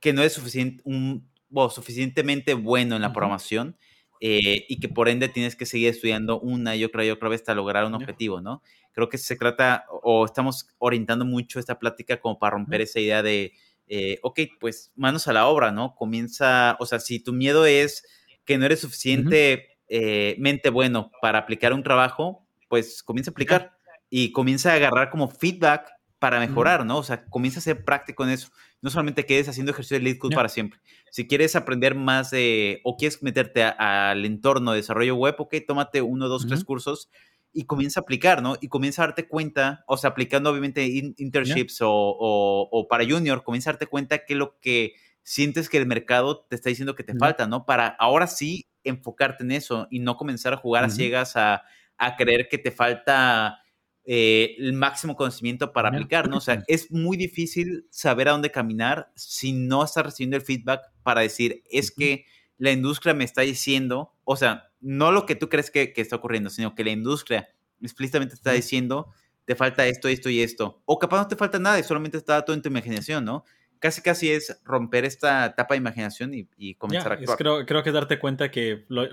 que 0.00 0.12
no 0.12 0.22
es 0.22 0.32
suficiente, 0.32 0.82
un, 0.84 1.28
suficientemente 1.70 2.54
bueno 2.54 2.96
en 2.96 3.02
la 3.02 3.12
programación 3.12 3.76
eh, 4.20 4.64
y 4.68 4.80
que 4.80 4.88
por 4.88 5.08
ende 5.08 5.28
tienes 5.28 5.56
que 5.56 5.66
seguir 5.66 5.88
estudiando 5.88 6.40
una 6.40 6.74
y 6.74 6.84
otra 6.84 7.04
y 7.04 7.10
otra 7.10 7.28
vez 7.28 7.40
hasta 7.40 7.54
lograr 7.54 7.84
un 7.84 7.94
objetivo, 7.94 8.40
¿no? 8.40 8.62
Creo 8.92 9.08
que 9.10 9.18
se 9.18 9.36
trata, 9.36 9.84
o 10.02 10.24
estamos 10.24 10.68
orientando 10.78 11.26
mucho 11.26 11.58
esta 11.58 11.78
plática 11.78 12.18
como 12.18 12.38
para 12.38 12.52
romper 12.52 12.80
esa 12.80 12.98
idea 12.98 13.22
de, 13.22 13.52
eh, 13.88 14.18
ok, 14.22 14.40
pues 14.58 14.92
manos 14.96 15.28
a 15.28 15.34
la 15.34 15.46
obra, 15.46 15.70
¿no? 15.70 15.94
Comienza, 15.94 16.76
o 16.80 16.86
sea, 16.86 16.98
si 16.98 17.20
tu 17.20 17.34
miedo 17.34 17.66
es 17.66 18.06
que 18.46 18.56
no 18.56 18.64
eres 18.64 18.80
suficiente 18.80 19.75
eh, 19.88 20.36
mente 20.38 20.70
bueno 20.70 21.10
para 21.20 21.38
aplicar 21.38 21.72
un 21.72 21.82
trabajo, 21.82 22.46
pues 22.68 23.02
comienza 23.02 23.30
a 23.30 23.32
aplicar 23.32 23.76
y 24.10 24.32
comienza 24.32 24.72
a 24.72 24.74
agarrar 24.74 25.10
como 25.10 25.28
feedback 25.28 25.90
para 26.18 26.40
mejorar, 26.40 26.86
¿no? 26.86 26.98
O 26.98 27.02
sea, 27.02 27.26
comienza 27.26 27.58
a 27.58 27.62
ser 27.62 27.84
práctico 27.84 28.24
en 28.24 28.30
eso. 28.30 28.48
No 28.80 28.90
solamente 28.90 29.26
quedes 29.26 29.48
haciendo 29.48 29.72
ejercicio 29.72 29.98
de 29.98 30.04
lead 30.04 30.18
code 30.18 30.34
para 30.34 30.48
siempre. 30.48 30.80
Si 31.10 31.26
quieres 31.26 31.56
aprender 31.56 31.94
más 31.94 32.30
de, 32.30 32.80
o 32.84 32.96
quieres 32.96 33.22
meterte 33.22 33.62
al 33.62 34.24
entorno 34.24 34.72
de 34.72 34.78
desarrollo 34.78 35.14
web, 35.16 35.34
ok, 35.38 35.54
tómate 35.66 36.02
uno, 36.02 36.28
dos, 36.28 36.46
tres 36.46 36.64
cursos 36.64 37.10
y 37.52 37.64
comienza 37.64 38.00
a 38.00 38.02
aplicar, 38.02 38.42
¿no? 38.42 38.56
Y 38.60 38.68
comienza 38.68 39.02
a 39.02 39.06
darte 39.06 39.28
cuenta, 39.28 39.84
o 39.86 39.96
sea, 39.96 40.10
aplicando 40.10 40.50
obviamente 40.50 40.86
internships 41.16 41.80
o, 41.80 41.88
o, 41.90 42.88
para 42.88 43.04
junior, 43.04 43.44
comienza 43.44 43.70
a 43.70 43.72
darte 43.74 43.86
cuenta 43.86 44.24
que 44.24 44.34
lo 44.34 44.58
que 44.60 44.94
sientes 45.22 45.68
que 45.68 45.78
el 45.78 45.86
mercado 45.86 46.46
te 46.48 46.54
está 46.54 46.68
diciendo 46.68 46.94
que 46.94 47.02
te 47.02 47.14
falta, 47.14 47.46
¿no? 47.46 47.64
Para 47.64 47.88
ahora 47.88 48.26
sí 48.26 48.68
enfocarte 48.88 49.44
en 49.44 49.52
eso 49.52 49.88
y 49.90 49.98
no 49.98 50.16
comenzar 50.16 50.54
a 50.54 50.56
jugar 50.56 50.84
a 50.84 50.90
ciegas 50.90 51.36
a, 51.36 51.62
a 51.98 52.16
creer 52.16 52.48
que 52.48 52.58
te 52.58 52.70
falta 52.70 53.60
eh, 54.08 54.54
el 54.58 54.72
máximo 54.72 55.16
conocimiento 55.16 55.72
para 55.72 55.88
aplicar, 55.88 56.28
¿no? 56.28 56.36
O 56.36 56.40
sea, 56.40 56.62
es 56.68 56.92
muy 56.92 57.16
difícil 57.16 57.86
saber 57.90 58.28
a 58.28 58.32
dónde 58.32 58.52
caminar 58.52 59.10
si 59.16 59.52
no 59.52 59.82
estás 59.82 60.06
recibiendo 60.06 60.36
el 60.36 60.42
feedback 60.42 60.82
para 61.02 61.22
decir, 61.22 61.64
es 61.70 61.90
que 61.90 62.24
la 62.56 62.70
industria 62.70 63.14
me 63.14 63.24
está 63.24 63.42
diciendo, 63.42 64.14
o 64.22 64.36
sea, 64.36 64.70
no 64.80 65.10
lo 65.10 65.26
que 65.26 65.34
tú 65.34 65.48
crees 65.48 65.72
que, 65.72 65.92
está 65.96 66.14
ocurriendo, 66.14 66.50
sino 66.50 66.76
que 66.76 66.84
la 66.84 66.90
industria 66.90 67.48
explícitamente 67.82 68.34
está 68.36 68.52
diciendo, 68.52 69.12
te 69.44 69.56
falta 69.56 69.84
esto, 69.86 70.06
esto 70.06 70.30
y 70.30 70.40
esto. 70.40 70.82
O 70.84 71.00
capaz 71.00 71.18
no 71.18 71.28
te 71.28 71.34
falta 71.34 71.58
nada 71.58 71.78
y 71.80 71.82
solamente 71.82 72.16
está 72.16 72.44
todo 72.44 72.54
en 72.54 72.62
tu 72.62 72.68
imaginación, 72.68 73.24
¿no? 73.24 73.44
Casi, 73.86 74.02
casi 74.02 74.30
es 74.32 74.60
romper 74.64 75.04
esta 75.04 75.46
etapa 75.46 75.74
de 75.74 75.78
imaginación 75.78 76.32
y, 76.34 76.74
comenzar 76.74 77.12
a 77.12 77.14
actuar. 77.14 77.38
creo, 77.38 77.66
creo, 77.66 77.82
que 77.84 77.92
darte 77.92 78.18
cuenta 78.18 78.50
que 78.50 78.84
lo, 78.88 79.06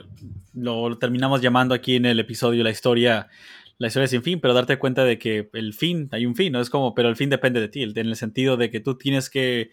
lo, 0.54 0.98
terminamos 0.98 1.42
llamando 1.42 1.76
aquí 1.76 1.98
en 1.98 2.08
el 2.08 2.20
episodio 2.20 2.64
la 2.64 2.72
historia 2.72 3.30
la 3.78 3.88
historia 3.88 4.08
sin 4.08 4.24
fin, 4.24 4.40
pero 4.40 4.56
darte 4.56 4.80
cuenta 4.80 5.04
de 5.04 5.20
que 5.20 5.50
el 5.54 5.76
fin, 5.76 6.10
hay 6.12 6.26
un 6.26 6.36
fin, 6.36 6.54
¿no? 6.54 6.60
Es 6.60 6.72
como, 6.72 6.96
pero 6.96 7.08
el 7.08 7.16
fin 7.16 7.30
depende 7.30 7.60
de 7.60 7.68
ti, 7.68 7.84
en 7.84 7.98
el 7.98 8.16
sentido 8.16 8.58
de 8.58 8.72
que 8.72 8.80
tú 8.80 8.98
tienes 8.98 9.30
que 9.30 9.70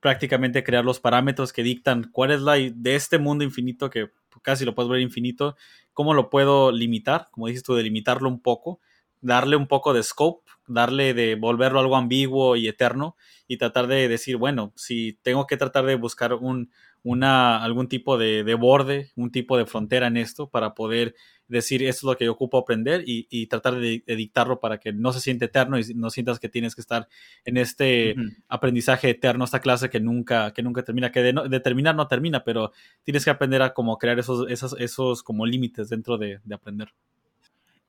prácticamente 0.00 0.64
crear 0.64 0.84
los 0.84 0.98
parámetros 0.98 1.52
que 1.52 1.62
dictan 1.62 2.08
cuál 2.10 2.30
es 2.30 2.40
la 2.40 2.54
de 2.54 2.94
este 2.94 3.18
mundo 3.18 3.44
infinito 3.44 3.90
que 3.90 4.10
casi 4.42 4.64
lo 4.64 4.74
puedes 4.74 4.88
ver 4.90 5.00
infinito, 5.00 5.56
cómo 5.92 6.14
lo 6.14 6.30
puedo 6.30 6.72
limitar, 6.72 7.28
como 7.32 7.48
dices 7.48 7.64
tú, 7.64 7.74
de 7.74 7.82
limitarlo 7.82 8.30
un 8.30 8.40
poco, 8.40 8.80
darle 9.20 9.56
un 9.56 9.66
poco 9.66 9.92
de 9.92 10.02
scope, 10.02 10.47
darle 10.68 11.14
de 11.14 11.34
volverlo 11.34 11.80
algo 11.80 11.96
ambiguo 11.96 12.56
y 12.56 12.68
eterno 12.68 13.16
y 13.46 13.56
tratar 13.56 13.86
de 13.86 14.08
decir, 14.08 14.36
bueno, 14.36 14.72
si 14.76 15.18
tengo 15.22 15.46
que 15.46 15.56
tratar 15.56 15.86
de 15.86 15.96
buscar 15.96 16.34
un, 16.34 16.70
una, 17.02 17.62
algún 17.62 17.88
tipo 17.88 18.18
de, 18.18 18.44
de 18.44 18.54
borde, 18.54 19.10
un 19.16 19.30
tipo 19.30 19.56
de 19.56 19.66
frontera 19.66 20.06
en 20.06 20.16
esto 20.16 20.48
para 20.48 20.74
poder 20.74 21.14
decir 21.48 21.82
esto 21.82 22.00
es 22.00 22.04
lo 22.04 22.16
que 22.16 22.26
yo 22.26 22.32
ocupo 22.32 22.58
aprender 22.58 23.02
y, 23.06 23.46
tratar 23.46 23.76
de, 23.76 24.02
dictarlo 24.06 24.60
para 24.60 24.78
que 24.78 24.92
no 24.92 25.12
se 25.12 25.20
siente 25.20 25.46
eterno 25.46 25.78
y 25.78 25.94
no 25.94 26.10
sientas 26.10 26.38
que 26.38 26.48
tienes 26.48 26.74
que 26.74 26.82
estar 26.82 27.08
en 27.44 27.56
este 27.56 28.14
aprendizaje 28.48 29.10
eterno, 29.10 29.44
esta 29.44 29.60
clase 29.60 29.88
que 29.88 29.98
nunca, 29.98 30.52
que 30.52 30.62
nunca 30.62 30.82
termina, 30.82 31.10
que 31.10 31.22
de, 31.22 31.60
terminar 31.60 31.96
no 31.96 32.06
termina, 32.06 32.44
pero 32.44 32.72
tienes 33.02 33.24
que 33.24 33.30
aprender 33.30 33.62
a 33.62 33.72
como 33.72 33.96
crear 33.98 34.18
esos, 34.18 34.48
esos, 34.50 34.76
esos 34.78 35.22
como 35.22 35.46
límites 35.46 35.88
dentro 35.88 36.18
de, 36.18 36.40
aprender. 36.52 36.92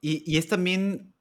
Y, 0.01 0.37
es 0.37 0.47
también 0.47 1.13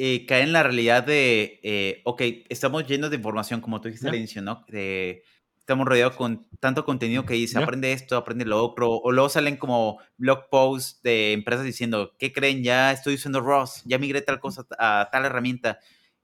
eh, 0.00 0.26
caer 0.26 0.44
en 0.44 0.52
la 0.52 0.62
realidad 0.62 1.02
de, 1.02 1.58
eh, 1.64 2.02
ok, 2.04 2.22
estamos 2.48 2.86
llenos 2.86 3.10
de 3.10 3.16
información, 3.16 3.60
como 3.60 3.80
tú 3.80 3.88
dijiste 3.88 4.08
al 4.08 4.14
inicio, 4.14 4.40
¿no? 4.40 4.64
De, 4.68 5.24
estamos 5.58 5.88
rodeados 5.88 6.14
con 6.14 6.46
tanto 6.60 6.84
contenido 6.84 7.26
que 7.26 7.34
dice, 7.34 7.58
aprende 7.58 7.92
esto, 7.92 8.16
aprende 8.16 8.44
lo 8.44 8.64
otro, 8.64 8.90
o 8.90 9.10
luego 9.10 9.28
salen 9.28 9.56
como 9.56 9.98
blog 10.16 10.48
posts 10.50 11.02
de 11.02 11.32
empresas 11.32 11.64
diciendo, 11.64 12.14
¿qué 12.16 12.32
creen? 12.32 12.62
Ya 12.62 12.92
estoy 12.92 13.14
usando 13.16 13.40
ROS, 13.40 13.82
ya 13.86 13.98
migré 13.98 14.22
tal 14.22 14.38
cosa 14.38 14.64
a 14.78 15.08
tal 15.10 15.24
herramienta, 15.24 15.80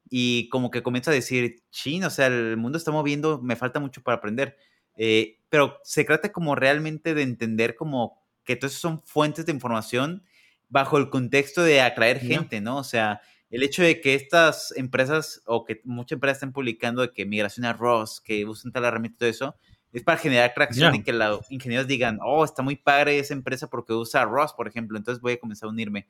y 0.09 0.49
como 0.51 0.70
que 0.70 0.85
comienza 0.85 1.11
a 1.11 1.14
decir, 1.14 1.64
chin, 1.72 2.05
o 2.05 2.11
sea, 2.11 2.29
el 2.29 2.57
mundo 2.57 2.79
está 2.79 2.93
moviendo, 2.93 3.43
me 3.43 3.57
falta 3.57 3.81
mucho 3.81 4.03
para 4.03 4.18
aprender. 4.18 4.57
Eh, 4.97 5.41
pero 5.49 5.81
se 5.83 6.05
trata 6.05 6.31
como 6.31 6.55
realmente 6.55 7.12
de 7.12 7.22
entender 7.22 7.75
como 7.75 8.22
que 8.45 8.55
todas 8.55 8.75
son 8.75 9.03
fuentes 9.05 9.47
de 9.47 9.53
información 9.53 10.22
bajo 10.68 10.97
el 10.97 11.11
contexto 11.11 11.64
de 11.64 11.81
atraer 11.81 12.20
gente, 12.20 12.61
¿no? 12.61 12.79
O 12.79 12.85
sea, 12.85 13.20
el 13.51 13.62
hecho 13.62 13.82
de 13.82 14.01
que 14.01 14.14
estas 14.14 14.72
empresas 14.76 15.42
o 15.47 15.64
que 15.64 15.80
muchas 15.84 16.16
empresas 16.16 16.38
estén 16.38 16.53
publicando 16.53 17.03
de 17.03 17.12
que 17.12 17.26
migración 17.26 17.66
a 17.66 17.72
ROS, 17.72 18.20
que 18.20 18.45
usan 18.45 18.72
tal 18.72 18.84
herramienta 18.84 19.16
y 19.16 19.18
todo 19.18 19.28
eso, 19.28 19.57
es 19.92 20.03
para 20.03 20.18
generar 20.18 20.53
tracción 20.55 20.95
y 20.97 21.03
que 21.03 21.12
los 21.12 21.49
ingenieros 21.51 21.86
digan, 21.86 22.18
oh, 22.20 22.45
está 22.45 22.62
muy 22.62 22.74
padre 22.74 23.18
esa 23.18 23.32
empresa 23.32 23.68
porque 23.68 23.92
usa 23.92 24.24
ROS, 24.24 24.53
por 24.53 24.66
ejemplo, 24.66 24.99
entonces 24.99 25.22
voy 25.22 25.34
a 25.34 25.38
comenzar 25.38 25.68
a 25.68 25.70
unirme. 25.70 26.07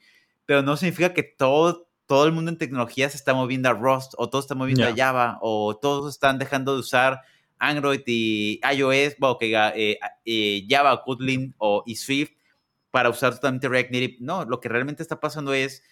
Pero 0.47 0.63
no 0.63 0.77
significa 0.77 1.13
que 1.13 1.23
todo, 1.23 1.87
todo 2.07 2.25
el 2.25 2.33
mundo 2.33 2.51
en 2.51 2.57
tecnología 2.57 3.11
se 3.11 3.19
está 3.19 3.35
moviendo 3.35 3.69
a 3.69 3.73
Rust 3.73 4.15
o 4.17 4.31
todo 4.31 4.41
está 4.41 4.55
moviendo 4.55 4.87
a 4.87 4.95
Java 4.97 5.39
o 5.43 5.77
todos 5.77 6.15
están 6.15 6.39
dejando 6.39 6.75
de 6.75 6.81
usar 6.81 7.21
Android 7.59 8.01
y 8.07 8.61
iOS, 8.75 9.17
bueno, 9.19 9.39
que, 9.39 9.53
eh, 9.55 9.99
eh, 10.25 10.67
Java, 10.69 11.03
Kotlin 11.03 11.55
o 11.59 11.83
y 11.87 11.97
Swift 11.97 12.33
para 12.91 13.11
usar 13.11 13.35
totalmente 13.35 13.69
React 13.69 13.91
Native. 13.91 14.17
No, 14.21 14.45
lo 14.45 14.61
que 14.61 14.69
realmente 14.69 15.03
está 15.03 15.21
pasando 15.21 15.53
es 15.53 15.83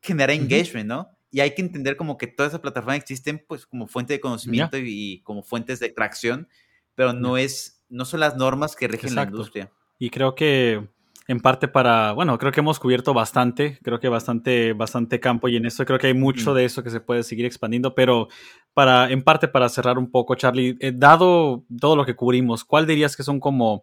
genera 0.00 0.32
engagement, 0.32 0.86
¿no? 0.86 1.08
Y 1.30 1.40
hay 1.40 1.54
que 1.54 1.62
entender 1.62 1.96
como 1.96 2.16
que 2.16 2.26
todas 2.26 2.50
esas 2.50 2.60
plataformas 2.60 2.98
existen 2.98 3.44
pues 3.46 3.66
como 3.66 3.86
fuente 3.86 4.14
de 4.14 4.20
conocimiento 4.20 4.78
y, 4.78 5.20
como 5.22 5.42
fuentes 5.42 5.78
de 5.80 5.90
tracción, 5.90 6.48
pero 6.94 7.12
no 7.12 7.36
es, 7.36 7.84
no 7.88 8.04
son 8.04 8.20
las 8.20 8.36
normas 8.36 8.74
que 8.74 8.88
rigen 8.88 9.14
la 9.14 9.24
industria. 9.24 9.70
Y 9.98 10.10
creo 10.10 10.34
que 10.34 10.88
en 11.26 11.40
parte 11.40 11.68
para, 11.68 12.12
bueno, 12.12 12.38
creo 12.38 12.50
que 12.50 12.60
hemos 12.60 12.80
cubierto 12.80 13.12
bastante, 13.12 13.78
creo 13.82 14.00
que 14.00 14.08
bastante, 14.08 14.72
bastante 14.72 15.20
campo 15.20 15.48
y 15.48 15.56
en 15.56 15.66
eso 15.66 15.84
creo 15.84 15.98
que 15.98 16.06
hay 16.06 16.14
mucho 16.14 16.54
de 16.54 16.64
eso 16.64 16.82
que 16.82 16.88
se 16.88 17.00
puede 17.00 17.22
seguir 17.22 17.44
expandiendo, 17.44 17.94
pero 17.94 18.28
para, 18.72 19.10
en 19.10 19.22
parte 19.22 19.46
para 19.46 19.68
cerrar 19.68 19.98
un 19.98 20.10
poco, 20.10 20.36
Charlie, 20.36 20.78
eh, 20.80 20.92
dado 20.94 21.66
todo 21.78 21.96
lo 21.96 22.06
que 22.06 22.16
cubrimos, 22.16 22.64
¿cuál 22.64 22.86
dirías 22.86 23.14
que 23.14 23.24
son 23.24 23.40
como 23.40 23.82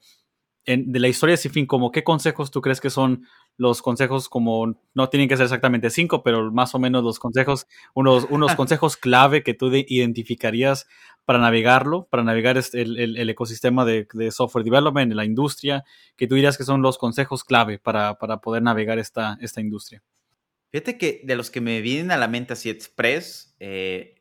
de 0.66 1.00
la 1.00 1.08
historia 1.08 1.38
sin 1.38 1.52
fin, 1.52 1.68
como 1.68 1.92
qué 1.92 2.04
consejos 2.04 2.50
tú 2.50 2.62
crees 2.62 2.82
que 2.82 2.90
son 2.90 3.28
los 3.58 3.82
consejos 3.82 4.30
como, 4.30 4.76
no 4.94 5.10
tienen 5.10 5.30
que 5.30 5.38
ser 5.38 5.46
exactamente 5.46 5.90
cinco, 5.90 6.24
pero 6.24 6.52
más 6.52 6.76
o 6.76 6.80
menos 6.80 7.04
los 7.04 7.20
consejos, 7.20 7.68
unos, 7.94 8.28
unos 8.30 8.56
consejos 8.56 8.98
clave 8.98 9.44
que 9.44 9.54
tú 9.54 9.74
identificarías 9.74 10.88
para 11.26 11.40
navegarlo, 11.40 12.08
para 12.10 12.24
navegar 12.24 12.58
este, 12.58 12.82
el, 12.82 13.30
ecosistema 13.30 13.84
de, 13.86 14.08
software 14.32 14.64
development, 14.64 15.10
de 15.10 15.16
la 15.16 15.26
industria, 15.26 15.84
que 16.16 16.28
tú 16.28 16.36
dirías 16.36 16.58
que 16.58 16.64
son 16.64 16.82
los 16.82 16.98
consejos 16.98 17.44
clave 17.44 17.80
para, 17.80 18.16
poder 18.16 18.62
navegar 18.62 19.00
esta, 19.00 19.38
esta 19.42 19.62
industria. 19.62 20.04
Fíjate 20.72 20.98
que 20.98 21.22
de 21.24 21.36
los 21.36 21.50
que 21.50 21.62
me 21.62 21.82
vienen 21.82 22.12
a 22.12 22.18
la 22.18 22.28
mente 22.28 22.54
así 22.54 22.70
express, 22.70 23.56
eh, 23.60 24.16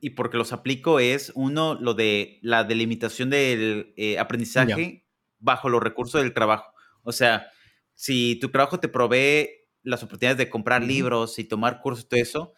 y 0.00 0.10
porque 0.10 0.36
los 0.36 0.52
aplico, 0.52 1.00
es 1.00 1.32
uno, 1.34 1.74
lo 1.74 1.94
de 1.94 2.38
la 2.42 2.64
delimitación 2.64 3.30
del 3.30 3.94
eh, 3.96 4.18
aprendizaje 4.18 5.06
bajo 5.38 5.68
los 5.68 5.82
recursos 5.82 6.20
del 6.20 6.34
trabajo. 6.34 6.72
O 7.02 7.12
sea, 7.12 7.48
si 7.96 8.36
tu 8.36 8.50
trabajo 8.50 8.78
te 8.78 8.88
provee 8.88 9.48
las 9.82 10.02
oportunidades 10.02 10.38
de 10.38 10.50
comprar 10.50 10.82
libros 10.82 11.38
y 11.38 11.44
tomar 11.44 11.80
cursos 11.80 12.04
y 12.04 12.08
todo 12.08 12.20
eso, 12.20 12.52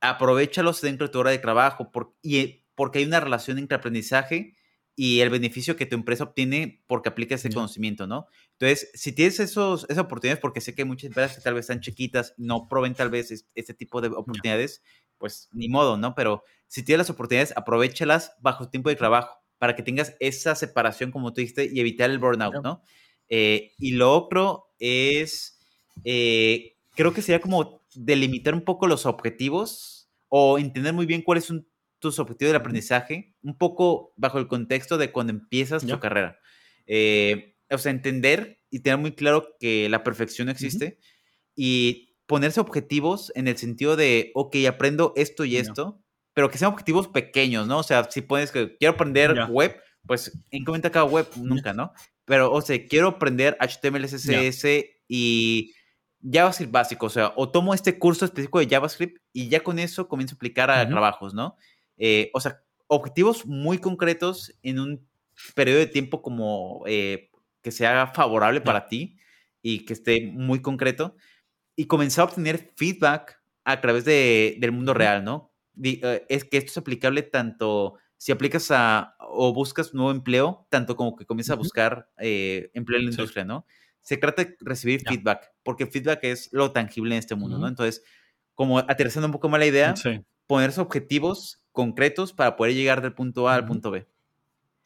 aprovechalos 0.00 0.80
dentro 0.80 1.06
de 1.06 1.12
tu 1.12 1.18
hora 1.18 1.30
de 1.30 1.38
trabajo 1.38 1.90
y, 2.22 2.64
porque 2.74 3.00
hay 3.00 3.04
una 3.04 3.20
relación 3.20 3.58
entre 3.58 3.76
aprendizaje 3.76 4.54
y 4.94 5.20
el 5.20 5.30
beneficio 5.30 5.76
que 5.76 5.86
tu 5.86 5.96
empresa 5.96 6.24
obtiene 6.24 6.84
porque 6.86 7.08
aplica 7.08 7.36
ese 7.36 7.50
conocimiento, 7.50 8.06
¿no? 8.06 8.26
Entonces, 8.58 8.90
si 8.92 9.12
tienes 9.12 9.40
esos, 9.40 9.84
esas 9.88 10.04
oportunidades, 10.04 10.40
porque 10.40 10.60
sé 10.60 10.74
que 10.74 10.82
hay 10.82 10.88
muchas 10.88 11.06
empresas 11.06 11.36
que 11.36 11.42
tal 11.42 11.54
vez 11.54 11.62
están 11.64 11.80
chiquitas, 11.80 12.34
no 12.36 12.68
proveen 12.68 12.94
tal 12.94 13.08
vez 13.08 13.46
este 13.54 13.74
tipo 13.74 14.02
de 14.02 14.08
oportunidades, 14.08 14.82
pues 15.16 15.48
ni 15.52 15.68
modo, 15.68 15.96
¿no? 15.96 16.14
Pero 16.14 16.42
si 16.66 16.82
tienes 16.82 16.98
las 16.98 17.10
oportunidades, 17.10 17.54
aprovechalas 17.56 18.34
bajo 18.40 18.68
tiempo 18.68 18.90
de 18.90 18.96
trabajo 18.96 19.38
para 19.56 19.74
que 19.74 19.82
tengas 19.82 20.14
esa 20.20 20.54
separación, 20.54 21.10
como 21.10 21.32
tú 21.32 21.40
dijiste, 21.40 21.70
y 21.72 21.80
evitar 21.80 22.10
el 22.10 22.18
burnout, 22.18 22.62
¿no? 22.62 22.82
Eh, 23.28 23.72
y 23.78 23.92
lo 23.92 24.12
otro 24.12 24.71
es, 24.82 25.58
eh, 26.04 26.76
creo 26.96 27.14
que 27.14 27.22
sería 27.22 27.40
como 27.40 27.82
delimitar 27.94 28.52
un 28.54 28.62
poco 28.62 28.86
los 28.86 29.06
objetivos 29.06 30.10
o 30.28 30.58
entender 30.58 30.92
muy 30.92 31.06
bien 31.06 31.22
cuáles 31.22 31.44
son 31.44 31.68
tus 32.00 32.18
objetivos 32.18 32.52
del 32.52 32.60
aprendizaje, 32.60 33.34
un 33.42 33.56
poco 33.56 34.12
bajo 34.16 34.38
el 34.38 34.48
contexto 34.48 34.98
de 34.98 35.12
cuando 35.12 35.32
empiezas 35.32 35.86
tu 35.86 36.00
carrera. 36.00 36.38
Eh, 36.86 37.54
o 37.70 37.78
sea, 37.78 37.92
entender 37.92 38.60
y 38.70 38.80
tener 38.80 38.98
muy 38.98 39.12
claro 39.12 39.54
que 39.60 39.88
la 39.88 40.02
perfección 40.02 40.46
no 40.46 40.52
existe 40.52 40.98
y 41.54 42.16
ponerse 42.26 42.60
objetivos 42.60 43.30
en 43.36 43.46
el 43.46 43.56
sentido 43.56 43.94
de, 43.94 44.32
ok, 44.34 44.56
aprendo 44.68 45.12
esto 45.16 45.44
y 45.44 45.58
esto, 45.58 46.02
pero 46.34 46.50
que 46.50 46.58
sean 46.58 46.72
objetivos 46.72 47.06
pequeños, 47.08 47.68
¿no? 47.68 47.78
O 47.78 47.82
sea, 47.82 48.10
si 48.10 48.22
pones 48.22 48.50
que 48.50 48.76
quiero 48.78 48.94
aprender 48.94 49.46
web, 49.48 49.76
pues 50.06 50.36
incrementa 50.50 50.90
cada 50.90 51.04
web, 51.04 51.28
nunca, 51.36 51.72
¿no? 51.72 51.92
Pero, 52.24 52.52
o 52.52 52.60
sea, 52.60 52.78
quiero 52.86 53.08
aprender 53.08 53.56
HTML, 53.60 54.04
CSS 54.04 54.64
y 55.08 55.74
JavaScript 56.22 56.72
básico, 56.72 57.06
o 57.06 57.10
sea, 57.10 57.32
o 57.36 57.50
tomo 57.50 57.74
este 57.74 57.98
curso 57.98 58.24
específico 58.24 58.60
de 58.60 58.68
JavaScript 58.68 59.20
y 59.32 59.48
ya 59.48 59.60
con 59.60 59.78
eso 59.78 60.06
comienzo 60.06 60.34
a 60.34 60.36
aplicar 60.36 60.70
a 60.70 60.88
trabajos, 60.88 61.34
¿no? 61.34 61.56
Eh, 61.96 62.30
o 62.32 62.40
sea, 62.40 62.62
objetivos 62.86 63.46
muy 63.46 63.78
concretos 63.78 64.54
en 64.62 64.78
un 64.78 65.08
periodo 65.54 65.78
de 65.78 65.86
tiempo 65.86 66.22
como 66.22 66.84
eh, 66.86 67.30
que 67.60 67.72
sea 67.72 68.06
favorable 68.08 68.60
para 68.60 68.86
ti 68.86 69.16
y 69.62 69.84
que 69.84 69.94
esté 69.94 70.30
muy 70.32 70.62
concreto 70.62 71.16
y 71.74 71.86
comenzar 71.86 72.22
a 72.22 72.24
obtener 72.26 72.72
feedback 72.76 73.40
a 73.64 73.80
través 73.80 74.04
de, 74.04 74.56
del 74.60 74.72
mundo 74.72 74.94
real, 74.94 75.24
¿no? 75.24 75.52
eh, 75.82 76.26
es 76.28 76.44
que 76.44 76.58
esto 76.58 76.70
es 76.70 76.78
aplicable 76.78 77.22
tanto 77.22 77.94
si 78.22 78.30
aplicas 78.30 78.70
a 78.70 79.16
o 79.18 79.52
buscas 79.52 79.94
nuevo 79.94 80.12
empleo, 80.12 80.64
tanto 80.70 80.94
como 80.94 81.16
que 81.16 81.26
comienzas 81.26 81.54
a 81.54 81.56
buscar 81.56 82.08
eh, 82.18 82.70
empleo 82.72 83.00
en 83.00 83.06
la 83.06 83.10
industria, 83.10 83.44
¿no? 83.44 83.66
Se 84.00 84.16
trata 84.16 84.44
de 84.44 84.56
recibir 84.60 85.00
feedback, 85.00 85.50
porque 85.64 85.88
feedback 85.88 86.22
es 86.22 86.48
lo 86.52 86.70
tangible 86.70 87.16
en 87.16 87.18
este 87.18 87.34
mundo, 87.34 87.58
¿no? 87.58 87.66
Entonces, 87.66 88.04
como 88.54 88.78
aterrizando 88.78 89.26
un 89.26 89.32
poco 89.32 89.48
más 89.48 89.58
la 89.58 89.66
idea, 89.66 89.92
ponerse 90.46 90.80
objetivos 90.80 91.64
concretos 91.72 92.32
para 92.32 92.54
poder 92.54 92.74
llegar 92.74 93.02
del 93.02 93.12
punto 93.12 93.48
A 93.48 93.56
al 93.56 93.64
punto 93.64 93.90
B. 93.90 94.06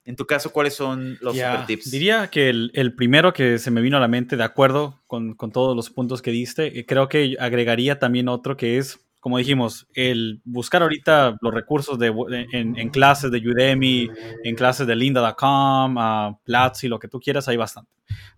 En 0.06 0.16
tu 0.16 0.24
caso, 0.24 0.50
¿cuáles 0.50 0.72
son 0.72 1.18
los 1.20 1.36
super 1.36 1.66
tips? 1.66 1.90
Diría 1.90 2.28
que 2.28 2.48
el, 2.48 2.94
primero 2.96 3.34
que 3.34 3.58
se 3.58 3.70
me 3.70 3.82
vino 3.82 3.98
a 3.98 4.00
la 4.00 4.08
mente, 4.08 4.38
de 4.38 4.44
acuerdo 4.44 5.02
con, 5.06 5.34
con 5.34 5.52
todos 5.52 5.76
los 5.76 5.90
puntos 5.90 6.22
que 6.22 6.30
diste, 6.30 6.78
eh, 6.78 6.86
creo 6.86 7.10
que 7.10 7.36
agregaría 7.38 7.98
también 7.98 8.28
otro 8.30 8.56
que 8.56 8.78
es 8.78 9.05
como 9.26 9.38
dijimos, 9.38 9.88
el 9.94 10.40
buscar 10.44 10.82
ahorita 10.82 11.36
los 11.40 11.52
recursos 11.52 11.98
de, 11.98 12.14
en, 12.52 12.90
clases 12.90 13.32
de 13.32 13.38
Udemy, 13.38 14.08
en 14.44 14.54
clases 14.54 14.86
de 14.86 14.94
lynda.com, 14.94 15.96
uh, 15.96 16.38
Platzi, 16.44 16.86
lo 16.86 17.00
que 17.00 17.08
tú 17.08 17.18
quieras, 17.18 17.48
hay 17.48 17.56
bastante. 17.56 17.90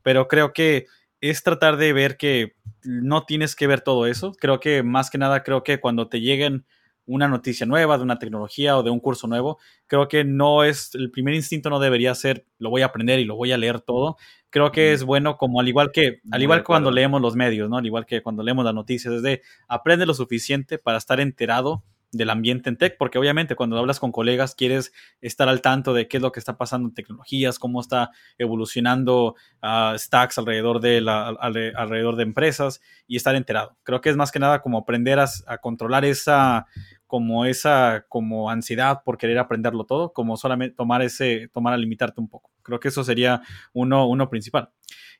Pero 0.02 0.28
creo 0.28 0.54
que 0.54 0.86
es 1.20 1.42
tratar 1.42 1.76
de 1.76 1.92
ver 1.92 2.16
que 2.16 2.54
no 2.84 3.24
tienes 3.24 3.54
que 3.54 3.66
ver 3.66 3.82
todo 3.82 4.06
eso. 4.06 4.32
Creo 4.40 4.60
que 4.60 4.82
más 4.82 5.10
que 5.10 5.18
nada, 5.18 5.42
creo 5.42 5.62
que 5.62 5.78
cuando 5.78 6.08
te 6.08 6.22
lleguen 6.22 6.64
una 7.08 7.26
noticia 7.26 7.66
nueva 7.66 7.96
de 7.96 8.04
una 8.04 8.18
tecnología 8.18 8.76
o 8.76 8.82
de 8.82 8.90
un 8.90 9.00
curso 9.00 9.26
nuevo, 9.26 9.58
creo 9.86 10.06
que 10.06 10.24
no 10.24 10.62
es, 10.62 10.94
el 10.94 11.10
primer 11.10 11.34
instinto 11.34 11.70
no 11.70 11.80
debería 11.80 12.14
ser, 12.14 12.46
lo 12.58 12.70
voy 12.70 12.82
a 12.82 12.86
aprender 12.86 13.18
y 13.18 13.24
lo 13.24 13.34
voy 13.34 13.50
a 13.50 13.58
leer 13.58 13.80
todo. 13.80 14.16
Creo 14.50 14.70
que 14.70 14.92
es 14.92 15.04
bueno 15.04 15.36
como 15.36 15.60
al 15.60 15.68
igual 15.68 15.90
que, 15.90 16.20
al 16.30 16.42
igual 16.42 16.60
que 16.60 16.64
cuando 16.64 16.90
leemos 16.90 17.20
los 17.20 17.34
medios, 17.34 17.68
¿no? 17.68 17.78
Al 17.78 17.86
igual 17.86 18.06
que 18.06 18.22
cuando 18.22 18.42
leemos 18.42 18.64
las 18.64 18.74
noticias, 18.74 19.14
es 19.14 19.22
de 19.22 19.42
aprende 19.66 20.06
lo 20.06 20.14
suficiente 20.14 20.78
para 20.78 20.98
estar 20.98 21.18
enterado 21.18 21.82
del 22.12 22.30
ambiente 22.30 22.70
en 22.70 22.76
tech, 22.76 22.96
porque 22.98 23.18
obviamente 23.18 23.54
cuando 23.54 23.78
hablas 23.78 24.00
con 24.00 24.12
colegas 24.12 24.54
quieres 24.54 24.92
estar 25.20 25.48
al 25.48 25.60
tanto 25.60 25.92
de 25.92 26.08
qué 26.08 26.16
es 26.16 26.22
lo 26.22 26.32
que 26.32 26.40
está 26.40 26.56
pasando 26.56 26.88
en 26.88 26.94
tecnologías, 26.94 27.58
cómo 27.58 27.80
está 27.80 28.10
evolucionando 28.38 29.34
uh, 29.62 29.96
stacks 29.96 30.38
alrededor 30.38 30.80
de, 30.80 31.00
la, 31.00 31.28
alrededor 31.28 32.16
de 32.16 32.22
empresas 32.22 32.80
y 33.06 33.16
estar 33.16 33.34
enterado. 33.34 33.76
Creo 33.82 34.00
que 34.00 34.08
es 34.08 34.16
más 34.16 34.32
que 34.32 34.38
nada 34.38 34.62
como 34.62 34.78
aprender 34.78 35.18
a, 35.18 35.26
a 35.46 35.58
controlar 35.58 36.04
esa 36.04 36.66
como 37.08 37.46
esa 37.46 38.04
como 38.08 38.50
ansiedad 38.50 39.02
por 39.02 39.18
querer 39.18 39.38
aprenderlo 39.38 39.84
todo, 39.84 40.12
como 40.12 40.36
solamente 40.36 40.76
tomar 40.76 41.02
ese, 41.02 41.48
tomar 41.52 41.74
a 41.74 41.76
limitarte 41.76 42.20
un 42.20 42.28
poco. 42.28 42.52
Creo 42.62 42.78
que 42.78 42.88
eso 42.88 43.02
sería 43.02 43.42
uno, 43.72 44.06
uno 44.06 44.28
principal. 44.28 44.70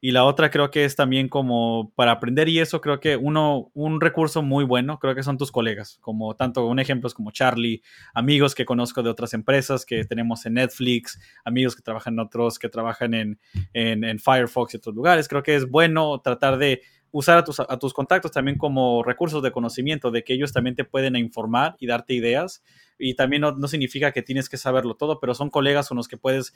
Y 0.01 0.12
la 0.12 0.24
otra 0.24 0.51
creo 0.51 0.70
que 0.70 0.84
es 0.84 0.95
también 0.95 1.28
como 1.28 1.93
para 1.97 2.12
aprender 2.12 2.49
y 2.49 2.61
eso 2.61 2.80
creo 2.80 3.01
que 3.01 3.16
uno, 3.16 3.70
un 3.74 4.01
recurso 4.01 4.43
muy 4.43 4.64
bueno, 4.64 5.01
creo 5.01 5.14
que 5.16 5.24
son 5.24 5.39
tus 5.39 5.51
colegas, 5.51 5.99
como 6.01 6.36
tanto 6.36 6.66
un 6.66 6.78
ejemplo 6.78 7.09
es 7.09 7.14
como 7.14 7.32
Charlie, 7.32 7.82
amigos 8.14 8.55
que 8.55 8.64
conozco 8.64 9.03
de 9.03 9.11
otras 9.11 9.34
empresas 9.34 9.84
que 9.84 10.05
tenemos 10.05 10.47
en 10.47 10.55
Netflix, 10.55 11.18
amigos 11.45 11.74
que 11.74 11.82
trabajan 11.82 12.18
otros, 12.20 12.61
que 12.61 12.68
trabajan 12.68 13.12
en, 13.14 13.41
en 13.72 14.18
Firefox 14.20 14.74
y 14.74 14.76
otros 14.76 14.95
lugares. 14.95 15.26
Creo 15.26 15.43
que 15.43 15.57
es 15.57 15.68
bueno 15.68 16.20
tratar 16.20 16.59
de 16.59 16.82
usar 17.11 17.39
a 17.39 17.45
tus, 17.45 17.61
a 17.61 17.79
tus 17.79 17.95
contactos 17.95 18.33
también 18.33 18.59
como 18.59 19.03
recursos 19.03 19.43
de 19.43 19.53
conocimiento, 19.53 20.11
de 20.11 20.25
que 20.25 20.35
ellos 20.35 20.53
también 20.53 20.77
te 20.77 20.85
pueden 20.85 21.17
informar 21.17 21.77
y 21.79 21.87
darte 21.87 22.15
ideas. 22.15 22.63
Y 22.99 23.15
también 23.15 23.43
no, 23.43 23.69
significa 23.69 24.11
que 24.11 24.23
tienes 24.23 24.49
que 24.49 24.57
saberlo 24.57 24.97
todo, 24.97 25.21
pero 25.21 25.33
son 25.35 25.51
colegas 25.51 25.89
con 25.89 25.97
los 25.97 26.09
que 26.09 26.17
puedes 26.17 26.53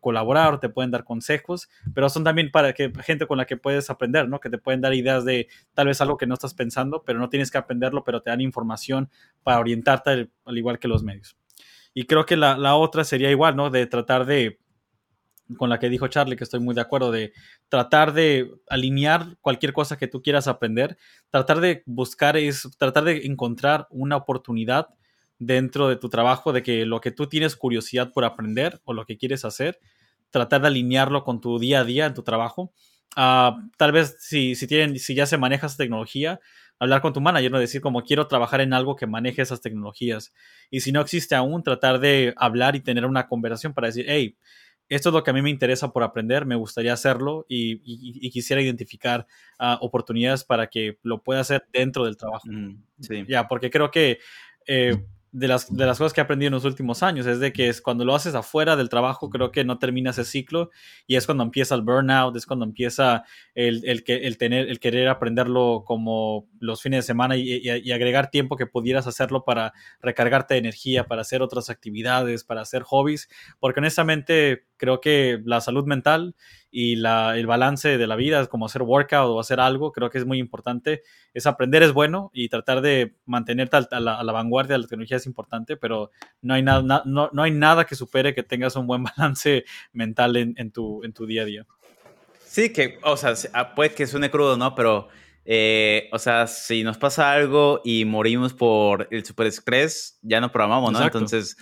colaborar, 0.00 0.58
te 0.58 0.70
pueden 0.70 0.90
dar 0.90 1.04
consejos, 1.04 1.68
pero 1.94 2.08
son 2.08 2.24
también 2.24 2.50
para 2.50 2.72
que 2.72 2.90
gente 3.02 3.26
con 3.26 3.36
la 3.36 3.44
que 3.44 3.58
puedes 3.58 3.90
aprender, 3.90 4.28
¿no? 4.28 4.40
Que 4.40 4.48
te 4.48 4.56
pueden 4.56 4.80
dar 4.80 4.94
ideas 4.94 5.26
de 5.26 5.48
tal 5.74 5.88
vez 5.88 6.00
algo 6.00 6.16
que 6.16 6.26
no 6.26 6.34
estás 6.34 6.54
pensando, 6.54 7.02
pero 7.04 7.18
no 7.18 7.28
tienes 7.28 7.50
que 7.50 7.58
aprenderlo, 7.58 8.02
pero 8.02 8.22
te 8.22 8.30
dan 8.30 8.40
información 8.40 9.10
para 9.42 9.58
orientarte 9.58 10.30
al, 10.44 10.58
igual 10.58 10.78
que 10.78 10.88
los 10.88 11.02
medios. 11.02 11.36
Y 11.92 12.06
creo 12.06 12.24
que 12.24 12.36
la, 12.36 12.56
la 12.56 12.76
otra 12.76 13.04
sería 13.04 13.30
igual, 13.30 13.54
¿no? 13.54 13.68
De 13.68 13.86
tratar 13.86 14.24
de 14.24 14.58
con 15.56 15.68
la 15.68 15.78
que 15.78 15.88
dijo 15.88 16.08
Charlie, 16.08 16.36
que 16.36 16.44
estoy 16.44 16.60
muy 16.60 16.74
de 16.74 16.80
acuerdo, 16.80 17.10
de 17.10 17.32
tratar 17.68 18.12
de 18.12 18.50
alinear 18.68 19.36
cualquier 19.40 19.72
cosa 19.72 19.96
que 19.96 20.08
tú 20.08 20.22
quieras 20.22 20.48
aprender, 20.48 20.96
tratar 21.30 21.60
de 21.60 21.82
buscar 21.86 22.36
es, 22.36 22.68
tratar 22.78 23.04
de 23.04 23.26
encontrar 23.26 23.86
una 23.90 24.16
oportunidad 24.16 24.88
dentro 25.38 25.88
de 25.88 25.96
tu 25.96 26.08
trabajo 26.08 26.52
de 26.52 26.62
que 26.62 26.86
lo 26.86 27.00
que 27.00 27.10
tú 27.10 27.28
tienes 27.28 27.56
curiosidad 27.56 28.12
por 28.12 28.24
aprender 28.24 28.80
o 28.84 28.94
lo 28.94 29.04
que 29.04 29.18
quieres 29.18 29.44
hacer, 29.44 29.78
tratar 30.30 30.62
de 30.62 30.68
alinearlo 30.68 31.24
con 31.24 31.40
tu 31.40 31.58
día 31.58 31.80
a 31.80 31.84
día 31.84 32.06
en 32.06 32.14
tu 32.14 32.22
trabajo. 32.22 32.72
Ah, 33.16 33.56
tal 33.76 33.92
vez 33.92 34.16
si, 34.20 34.54
si, 34.54 34.66
tienen, 34.66 34.98
si 34.98 35.14
ya 35.14 35.26
se 35.26 35.38
maneja 35.38 35.66
esa 35.66 35.76
tecnología, 35.76 36.40
hablar 36.78 37.00
con 37.00 37.12
tu 37.12 37.20
manager, 37.20 37.50
¿no? 37.50 37.58
decir 37.58 37.80
como 37.80 38.02
quiero 38.02 38.26
trabajar 38.26 38.60
en 38.60 38.72
algo 38.72 38.96
que 38.96 39.06
maneje 39.06 39.42
esas 39.42 39.60
tecnologías. 39.60 40.32
Y 40.70 40.80
si 40.80 40.92
no 40.92 41.00
existe 41.00 41.34
aún, 41.34 41.62
tratar 41.62 42.00
de 42.00 42.34
hablar 42.36 42.76
y 42.76 42.80
tener 42.80 43.04
una 43.06 43.26
conversación 43.26 43.74
para 43.74 43.88
decir, 43.88 44.06
hey, 44.08 44.36
esto 44.88 45.08
es 45.08 45.12
lo 45.12 45.22
que 45.22 45.30
a 45.30 45.34
mí 45.34 45.42
me 45.42 45.50
interesa 45.50 45.92
por 45.92 46.02
aprender, 46.02 46.46
me 46.46 46.56
gustaría 46.56 46.92
hacerlo 46.92 47.46
y, 47.48 48.30
quisiera 48.30 48.60
identificar 48.60 49.26
ah, 49.58 49.78
oportunidades 49.80 50.44
para 50.44 50.66
que 50.66 50.98
lo 51.02 51.22
pueda 51.22 51.40
hacer 51.40 51.66
dentro 51.72 52.04
del 52.04 52.16
trabajo. 52.16 52.48
Mm, 52.50 52.82
sí. 53.00 53.24
Ya, 53.28 53.46
porque 53.48 53.70
creo 53.70 53.90
que 53.90 54.18
eh, 54.66 54.96
de 55.34 55.48
las, 55.48 55.74
de 55.76 55.84
las 55.84 55.98
cosas 55.98 56.12
que 56.12 56.20
he 56.20 56.24
aprendido 56.24 56.46
en 56.46 56.54
los 56.54 56.64
últimos 56.64 57.02
años 57.02 57.26
es 57.26 57.40
de 57.40 57.52
que 57.52 57.68
es 57.68 57.82
cuando 57.82 58.04
lo 58.04 58.14
haces 58.14 58.36
afuera 58.36 58.76
del 58.76 58.88
trabajo, 58.88 59.30
creo 59.30 59.50
que 59.50 59.64
no 59.64 59.80
termina 59.80 60.10
ese 60.10 60.24
ciclo 60.24 60.70
y 61.08 61.16
es 61.16 61.26
cuando 61.26 61.42
empieza 61.42 61.74
el 61.74 61.82
burnout, 61.82 62.36
es 62.36 62.46
cuando 62.46 62.64
empieza 62.64 63.24
el, 63.56 63.82
el, 63.84 64.04
el, 64.06 64.38
tener, 64.38 64.68
el 64.68 64.78
querer 64.78 65.08
aprenderlo 65.08 65.82
como 65.84 66.48
los 66.60 66.80
fines 66.80 66.98
de 66.98 67.02
semana 67.08 67.36
y, 67.36 67.62
y, 67.64 67.90
agregar 67.90 68.30
tiempo 68.30 68.56
que 68.56 68.66
pudieras 68.66 69.08
hacerlo 69.08 69.44
para 69.44 69.72
recargarte 70.00 70.54
de 70.54 70.60
energía, 70.60 71.08
para 71.08 71.22
hacer 71.22 71.42
otras 71.42 71.68
actividades, 71.68 72.44
para 72.44 72.60
hacer 72.60 72.82
hobbies, 72.82 73.28
porque 73.58 73.80
honestamente 73.80 74.66
creo 74.84 75.00
que 75.00 75.40
la 75.44 75.62
salud 75.62 75.86
mental 75.86 76.34
y 76.70 76.96
la, 76.96 77.38
el 77.38 77.46
balance 77.46 77.96
de 77.96 78.06
la 78.06 78.16
vida, 78.16 78.46
como 78.48 78.66
hacer 78.66 78.82
workout 78.82 79.30
o 79.30 79.40
hacer 79.40 79.60
algo, 79.60 79.92
creo 79.92 80.10
que 80.10 80.18
es 80.18 80.26
muy 80.26 80.38
importante. 80.38 81.02
Es 81.32 81.46
aprender 81.46 81.82
es 81.82 81.92
bueno 81.92 82.30
y 82.34 82.50
tratar 82.50 82.82
de 82.82 83.14
mantenerte 83.24 83.78
a 83.90 84.00
la, 84.00 84.32
vanguardia 84.32 84.74
de 84.74 84.82
la 84.82 84.86
tecnología 84.86 85.16
es 85.16 85.26
importante, 85.26 85.76
pero 85.78 86.10
no 86.42 86.54
hay, 86.54 86.62
nada, 86.62 87.02
no, 87.06 87.30
no, 87.32 87.42
hay 87.42 87.50
nada 87.50 87.86
que 87.86 87.94
supere 87.94 88.34
que 88.34 88.42
tengas 88.42 88.76
un 88.76 88.86
buen 88.86 89.04
balance 89.16 89.64
mental 89.92 90.36
en, 90.36 90.54
en, 90.58 90.70
tu, 90.70 91.02
en 91.02 91.12
tu 91.12 91.24
día 91.24 91.42
a 91.42 91.46
día. 91.46 91.66
Sí, 92.44 92.72
que, 92.72 92.98
o 93.02 93.16
sea, 93.16 93.34
ah, 93.54 93.74
puede 93.74 93.94
que 93.94 94.06
suene 94.06 94.30
crudo, 94.30 94.56
¿no? 94.56 94.74
Pero, 94.74 95.08
eh, 95.44 96.08
o 96.12 96.18
sea, 96.18 96.46
si 96.46 96.82
nos 96.84 96.98
pasa 96.98 97.32
algo 97.32 97.80
y 97.84 98.04
morimos 98.04 98.52
por 98.52 99.08
el 99.10 99.24
super 99.24 99.46
estrés, 99.46 100.18
ya 100.22 100.40
no 100.40 100.52
programamos, 100.52 100.92
¿no? 100.92 101.02
Entonces, 101.02 101.56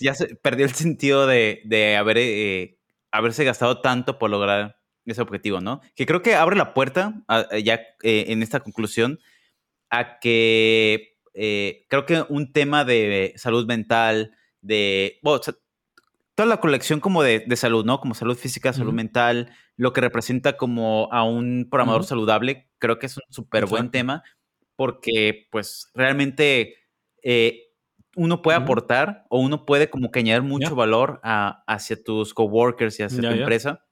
ya 0.00 0.14
se 0.14 0.34
perdió 0.36 0.66
el 0.66 0.74
sentido 0.74 1.26
de, 1.26 1.62
de 1.64 1.96
haber 1.96 2.18
eh, 2.18 2.78
haberse 3.10 3.44
gastado 3.44 3.80
tanto 3.80 4.18
por 4.18 4.30
lograr 4.30 4.78
ese 5.04 5.22
objetivo, 5.22 5.60
¿no? 5.60 5.80
Que 5.94 6.06
creo 6.06 6.22
que 6.22 6.34
abre 6.34 6.56
la 6.56 6.74
puerta, 6.74 7.24
ya 7.62 7.80
eh, 8.02 8.26
en 8.28 8.42
esta 8.42 8.60
conclusión, 8.60 9.20
a 9.90 10.18
que 10.18 11.16
eh, 11.34 11.86
creo 11.88 12.06
que 12.06 12.24
un 12.28 12.52
tema 12.52 12.84
de 12.84 13.32
salud 13.36 13.66
mental, 13.66 14.36
de 14.60 15.20
toda 16.34 16.48
la 16.48 16.60
colección 16.60 17.00
como 17.00 17.22
de, 17.22 17.44
salud, 17.56 17.84
¿no? 17.84 18.00
Como 18.00 18.14
salud 18.14 18.36
física, 18.36 18.72
salud 18.72 18.92
mental, 18.92 19.52
lo 19.76 19.92
que 19.92 20.00
representa 20.00 20.56
como 20.56 21.08
a 21.12 21.22
un 21.22 21.68
programador 21.70 22.04
saludable, 22.04 22.68
creo 22.78 22.98
que 22.98 23.06
es 23.06 23.16
un 23.16 23.22
súper 23.30 23.66
buen 23.66 23.90
tema, 23.90 24.22
porque 24.74 25.46
pues 25.50 25.90
realmente 25.94 26.74
eh, 27.22 27.65
uno 28.16 28.42
puede 28.42 28.56
aportar 28.56 29.26
o 29.28 29.38
uno 29.38 29.66
puede 29.66 29.90
como 29.90 30.10
que 30.10 30.20
añadir 30.20 30.42
mucho 30.42 30.74
valor 30.74 31.20
hacia 31.22 32.02
tus 32.02 32.34
coworkers 32.34 32.98
y 32.98 33.02
hacia 33.04 33.20
tu 33.20 33.26
empresa. 33.26 33.82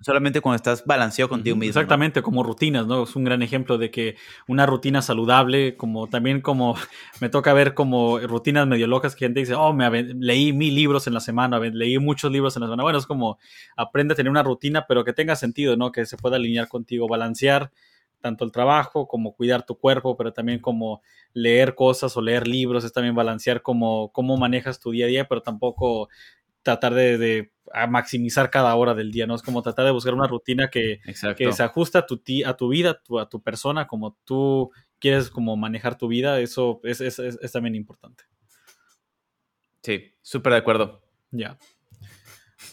Solamente 0.00 0.40
cuando 0.40 0.54
estás 0.56 0.84
balanceado 0.84 1.28
contigo 1.28 1.56
mismo. 1.56 1.70
Exactamente, 1.70 2.22
como 2.22 2.44
rutinas, 2.44 2.86
¿no? 2.86 3.02
Es 3.02 3.16
un 3.16 3.24
gran 3.24 3.42
ejemplo 3.42 3.78
de 3.78 3.90
que 3.90 4.16
una 4.46 4.64
rutina 4.64 5.02
saludable, 5.02 5.76
como 5.76 6.06
también 6.06 6.40
como 6.40 6.76
me 7.20 7.30
toca 7.30 7.52
ver 7.52 7.74
como 7.74 8.20
rutinas 8.20 8.68
medio 8.68 8.86
locas 8.86 9.16
que 9.16 9.24
gente 9.24 9.40
dice, 9.40 9.54
oh, 9.54 9.72
me 9.72 9.90
leí 9.90 10.52
mil 10.52 10.74
libros 10.76 11.08
en 11.08 11.14
la 11.14 11.20
semana, 11.20 11.58
leí 11.58 11.98
muchos 11.98 12.30
libros 12.30 12.54
en 12.56 12.60
la 12.60 12.66
semana. 12.66 12.84
Bueno, 12.84 12.98
es 12.98 13.06
como 13.06 13.38
aprende 13.76 14.12
a 14.12 14.16
tener 14.16 14.30
una 14.30 14.44
rutina, 14.44 14.86
pero 14.86 15.04
que 15.04 15.12
tenga 15.12 15.34
sentido, 15.34 15.76
¿no? 15.76 15.90
Que 15.90 16.06
se 16.06 16.16
pueda 16.16 16.36
alinear 16.36 16.68
contigo, 16.68 17.08
balancear 17.08 17.72
tanto 18.20 18.44
el 18.44 18.52
trabajo 18.52 19.06
como 19.06 19.34
cuidar 19.34 19.64
tu 19.64 19.78
cuerpo, 19.78 20.16
pero 20.16 20.32
también 20.32 20.60
como 20.60 21.02
leer 21.32 21.74
cosas 21.74 22.16
o 22.16 22.22
leer 22.22 22.46
libros, 22.46 22.84
es 22.84 22.92
también 22.92 23.14
balancear 23.14 23.62
como 23.62 24.10
cómo 24.12 24.36
manejas 24.36 24.80
tu 24.80 24.90
día 24.90 25.06
a 25.06 25.08
día, 25.08 25.28
pero 25.28 25.42
tampoco 25.42 26.08
tratar 26.62 26.94
de, 26.94 27.52
maximizar 27.88 28.50
cada 28.50 28.74
hora 28.74 28.94
del 28.94 29.12
día, 29.12 29.26
¿no? 29.26 29.34
Es 29.34 29.42
como 29.42 29.62
tratar 29.62 29.84
de 29.84 29.90
buscar 29.90 30.14
una 30.14 30.26
rutina 30.26 30.68
que, 30.68 31.00
que 31.36 31.52
se 31.52 31.62
ajusta 31.62 32.00
a 32.00 32.06
tu, 32.06 32.20
a 32.44 32.56
tu 32.56 32.68
vida, 32.68 33.00
a 33.20 33.28
tu 33.28 33.42
persona, 33.42 33.86
como 33.86 34.16
tú 34.24 34.70
quieres 34.98 35.30
como 35.30 35.56
manejar 35.56 35.96
tu 35.96 36.08
vida, 36.08 36.40
eso 36.40 36.80
es, 36.82 37.00
es, 37.00 37.18
es 37.18 37.52
también 37.52 37.74
importante. 37.74 38.24
Sí, 39.82 40.12
súper 40.22 40.52
de 40.52 40.58
acuerdo. 40.58 41.02
Ya. 41.30 41.58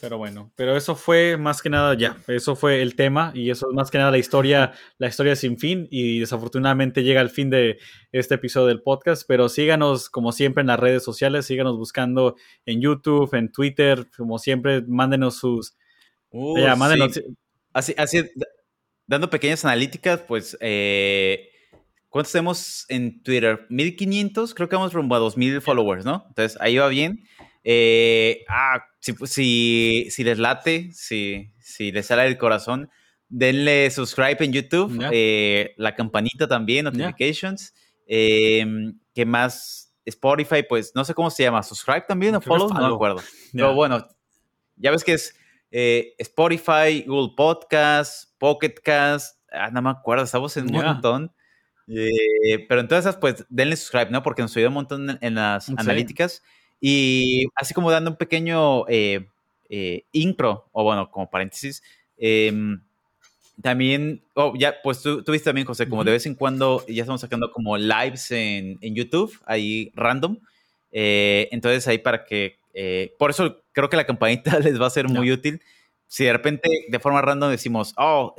Pero 0.01 0.17
bueno, 0.17 0.51
pero 0.55 0.75
eso 0.75 0.95
fue 0.95 1.37
más 1.37 1.61
que 1.61 1.69
nada 1.69 1.95
ya, 1.95 2.17
eso 2.27 2.55
fue 2.55 2.81
el 2.81 2.95
tema 2.95 3.31
y 3.35 3.51
eso 3.51 3.67
es 3.69 3.75
más 3.75 3.91
que 3.91 3.99
nada 3.99 4.09
la 4.09 4.17
historia, 4.17 4.73
la 4.97 5.07
historia 5.07 5.35
sin 5.35 5.59
fin 5.59 5.87
y 5.91 6.19
desafortunadamente 6.19 7.03
llega 7.03 7.21
el 7.21 7.29
fin 7.29 7.51
de 7.51 7.77
este 8.11 8.35
episodio 8.35 8.67
del 8.67 8.81
podcast, 8.81 9.23
pero 9.27 9.47
síganos 9.47 10.09
como 10.09 10.31
siempre 10.31 10.61
en 10.61 10.67
las 10.67 10.79
redes 10.79 11.03
sociales, 11.03 11.45
síganos 11.45 11.77
buscando 11.77 12.35
en 12.65 12.81
YouTube, 12.81 13.31
en 13.35 13.51
Twitter, 13.51 14.09
como 14.17 14.39
siempre, 14.39 14.81
mándenos 14.81 15.37
sus... 15.37 15.77
Uh, 16.29 16.57
ya, 16.57 16.75
mándenos... 16.75 17.21
Así, 17.71 17.93
así, 17.97 18.23
dando 19.05 19.29
pequeñas 19.29 19.65
analíticas, 19.65 20.21
pues... 20.21 20.57
Eh, 20.61 21.51
¿Cuántos 22.09 22.31
tenemos 22.31 22.85
en 22.87 23.21
Twitter? 23.23 23.65
1500, 23.69 24.55
creo 24.55 24.69
que 24.69 24.77
vamos 24.77 24.93
rumbo 24.93 25.15
a 25.15 25.19
2000 25.19 25.61
followers, 25.61 26.05
¿no? 26.05 26.23
Entonces 26.29 26.57
ahí 26.61 26.77
va 26.77 26.87
bien. 26.87 27.25
Eh, 27.67 28.45
ah, 28.47 28.85
si, 28.99 30.07
si, 30.11 30.23
les 30.23 30.37
late, 30.37 30.91
si, 30.93 31.51
si 31.59 31.91
les 31.91 32.05
sale 32.05 32.27
el 32.27 32.37
corazón, 32.37 32.91
denle 33.27 33.89
subscribe 33.89 34.37
en 34.45 34.53
YouTube, 34.53 35.03
eh, 35.11 35.73
la 35.77 35.95
campanita 35.95 36.47
también, 36.47 36.85
notifications. 36.85 37.73
Em, 38.05 38.99
¿Qué 39.15 39.25
más? 39.25 39.91
Spotify, 40.05 40.61
pues 40.61 40.91
no 40.93 41.03
sé 41.03 41.15
cómo 41.15 41.31
se 41.31 41.41
llama, 41.41 41.63
subscribe 41.63 42.05
también 42.07 42.35
o 42.35 42.41
follow, 42.41 42.69
no 42.71 42.87
me 42.87 42.93
acuerdo. 42.93 43.17
Pero 43.51 43.73
bueno, 43.73 44.07
ya 44.75 44.91
ves 44.91 45.03
que 45.03 45.13
es 45.13 45.35
eh, 45.71 46.13
Spotify, 46.19 47.03
Google 47.07 47.33
Podcast, 47.35 48.29
Pocket 48.37 48.75
Cast, 48.83 49.39
ah, 49.51 49.71
no 49.71 49.81
me 49.81 49.89
acuerdo, 49.89 50.23
estamos 50.23 50.55
en 50.57 50.65
un 50.65 50.83
montón. 50.83 51.31
pero 51.87 52.81
entonces, 52.81 53.15
pues 53.15 53.43
denle 53.49 53.75
subscribe, 53.75 54.11
¿no? 54.11 54.21
Porque 54.21 54.43
nos 54.43 54.55
ayuda 54.55 54.67
un 54.67 54.75
montón 54.75 55.17
en, 55.19 55.33
las 55.33 55.67
analíticas. 55.69 56.43
Y 56.87 57.47
así 57.55 57.73
como 57.73 57.89
dando 57.89 58.11
un 58.11 58.15
pequeño 58.15 58.87
eh, 58.87 59.27
eh, 59.69 60.03
intro, 60.11 60.69
o 60.71 60.83
bueno, 60.83 61.09
como 61.09 61.27
paréntesis, 61.31 61.81
em, 62.15 62.79
también, 63.59 64.21
oh, 64.35 64.53
ya, 64.55 64.75
pues 64.83 65.01
tú, 65.01 65.23
tú, 65.23 65.31
viste 65.31 65.49
también, 65.49 65.65
José, 65.65 65.89
como 65.89 66.03
de 66.03 66.11
vez 66.11 66.27
en 66.27 66.35
cuando 66.35 66.85
ya 66.87 67.01
estamos 67.01 67.21
sacando 67.21 67.51
como 67.51 67.75
lives 67.75 68.29
en, 68.29 68.77
en 68.81 68.93
YouTube, 68.93 69.35
ahí 69.47 69.91
random. 69.95 70.37
Eh, 70.91 71.49
entonces 71.51 71.87
ahí 71.87 71.97
para 71.97 72.23
que, 72.23 72.59
por 73.17 73.31
eso 73.31 73.63
creo 73.71 73.89
que 73.89 73.97
la 73.97 74.05
campanita 74.05 74.59
les 74.59 74.79
va 74.79 74.85
a 74.85 74.91
ser 74.91 75.09
muy 75.09 75.31
útil. 75.31 75.63
Si 76.05 76.23
de 76.25 76.33
repente 76.33 76.69
de 76.87 76.99
forma 76.99 77.19
random 77.19 77.49
decimos, 77.49 77.95
oh, 77.97 78.35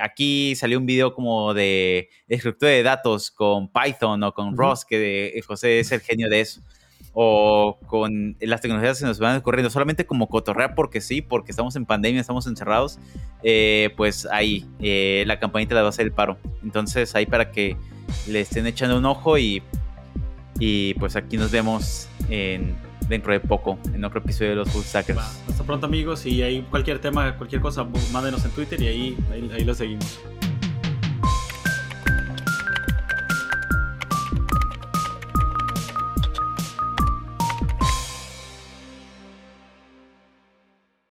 aquí 0.00 0.56
salió 0.56 0.76
un 0.80 0.86
video 0.86 1.14
como 1.14 1.54
de 1.54 2.08
estructura 2.26 2.72
de 2.72 2.82
datos 2.82 3.30
con 3.30 3.68
Python 3.68 4.24
o 4.24 4.34
con 4.34 4.56
Rust, 4.56 4.88
que 4.88 5.40
José 5.46 5.78
es 5.78 5.92
el 5.92 6.00
genio 6.00 6.28
de 6.28 6.40
eso 6.40 6.60
o 7.14 7.78
con 7.86 8.36
las 8.40 8.60
tecnologías 8.60 8.98
que 8.98 9.06
nos 9.06 9.20
van 9.20 9.40
corriendo, 9.40 9.70
solamente 9.70 10.04
como 10.04 10.28
cotorrear 10.28 10.74
porque 10.74 11.00
sí, 11.00 11.22
porque 11.22 11.52
estamos 11.52 11.76
en 11.76 11.86
pandemia, 11.86 12.20
estamos 12.20 12.46
encerrados, 12.46 12.98
eh, 13.42 13.90
pues 13.96 14.26
ahí 14.26 14.66
eh, 14.80 15.22
la 15.26 15.38
campanita 15.38 15.74
le 15.74 15.80
va 15.80 15.86
a 15.86 15.90
hacer 15.90 16.06
el 16.06 16.12
paro. 16.12 16.36
Entonces 16.62 17.14
ahí 17.14 17.26
para 17.26 17.52
que 17.52 17.76
le 18.28 18.40
estén 18.40 18.66
echando 18.66 18.98
un 18.98 19.04
ojo 19.04 19.38
y, 19.38 19.62
y 20.58 20.94
pues 20.94 21.14
aquí 21.14 21.36
nos 21.36 21.52
vemos 21.52 22.08
en, 22.28 22.74
dentro 23.08 23.32
de 23.32 23.40
poco 23.40 23.78
en 23.94 24.04
otro 24.04 24.20
episodio 24.20 24.50
de 24.50 24.56
los 24.56 24.70
Full 24.70 24.82
Stackers. 24.82 25.18
hasta 25.48 25.64
pronto 25.64 25.86
amigos 25.86 26.26
y 26.26 26.42
ahí 26.42 26.62
cualquier 26.68 26.98
tema, 27.00 27.36
cualquier 27.36 27.62
cosa, 27.62 27.86
mándenos 28.12 28.44
en 28.44 28.50
Twitter 28.50 28.80
y 28.82 28.88
ahí, 28.88 29.16
ahí 29.52 29.64
lo 29.64 29.74
seguimos. 29.74 30.20